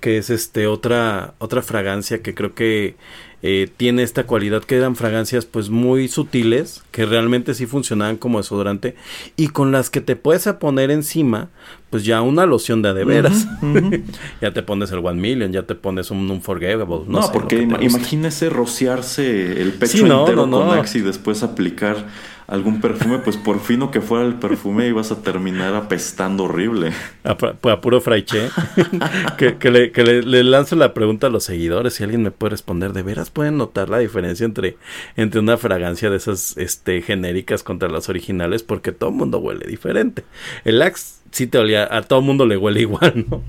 [0.00, 2.94] que es este otra otra fragancia que creo que
[3.42, 8.38] eh, tiene esta cualidad que eran fragancias pues muy sutiles que realmente sí funcionaban como
[8.38, 8.94] desodorante
[9.36, 11.48] y con las que te puedes poner encima
[11.90, 14.02] pues ya una loción de a de veras Ujú, ujú.
[14.40, 17.56] ya te pones el One Million ya te pones un Unforgettable no, No, sé, porque
[17.80, 20.78] imagínese rociarse el pecho Sí, no, entero no, con.
[20.78, 22.06] Axe y después aplicar
[22.46, 26.92] algún perfume, pues por fino que fuera el perfume ibas a terminar apestando horrible.
[27.24, 28.48] A, pu- a puro fraiche.
[29.38, 31.94] que que, le, que le, le lanzo la pregunta a los seguidores.
[31.94, 34.76] Si alguien me puede responder, ¿de veras pueden notar la diferencia entre,
[35.16, 38.62] entre una fragancia de esas este, genéricas contra las originales?
[38.62, 40.24] Porque todo el mundo huele diferente.
[40.64, 43.42] El Axe sí te olía, a todo el mundo le huele igual, ¿no?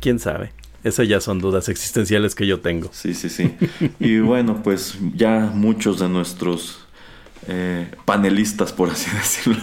[0.00, 0.52] ¿Quién sabe?
[0.84, 2.90] Esas ya son dudas existenciales que yo tengo.
[2.92, 3.56] Sí, sí, sí.
[3.98, 6.85] Y bueno, pues ya muchos de nuestros
[7.48, 9.62] eh, panelistas, por así decirlo,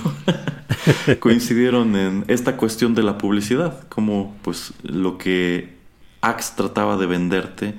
[1.20, 5.74] coincidieron en esta cuestión de la publicidad, como pues lo que
[6.22, 7.76] Axe trataba de venderte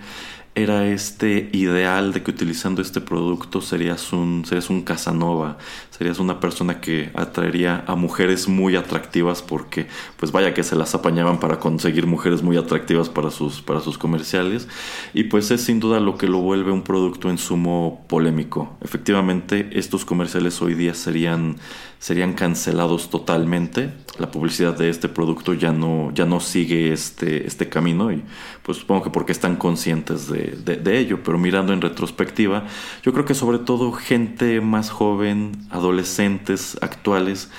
[0.56, 5.58] era este ideal de que utilizando este producto serías un, serías un Casanova,
[5.90, 10.94] serías una persona que atraería a mujeres muy atractivas porque pues vaya que se las
[10.94, 14.68] apañaban para conseguir mujeres muy atractivas para sus, para sus comerciales
[15.12, 18.76] y pues es sin duda lo que lo vuelve un producto en sumo polémico.
[18.80, 21.56] Efectivamente estos comerciales hoy día serían,
[22.04, 27.70] serían cancelados totalmente, la publicidad de este producto ya no, ya no sigue este, este
[27.70, 28.22] camino y
[28.62, 32.64] pues supongo que porque están conscientes de de, ello, pero mirando en retrospectiva,
[33.02, 37.50] yo creo que sobre todo gente más joven, adolescentes actuales,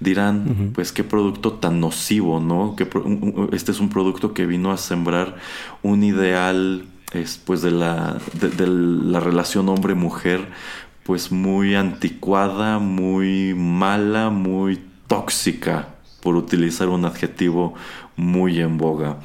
[0.00, 2.74] dirán, pues qué producto tan nocivo, ¿no?
[2.74, 2.88] Que
[3.52, 5.36] este es un producto que vino a sembrar
[5.82, 6.86] un ideal
[7.44, 10.48] pues de la, de la relación hombre-mujer,
[11.04, 15.88] pues muy anticuada, muy mala, muy tóxica,
[16.22, 17.74] por utilizar un adjetivo
[18.16, 19.18] muy en boga.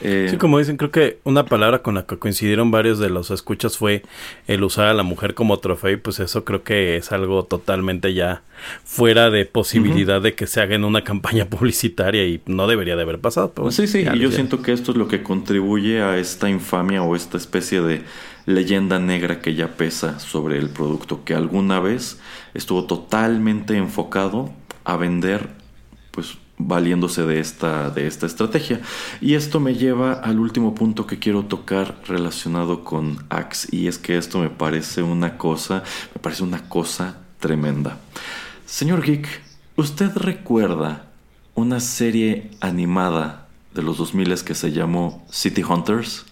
[0.00, 3.30] Eh, sí, como dicen, creo que una palabra con la que coincidieron varios de los
[3.30, 4.02] escuchas fue
[4.46, 8.14] el usar a la mujer como trofeo y pues eso creo que es algo totalmente
[8.14, 8.42] ya
[8.84, 13.02] fuera de posibilidad de que se haga en una campaña publicitaria y no debería de
[13.02, 13.52] haber pasado.
[13.70, 17.14] sí, sí, y yo siento que esto es lo que contribuye a esta infamia o
[17.14, 18.02] esta especie de
[18.46, 22.18] leyenda negra que ya pesa sobre el producto, que alguna vez
[22.54, 24.50] estuvo totalmente enfocado
[24.84, 25.59] a vender
[26.66, 28.80] valiéndose de esta, de esta estrategia.
[29.20, 33.68] Y esto me lleva al último punto que quiero tocar relacionado con Axe.
[33.70, 35.82] Y es que esto me parece una cosa,
[36.14, 37.98] me parece una cosa tremenda.
[38.66, 39.26] Señor Geek,
[39.76, 41.06] ¿usted recuerda
[41.54, 46.26] una serie animada de los 2000 que se llamó City Hunters?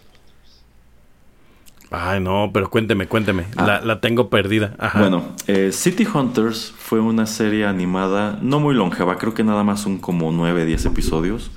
[1.90, 3.44] Ay, no, pero cuénteme, cuénteme.
[3.56, 3.81] Ah.
[3.82, 4.74] La, tengo perdida.
[4.94, 9.81] Bueno, eh, City Hunters fue una serie animada no muy longeva, creo que nada más
[9.81, 11.51] son como 9, 10 episodios.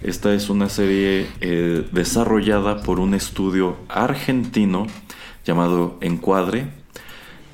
[0.00, 4.86] Esta es una serie eh, desarrollada por un estudio argentino
[5.44, 6.66] llamado Encuadre.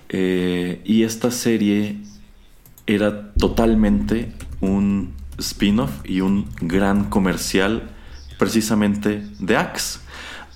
[0.09, 1.99] Eh, y esta serie
[2.87, 7.91] era totalmente un spin-off y un gran comercial
[8.39, 10.01] precisamente de Axe.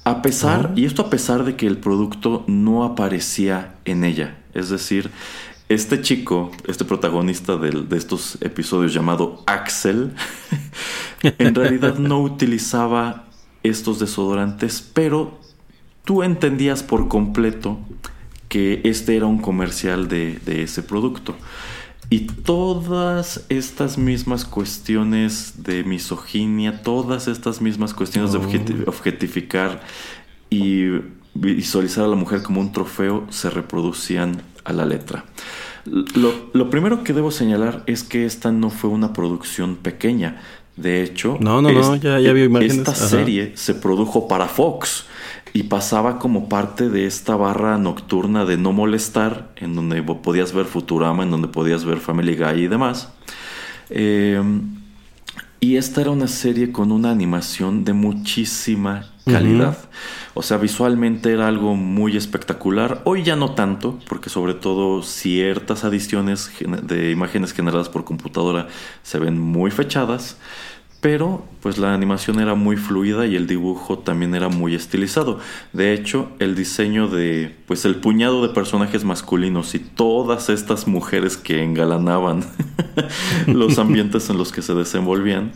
[0.04, 4.36] A pesar, y esto a pesar de que el producto no aparecía en ella.
[4.52, 5.10] Es decir,
[5.70, 10.12] este chico, este protagonista de, estos episodios llamado Axel,
[11.22, 13.24] en realidad no utilizaba
[13.62, 15.40] estos desodorantes, pero
[16.04, 17.78] tú entendías por completo
[18.50, 21.34] que este era un comercial de ese producto.
[22.10, 28.88] Y todas estas mismas cuestiones de misoginia, todas estas mismas cuestiones de oh.
[28.88, 29.80] objetificar
[30.50, 30.90] y
[31.34, 35.24] visualizar a la mujer como un trofeo se reproducían a la letra.
[35.84, 40.40] Lo, primero que debo señalar es que esta no fue una producción pequeña.
[40.76, 42.78] De hecho, no, no, no, ya, ya vi imágenes.
[42.78, 45.06] esta serie se produjo para Fox
[45.56, 50.66] y pasaba como parte de esta barra nocturna de no molestar, en donde podías ver
[50.66, 53.12] Futurama, en donde podías ver Family Guy y demás.
[53.88, 54.62] Em,
[55.60, 59.78] y esta era una serie con una animación de muchísima calidad.
[60.34, 63.00] O sea, visualmente era algo muy espectacular.
[63.04, 66.50] Hoy ya no tanto, porque sobre todo ciertas adiciones
[66.82, 68.66] de imágenes generadas por computadora
[69.04, 70.36] se ven muy fechadas
[71.04, 75.38] pero pues la animación era muy fluida y el dibujo también era muy estilizado.
[75.74, 81.36] De hecho, el diseño de pues el puñado de personajes masculinos y todas estas mujeres
[81.36, 82.42] que engalanaban
[83.46, 85.52] los ambientes en los que se desenvolvían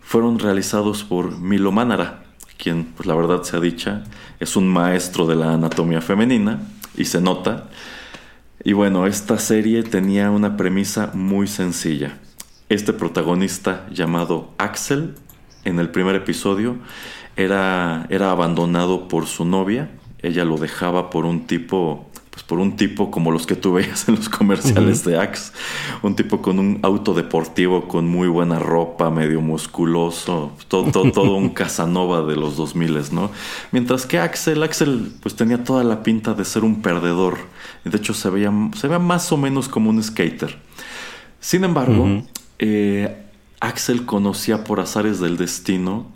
[0.00, 2.24] fueron realizados por Milo Manara,
[2.56, 4.02] quien pues la verdad sea dicha
[4.40, 6.62] es un maestro de la anatomía femenina
[6.96, 7.68] y se nota.
[8.64, 12.16] Y bueno, esta serie tenía una premisa muy sencilla
[12.68, 15.14] este protagonista llamado Axel,
[15.64, 16.76] en el primer episodio,
[17.36, 19.90] era, era abandonado por su novia.
[20.22, 24.08] Ella lo dejaba por un tipo, pues por un tipo como los que tú veías
[24.08, 25.52] en los comerciales de Axe.
[26.02, 31.48] Un tipo con un auto deportivo, con muy buena ropa, medio musculoso, todo, todo, un
[31.54, 33.30] Casanova de los 2000, ¿no?
[33.70, 37.38] Mientras que Axel, Axel pues tenía toda la pinta de ser un perdedor.
[37.84, 40.58] De hecho se veía, se veía más o menos como un skater.
[41.38, 42.22] Sin embargo,
[42.58, 43.16] eh,
[43.60, 46.10] Axel conocía por azares del destino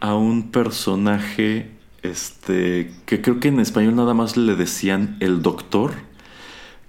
[0.00, 1.70] a un personaje
[2.02, 5.92] este, que creo que en español nada más le decían el doctor,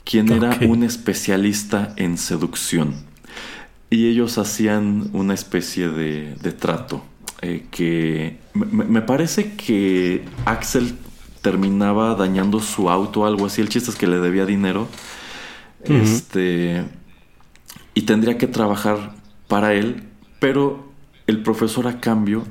[0.04, 2.96] quien era un especialista en seducción.
[3.90, 7.06] Y ellos hacían una especie de, trato.
[7.42, 10.96] Eh, que me, parece que Axel
[11.42, 13.62] terminaba dañando su auto o algo así.
[13.62, 14.88] El chiste es que le debía dinero.
[15.84, 16.86] Este
[17.94, 19.14] y tendría que trabajar
[19.48, 20.04] para él,
[20.40, 20.92] pero
[21.28, 22.44] el profesor a cambio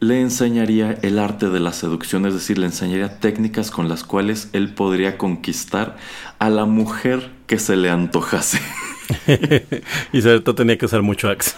[0.00, 4.50] le enseñaría el arte de la seducción, es decir, le enseñaría técnicas con las cuales
[4.52, 5.96] él podría conquistar
[6.38, 8.60] a la mujer que se le antojase.
[10.12, 11.54] y sobre todo tenía que usar mucho Axe.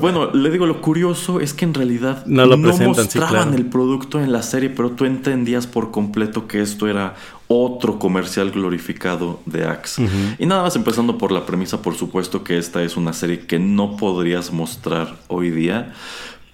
[0.00, 4.32] bueno, le digo, lo curioso es que en realidad no, lo mostraban el producto en
[4.32, 7.14] la serie, pero tú entendías por completo que esto era
[7.48, 10.08] otro comercial glorificado de Axe.
[10.38, 13.58] Y nada más empezando por la premisa, por supuesto que esta es una serie que
[13.58, 15.94] no podrías mostrar hoy día.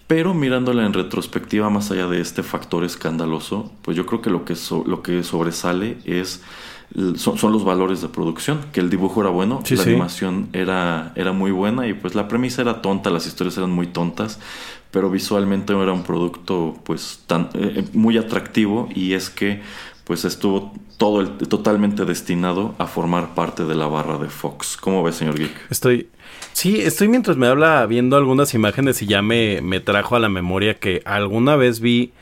[0.07, 4.45] Pero mirándola en retrospectiva, más allá de este factor escandaloso, pues yo creo que lo
[4.45, 4.55] que,
[4.87, 6.43] lo que sobresale es
[7.17, 11.51] son, los valores de producción, que el dibujo era bueno, la animación era, era muy
[11.51, 14.39] buena y pues la premisa era tonta, las historias eran muy tontas,
[14.91, 19.61] pero visualmente era un producto pues tan eh, muy atractivo y es que
[20.05, 24.77] pues estuvo todo el, totalmente destinado a formar parte de la barra de Fox.
[24.77, 25.71] ¿Cómo ves, señor Geek?
[25.71, 26.09] Estoy
[26.53, 30.29] Sí, estoy mientras me habla viendo algunas imágenes y ya me, me trajo a la
[30.29, 32.13] memoria que alguna vez vi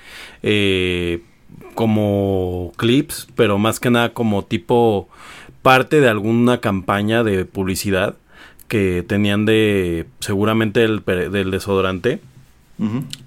[0.43, 1.23] eh,
[1.74, 5.08] como clips, pero más que nada como tipo
[5.62, 8.16] parte de alguna campaña de publicidad
[8.68, 12.20] que tenían de seguramente del, del desodorante.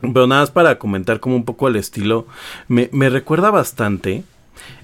[0.02, 2.28] Pero nada más para comentar como un poco el estilo,
[2.68, 4.24] me, me recuerda bastante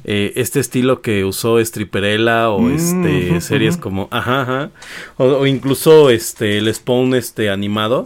[0.04, 4.72] eh, este estilo que usó Stripperella o mm, este series como ajá,
[5.18, 8.04] O, incluso este el Spawn este animado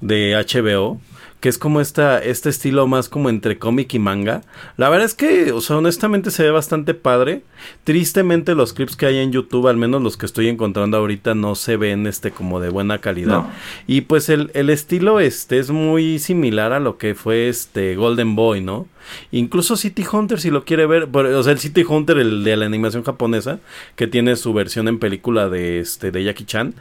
[0.00, 1.00] de HBO
[1.42, 4.42] que es como esta, este estilo más como entre cómic y manga.
[4.76, 7.42] La verdad es que, o sea, honestamente se ve bastante padre.
[7.82, 11.56] Tristemente los clips que hay en YouTube, al menos los que estoy encontrando ahorita, no
[11.56, 13.42] se ven este como de buena calidad.
[13.88, 18.36] Y pues el, el, estilo este es muy similar a lo que fue este Golden
[18.36, 18.86] Boy, ¿no?
[19.32, 22.66] Incluso City Hunter, si lo quiere ver, o sea, el City Hunter, el de la
[22.66, 23.58] animación japonesa,
[23.96, 26.74] que tiene su versión en película de este de Jackie Chan,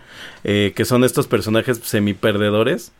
[0.43, 2.91] eh, que son estos personajes semi perdedores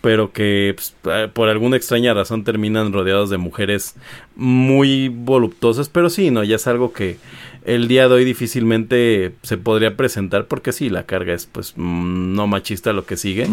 [0.00, 3.94] pero que pues, eh, por alguna extraña razón terminan rodeados de mujeres
[4.34, 7.18] muy voluptuosas, pero sí, no, ya es algo que
[7.64, 12.34] el día de hoy difícilmente se podría presentar porque sí, la carga es pues mm,
[12.34, 13.48] no machista lo que sigue,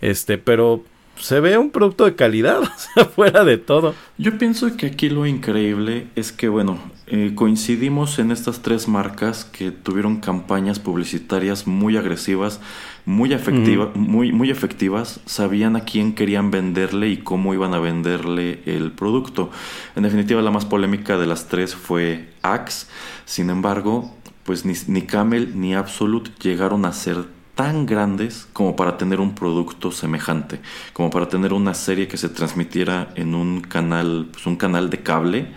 [0.00, 0.84] este, pero
[1.20, 3.94] se ve un producto de calidad, o sea, fuera de todo.
[4.16, 9.44] Yo pienso que aquí lo increíble es que, bueno, eh, coincidimos en estas tres marcas
[9.44, 12.60] que tuvieron campañas publicitarias muy agresivas,
[13.08, 18.60] muy, efectiva, muy, muy efectivas, sabían a quién querían venderle y cómo iban a venderle
[18.66, 19.50] el producto.
[19.96, 22.86] En definitiva, la más polémica de las tres fue Axe.
[23.24, 24.14] Sin embargo,
[24.44, 27.24] pues ni, ni Camel ni Absolute llegaron a ser
[27.54, 30.60] tan grandes como para tener un producto semejante,
[30.92, 35.02] como para tener una serie que se transmitiera en un canal, pues un canal de
[35.02, 35.48] cable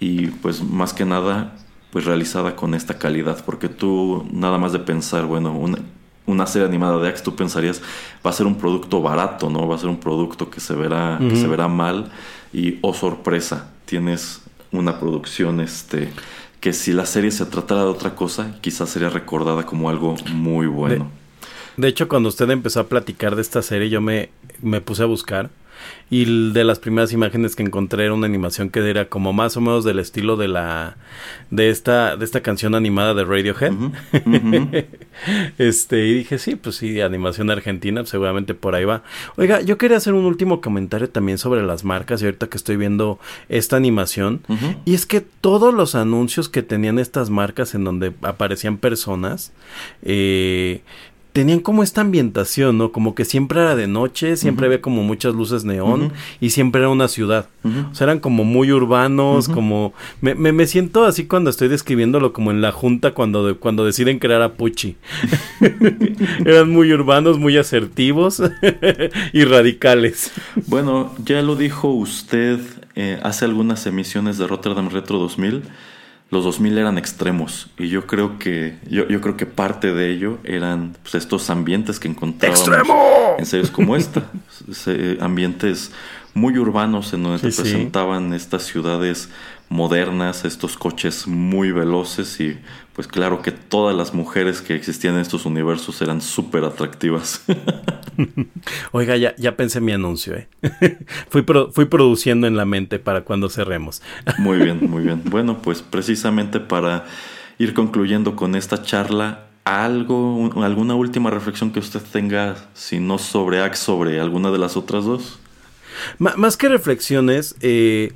[0.00, 1.56] y pues más que nada
[1.92, 5.78] pues realizada con esta calidad, porque tú nada más de pensar, bueno, una,
[6.30, 7.82] una serie animada de Axe, tú pensarías,
[8.24, 9.66] va a ser un producto barato, ¿no?
[9.66, 12.10] Va a ser un producto que se verá, que se verá mal
[12.52, 14.42] y, oh sorpresa, tienes
[14.72, 16.12] una producción este
[16.60, 20.66] que si la serie se tratara de otra cosa, quizás sería recordada como algo muy
[20.66, 21.10] bueno.
[21.76, 24.28] De, de hecho, cuando usted empezó a platicar de esta serie, yo me,
[24.60, 25.48] me puse a buscar
[26.10, 29.60] y de las primeras imágenes que encontré era una animación que era como más o
[29.60, 30.96] menos del estilo de la
[31.50, 33.72] de esta de esta canción animada de Radiohead.
[35.58, 39.02] Este y dije sí pues sí animación argentina seguramente por ahí va.
[39.36, 42.76] Oiga yo quería hacer un último comentario también sobre las marcas y ahorita que estoy
[42.76, 44.42] viendo esta animación.
[44.84, 49.52] Y es que todos los anuncios que tenían estas marcas en donde aparecían personas
[50.02, 50.82] eh,
[51.40, 52.92] tenían como esta ambientación, ¿no?
[52.92, 56.90] Como que siempre era de noche, siempre había como muchas luces neón y siempre era
[56.90, 57.48] una ciudad.
[57.64, 59.94] O sea, eran como muy urbanos, como...
[60.20, 64.42] Me, me, siento así cuando estoy describiéndolo como en la junta cuando, cuando deciden crear
[64.42, 64.96] a Pucci.
[66.44, 68.42] eran muy urbanos, muy asertivos
[69.32, 70.32] y radicales.
[70.66, 72.60] Bueno, ya lo dijo usted
[72.96, 75.62] eh, hace algunas emisiones de Rotterdam Retro 2000
[76.30, 80.38] los 2000 eran extremos y yo creo que yo, yo creo que parte de ello
[80.44, 82.86] eran pues, estos ambientes que encontrábamos
[83.38, 84.24] en series como esta,
[85.20, 85.90] ambientes
[86.32, 89.28] muy urbanos en donde se presentaban estas ciudades
[89.70, 92.58] modernas, estos coches muy veloces y
[92.92, 97.44] pues claro que todas las mujeres que existían en estos universos eran súper atractivas.
[98.92, 100.48] Oiga, ya, ya pensé mi anuncio, ¿eh?
[101.28, 104.02] fui, fui produciendo en la mente para cuando cerremos.
[104.38, 105.22] muy bien, muy bien.
[105.24, 107.04] Bueno, pues precisamente para
[107.58, 113.62] ir concluyendo con esta charla, algo, alguna última reflexión que usted tenga, si no sobre
[113.62, 115.38] Axe, sobre alguna de las otras dos.
[116.18, 118.12] más que reflexiones, eh,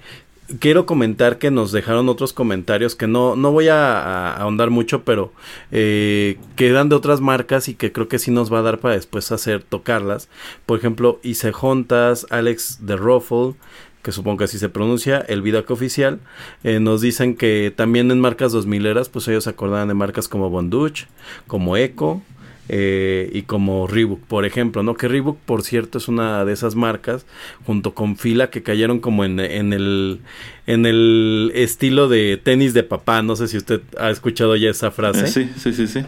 [0.61, 5.33] quiero comentar que nos dejaron otros comentarios que no, no voy a, ahondar mucho, pero
[5.71, 8.79] eh, que eran de otras marcas y que creo que sí nos va a dar
[8.79, 10.29] para después hacer tocarlas.
[10.67, 13.55] Por ejemplo, Ise Jontas, Alex de Ruffle,
[14.03, 16.21] que supongo que así se pronuncia, el Vidac oficial,
[16.63, 20.29] eh, nos dicen que también en marcas 2000 eras, pues ellos se acordaban de marcas
[20.29, 21.07] como Bonduch,
[21.47, 22.23] como Eco,
[22.69, 24.95] eh, y como Reebok, por ejemplo, ¿no?
[24.95, 27.27] Que Reebok, por cierto, es una de esas marcas,
[27.67, 30.21] junto con Fila, que cayeron como en, en, el,
[30.67, 33.23] en el estilo de tenis de papá.
[33.23, 35.25] No sé si usted ha escuchado ya esa frase.
[35.25, 36.01] Eh, sí, sí, sí, sí.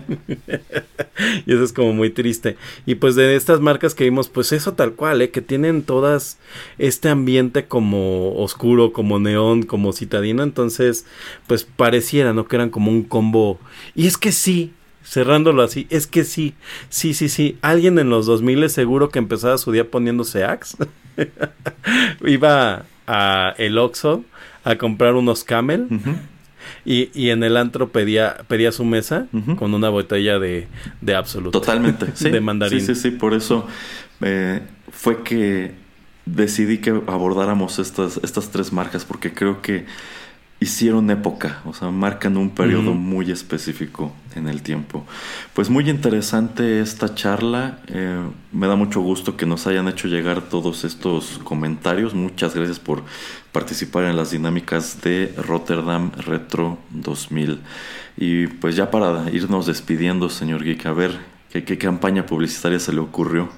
[1.46, 2.56] y eso es como muy triste.
[2.86, 5.30] Y pues de estas marcas que vimos, pues eso tal cual, ¿eh?
[5.30, 6.38] Que tienen todas
[6.78, 10.42] este ambiente como oscuro, como neón, como citadino.
[10.42, 11.04] Entonces,
[11.46, 12.48] pues pareciera, ¿no?
[12.48, 13.60] Que eran como un combo.
[13.94, 14.72] Y es que sí,
[15.06, 16.54] cerrándolo así, es que sí,
[16.88, 20.76] sí, sí, sí, alguien en los 2000 seguro que empezaba su día poniéndose Axe,
[22.26, 24.24] iba a el Oxxo
[24.64, 25.88] a comprar unos Camel.
[26.84, 30.66] Y, y, en el antro pedía, pedía su mesa con una botella de,
[31.00, 31.60] de absoluto.
[31.60, 32.28] Totalmente, sí.
[32.28, 32.80] de mandarín.
[32.80, 33.68] Sí, sí, sí, por eso
[34.20, 35.74] eh, fue que
[36.24, 39.86] decidí que abordáramos estas, estas tres marcas porque creo que
[40.58, 45.04] hicieron época, o sea, marcan un periodo muy específico en el tiempo.
[45.52, 48.20] Pues muy interesante esta charla, eh,
[48.52, 53.02] me da mucho gusto que nos hayan hecho llegar todos estos comentarios, muchas gracias por
[53.52, 57.60] participar en las dinámicas de Rotterdam Retro 2000.
[58.16, 61.18] Y pues ya para irnos despidiendo, señor Geek, a ver,
[61.52, 63.50] ¿qué, qué campaña publicitaria se le ocurrió?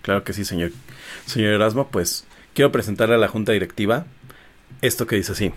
[0.00, 0.72] Claro que sí, señor.
[1.26, 4.06] Señor Erasmo, pues quiero presentarle a la junta directiva
[4.80, 5.52] esto que dice así.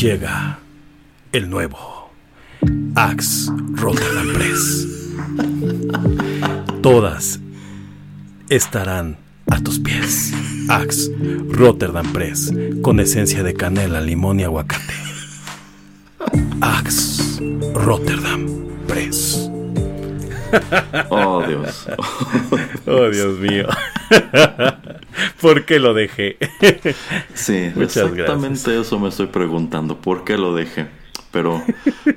[0.00, 0.58] Llega
[1.30, 2.10] el nuevo
[2.94, 4.88] Axe Rotterdam Press.
[6.80, 7.38] Todas
[8.48, 9.18] estarán
[9.50, 10.32] a tus pies.
[10.70, 11.10] Axe
[11.50, 12.50] Rotterdam Press
[12.80, 14.94] con esencia de canela, limón y aguacate.
[16.62, 17.42] Axe
[17.74, 18.46] Rotterdam
[18.88, 19.50] Press.
[21.10, 21.86] Oh, Dios.
[22.86, 23.66] Oh, Dios mío.
[25.40, 26.36] ¿Por qué lo dejé?
[27.34, 29.96] sí, exactamente eso me estoy preguntando.
[29.96, 30.88] ¿Por qué lo dejé?
[31.30, 31.62] Pero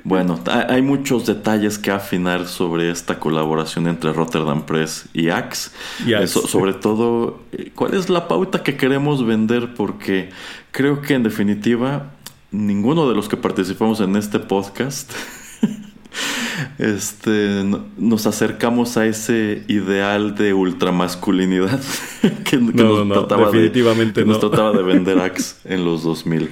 [0.02, 5.70] bueno, hay muchos detalles que afinar sobre esta colaboración entre Rotterdam Press y Axe.
[6.04, 7.40] Eso, sobre todo,
[7.76, 9.74] ¿cuál es la pauta que queremos vender?
[9.74, 10.30] Porque
[10.72, 12.10] creo que en definitiva,
[12.50, 15.12] ninguno de los que participamos en este podcast
[16.78, 17.64] este,
[17.96, 21.80] nos acercamos a ese ideal de ultramasculinidad
[22.44, 26.50] que, no, nos, trataba definitivamente de, nos trataba de vender Axe en los 2000.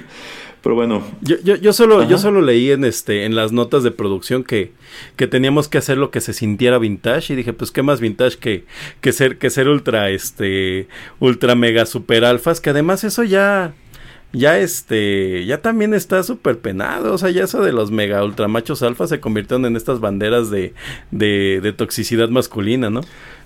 [0.63, 1.03] Pero bueno.
[1.19, 4.71] Yo, yo, yo solo, yo solo leí en este, en las notas de producción que,
[5.17, 7.33] que teníamos que hacer lo que se sintiera vintage.
[7.33, 8.63] Y dije, pues qué más vintage que,
[9.01, 10.87] que ser, que ser ultra, este,
[11.19, 12.61] ultra mega super alfas.
[12.61, 13.73] Que además eso ya,
[14.33, 18.81] ya este, ya también está súper penado, o sea, ya eso de los mega ultramachos
[18.81, 20.73] alfa se convirtieron en estas banderas de,
[21.11, 23.01] de, de, toxicidad masculina, ¿no?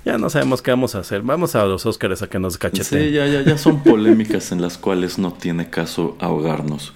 [0.06, 3.04] Ya no sabemos qué vamos a hacer, vamos a los Óscares a que nos cacheteen.
[3.04, 6.94] Sí, ya, ya, ya son polémicas en las cuales no tiene caso ahogarnos.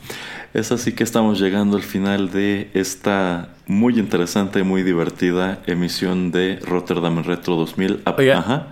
[0.54, 6.32] Es así que estamos llegando al final de esta muy interesante y muy divertida emisión
[6.32, 8.04] de Rotterdam Retro 2000.
[8.18, 8.68] Oiga, Ajá.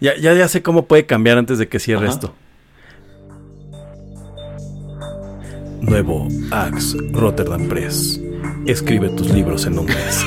[0.00, 2.14] Ya, ya, ya sé cómo puede cambiar antes de que cierre Ajá.
[2.14, 2.34] esto.
[5.88, 8.20] Nuevo Axe Rotterdam Press.
[8.66, 10.24] Escribe tus libros en un mes.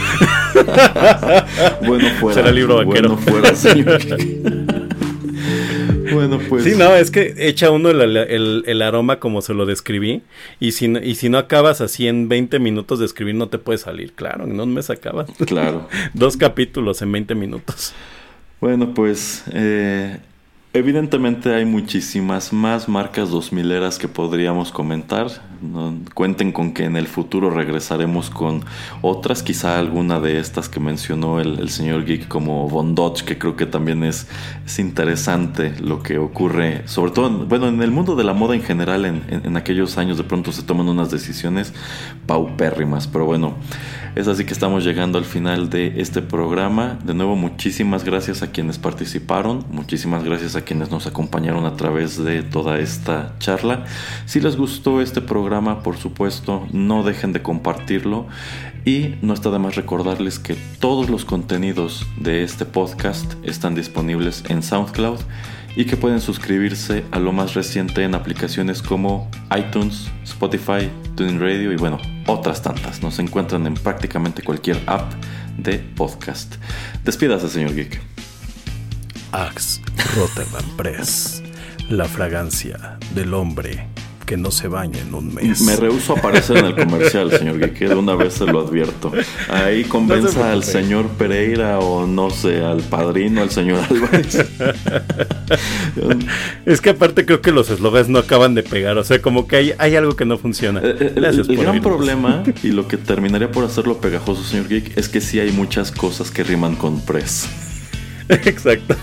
[1.85, 2.33] bueno, fuera.
[2.33, 3.09] Será libro vaquero.
[3.09, 3.99] Bueno, fuera, señor.
[6.13, 6.63] bueno, pues.
[6.63, 10.21] Sí, no, es que echa uno el, el, el, aroma como se lo describí.
[10.61, 13.79] Y si, y si no acabas así en 20 minutos de escribir, no te puede
[13.79, 14.13] salir.
[14.13, 15.29] Claro, en un mes acabas.
[15.45, 15.89] Claro.
[16.13, 17.93] Dos capítulos en 20 minutos.
[18.61, 20.19] Bueno, pues eh,
[20.71, 25.25] Evidentemente hay muchísimas más marcas 2000 eras que podríamos comentar.
[25.63, 28.63] No, cuenten con que en el futuro regresaremos con
[29.01, 33.55] otras, quizá alguna de estas que mencionó el, señor Geek como Von Dodge, que creo
[33.55, 34.27] que también es,
[34.63, 38.61] es, interesante lo que ocurre, sobre todo, bueno, en el mundo de la moda en
[38.61, 41.73] general, en, en, en aquellos años de pronto se toman unas decisiones
[42.27, 43.55] paupérrimas, pero bueno.
[44.15, 46.97] Es así que estamos llegando al final de este programa.
[47.03, 52.43] De nuevo, muchísimas gracias a quienes participaron, muchísimas gracias quienes nos acompañaron a través de
[52.43, 53.85] toda esta charla.
[54.25, 58.27] Si les gustó este programa, por supuesto, no dejen de compartirlo.
[58.85, 64.43] Y no está de más recordarles que todos los contenidos de este podcast están disponibles
[64.47, 65.19] en SoundCloud
[65.75, 71.71] y que pueden suscribirse a lo más reciente en aplicaciones como iTunes, Spotify, TuneIn Radio
[71.71, 73.01] y bueno, otras tantas.
[73.01, 75.13] Nos encuentran en prácticamente cualquier app
[75.57, 76.55] de podcast.
[77.03, 78.18] Despídase, señor Geek.
[79.31, 79.81] Axe
[80.15, 81.43] Rotterdam Press.
[81.89, 83.87] La fragancia del hombre
[84.29, 85.61] que no se baña en un mes.
[85.61, 89.11] Me rehuso a aparecer en el comercial, señor Guique, de una vez se lo advierto.
[89.49, 94.37] Ahí convenza al señor Pereira o no sé, al padrino, al señor Álvarez.
[96.67, 99.55] es que aparte creo que los eslogans no acaban de pegar, o sea, como que
[99.55, 100.79] hay, hay algo que no funciona.
[100.83, 104.95] Eh, eh, el, el gran problema y lo que terminaría por hacerlo pegajoso, señor Geek,
[104.95, 107.47] es que sí hay muchas cosas que riman con press.
[108.29, 108.95] Exacto.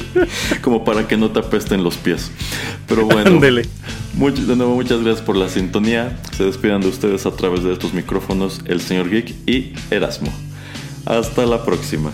[0.62, 2.30] Como para que no te apesten los pies.
[2.86, 3.40] Pero bueno.
[3.40, 6.18] de nuevo, muchas gracias por la sintonía.
[6.36, 10.32] Se despidan de ustedes a través de estos micrófonos el señor Geek y Erasmo.
[11.06, 12.12] Hasta la próxima.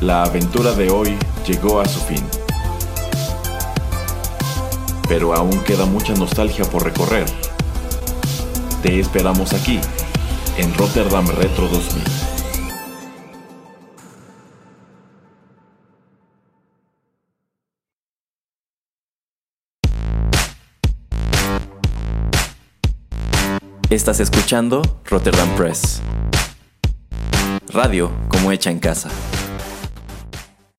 [0.00, 1.16] La aventura de hoy
[1.46, 2.22] llegó a su fin
[5.08, 7.26] pero aún queda mucha nostalgia por recorrer.
[8.82, 9.80] Te esperamos aquí,
[10.58, 12.02] en Rotterdam Retro 2000.
[23.88, 26.02] Estás escuchando Rotterdam Press.
[27.72, 29.10] Radio como hecha en casa.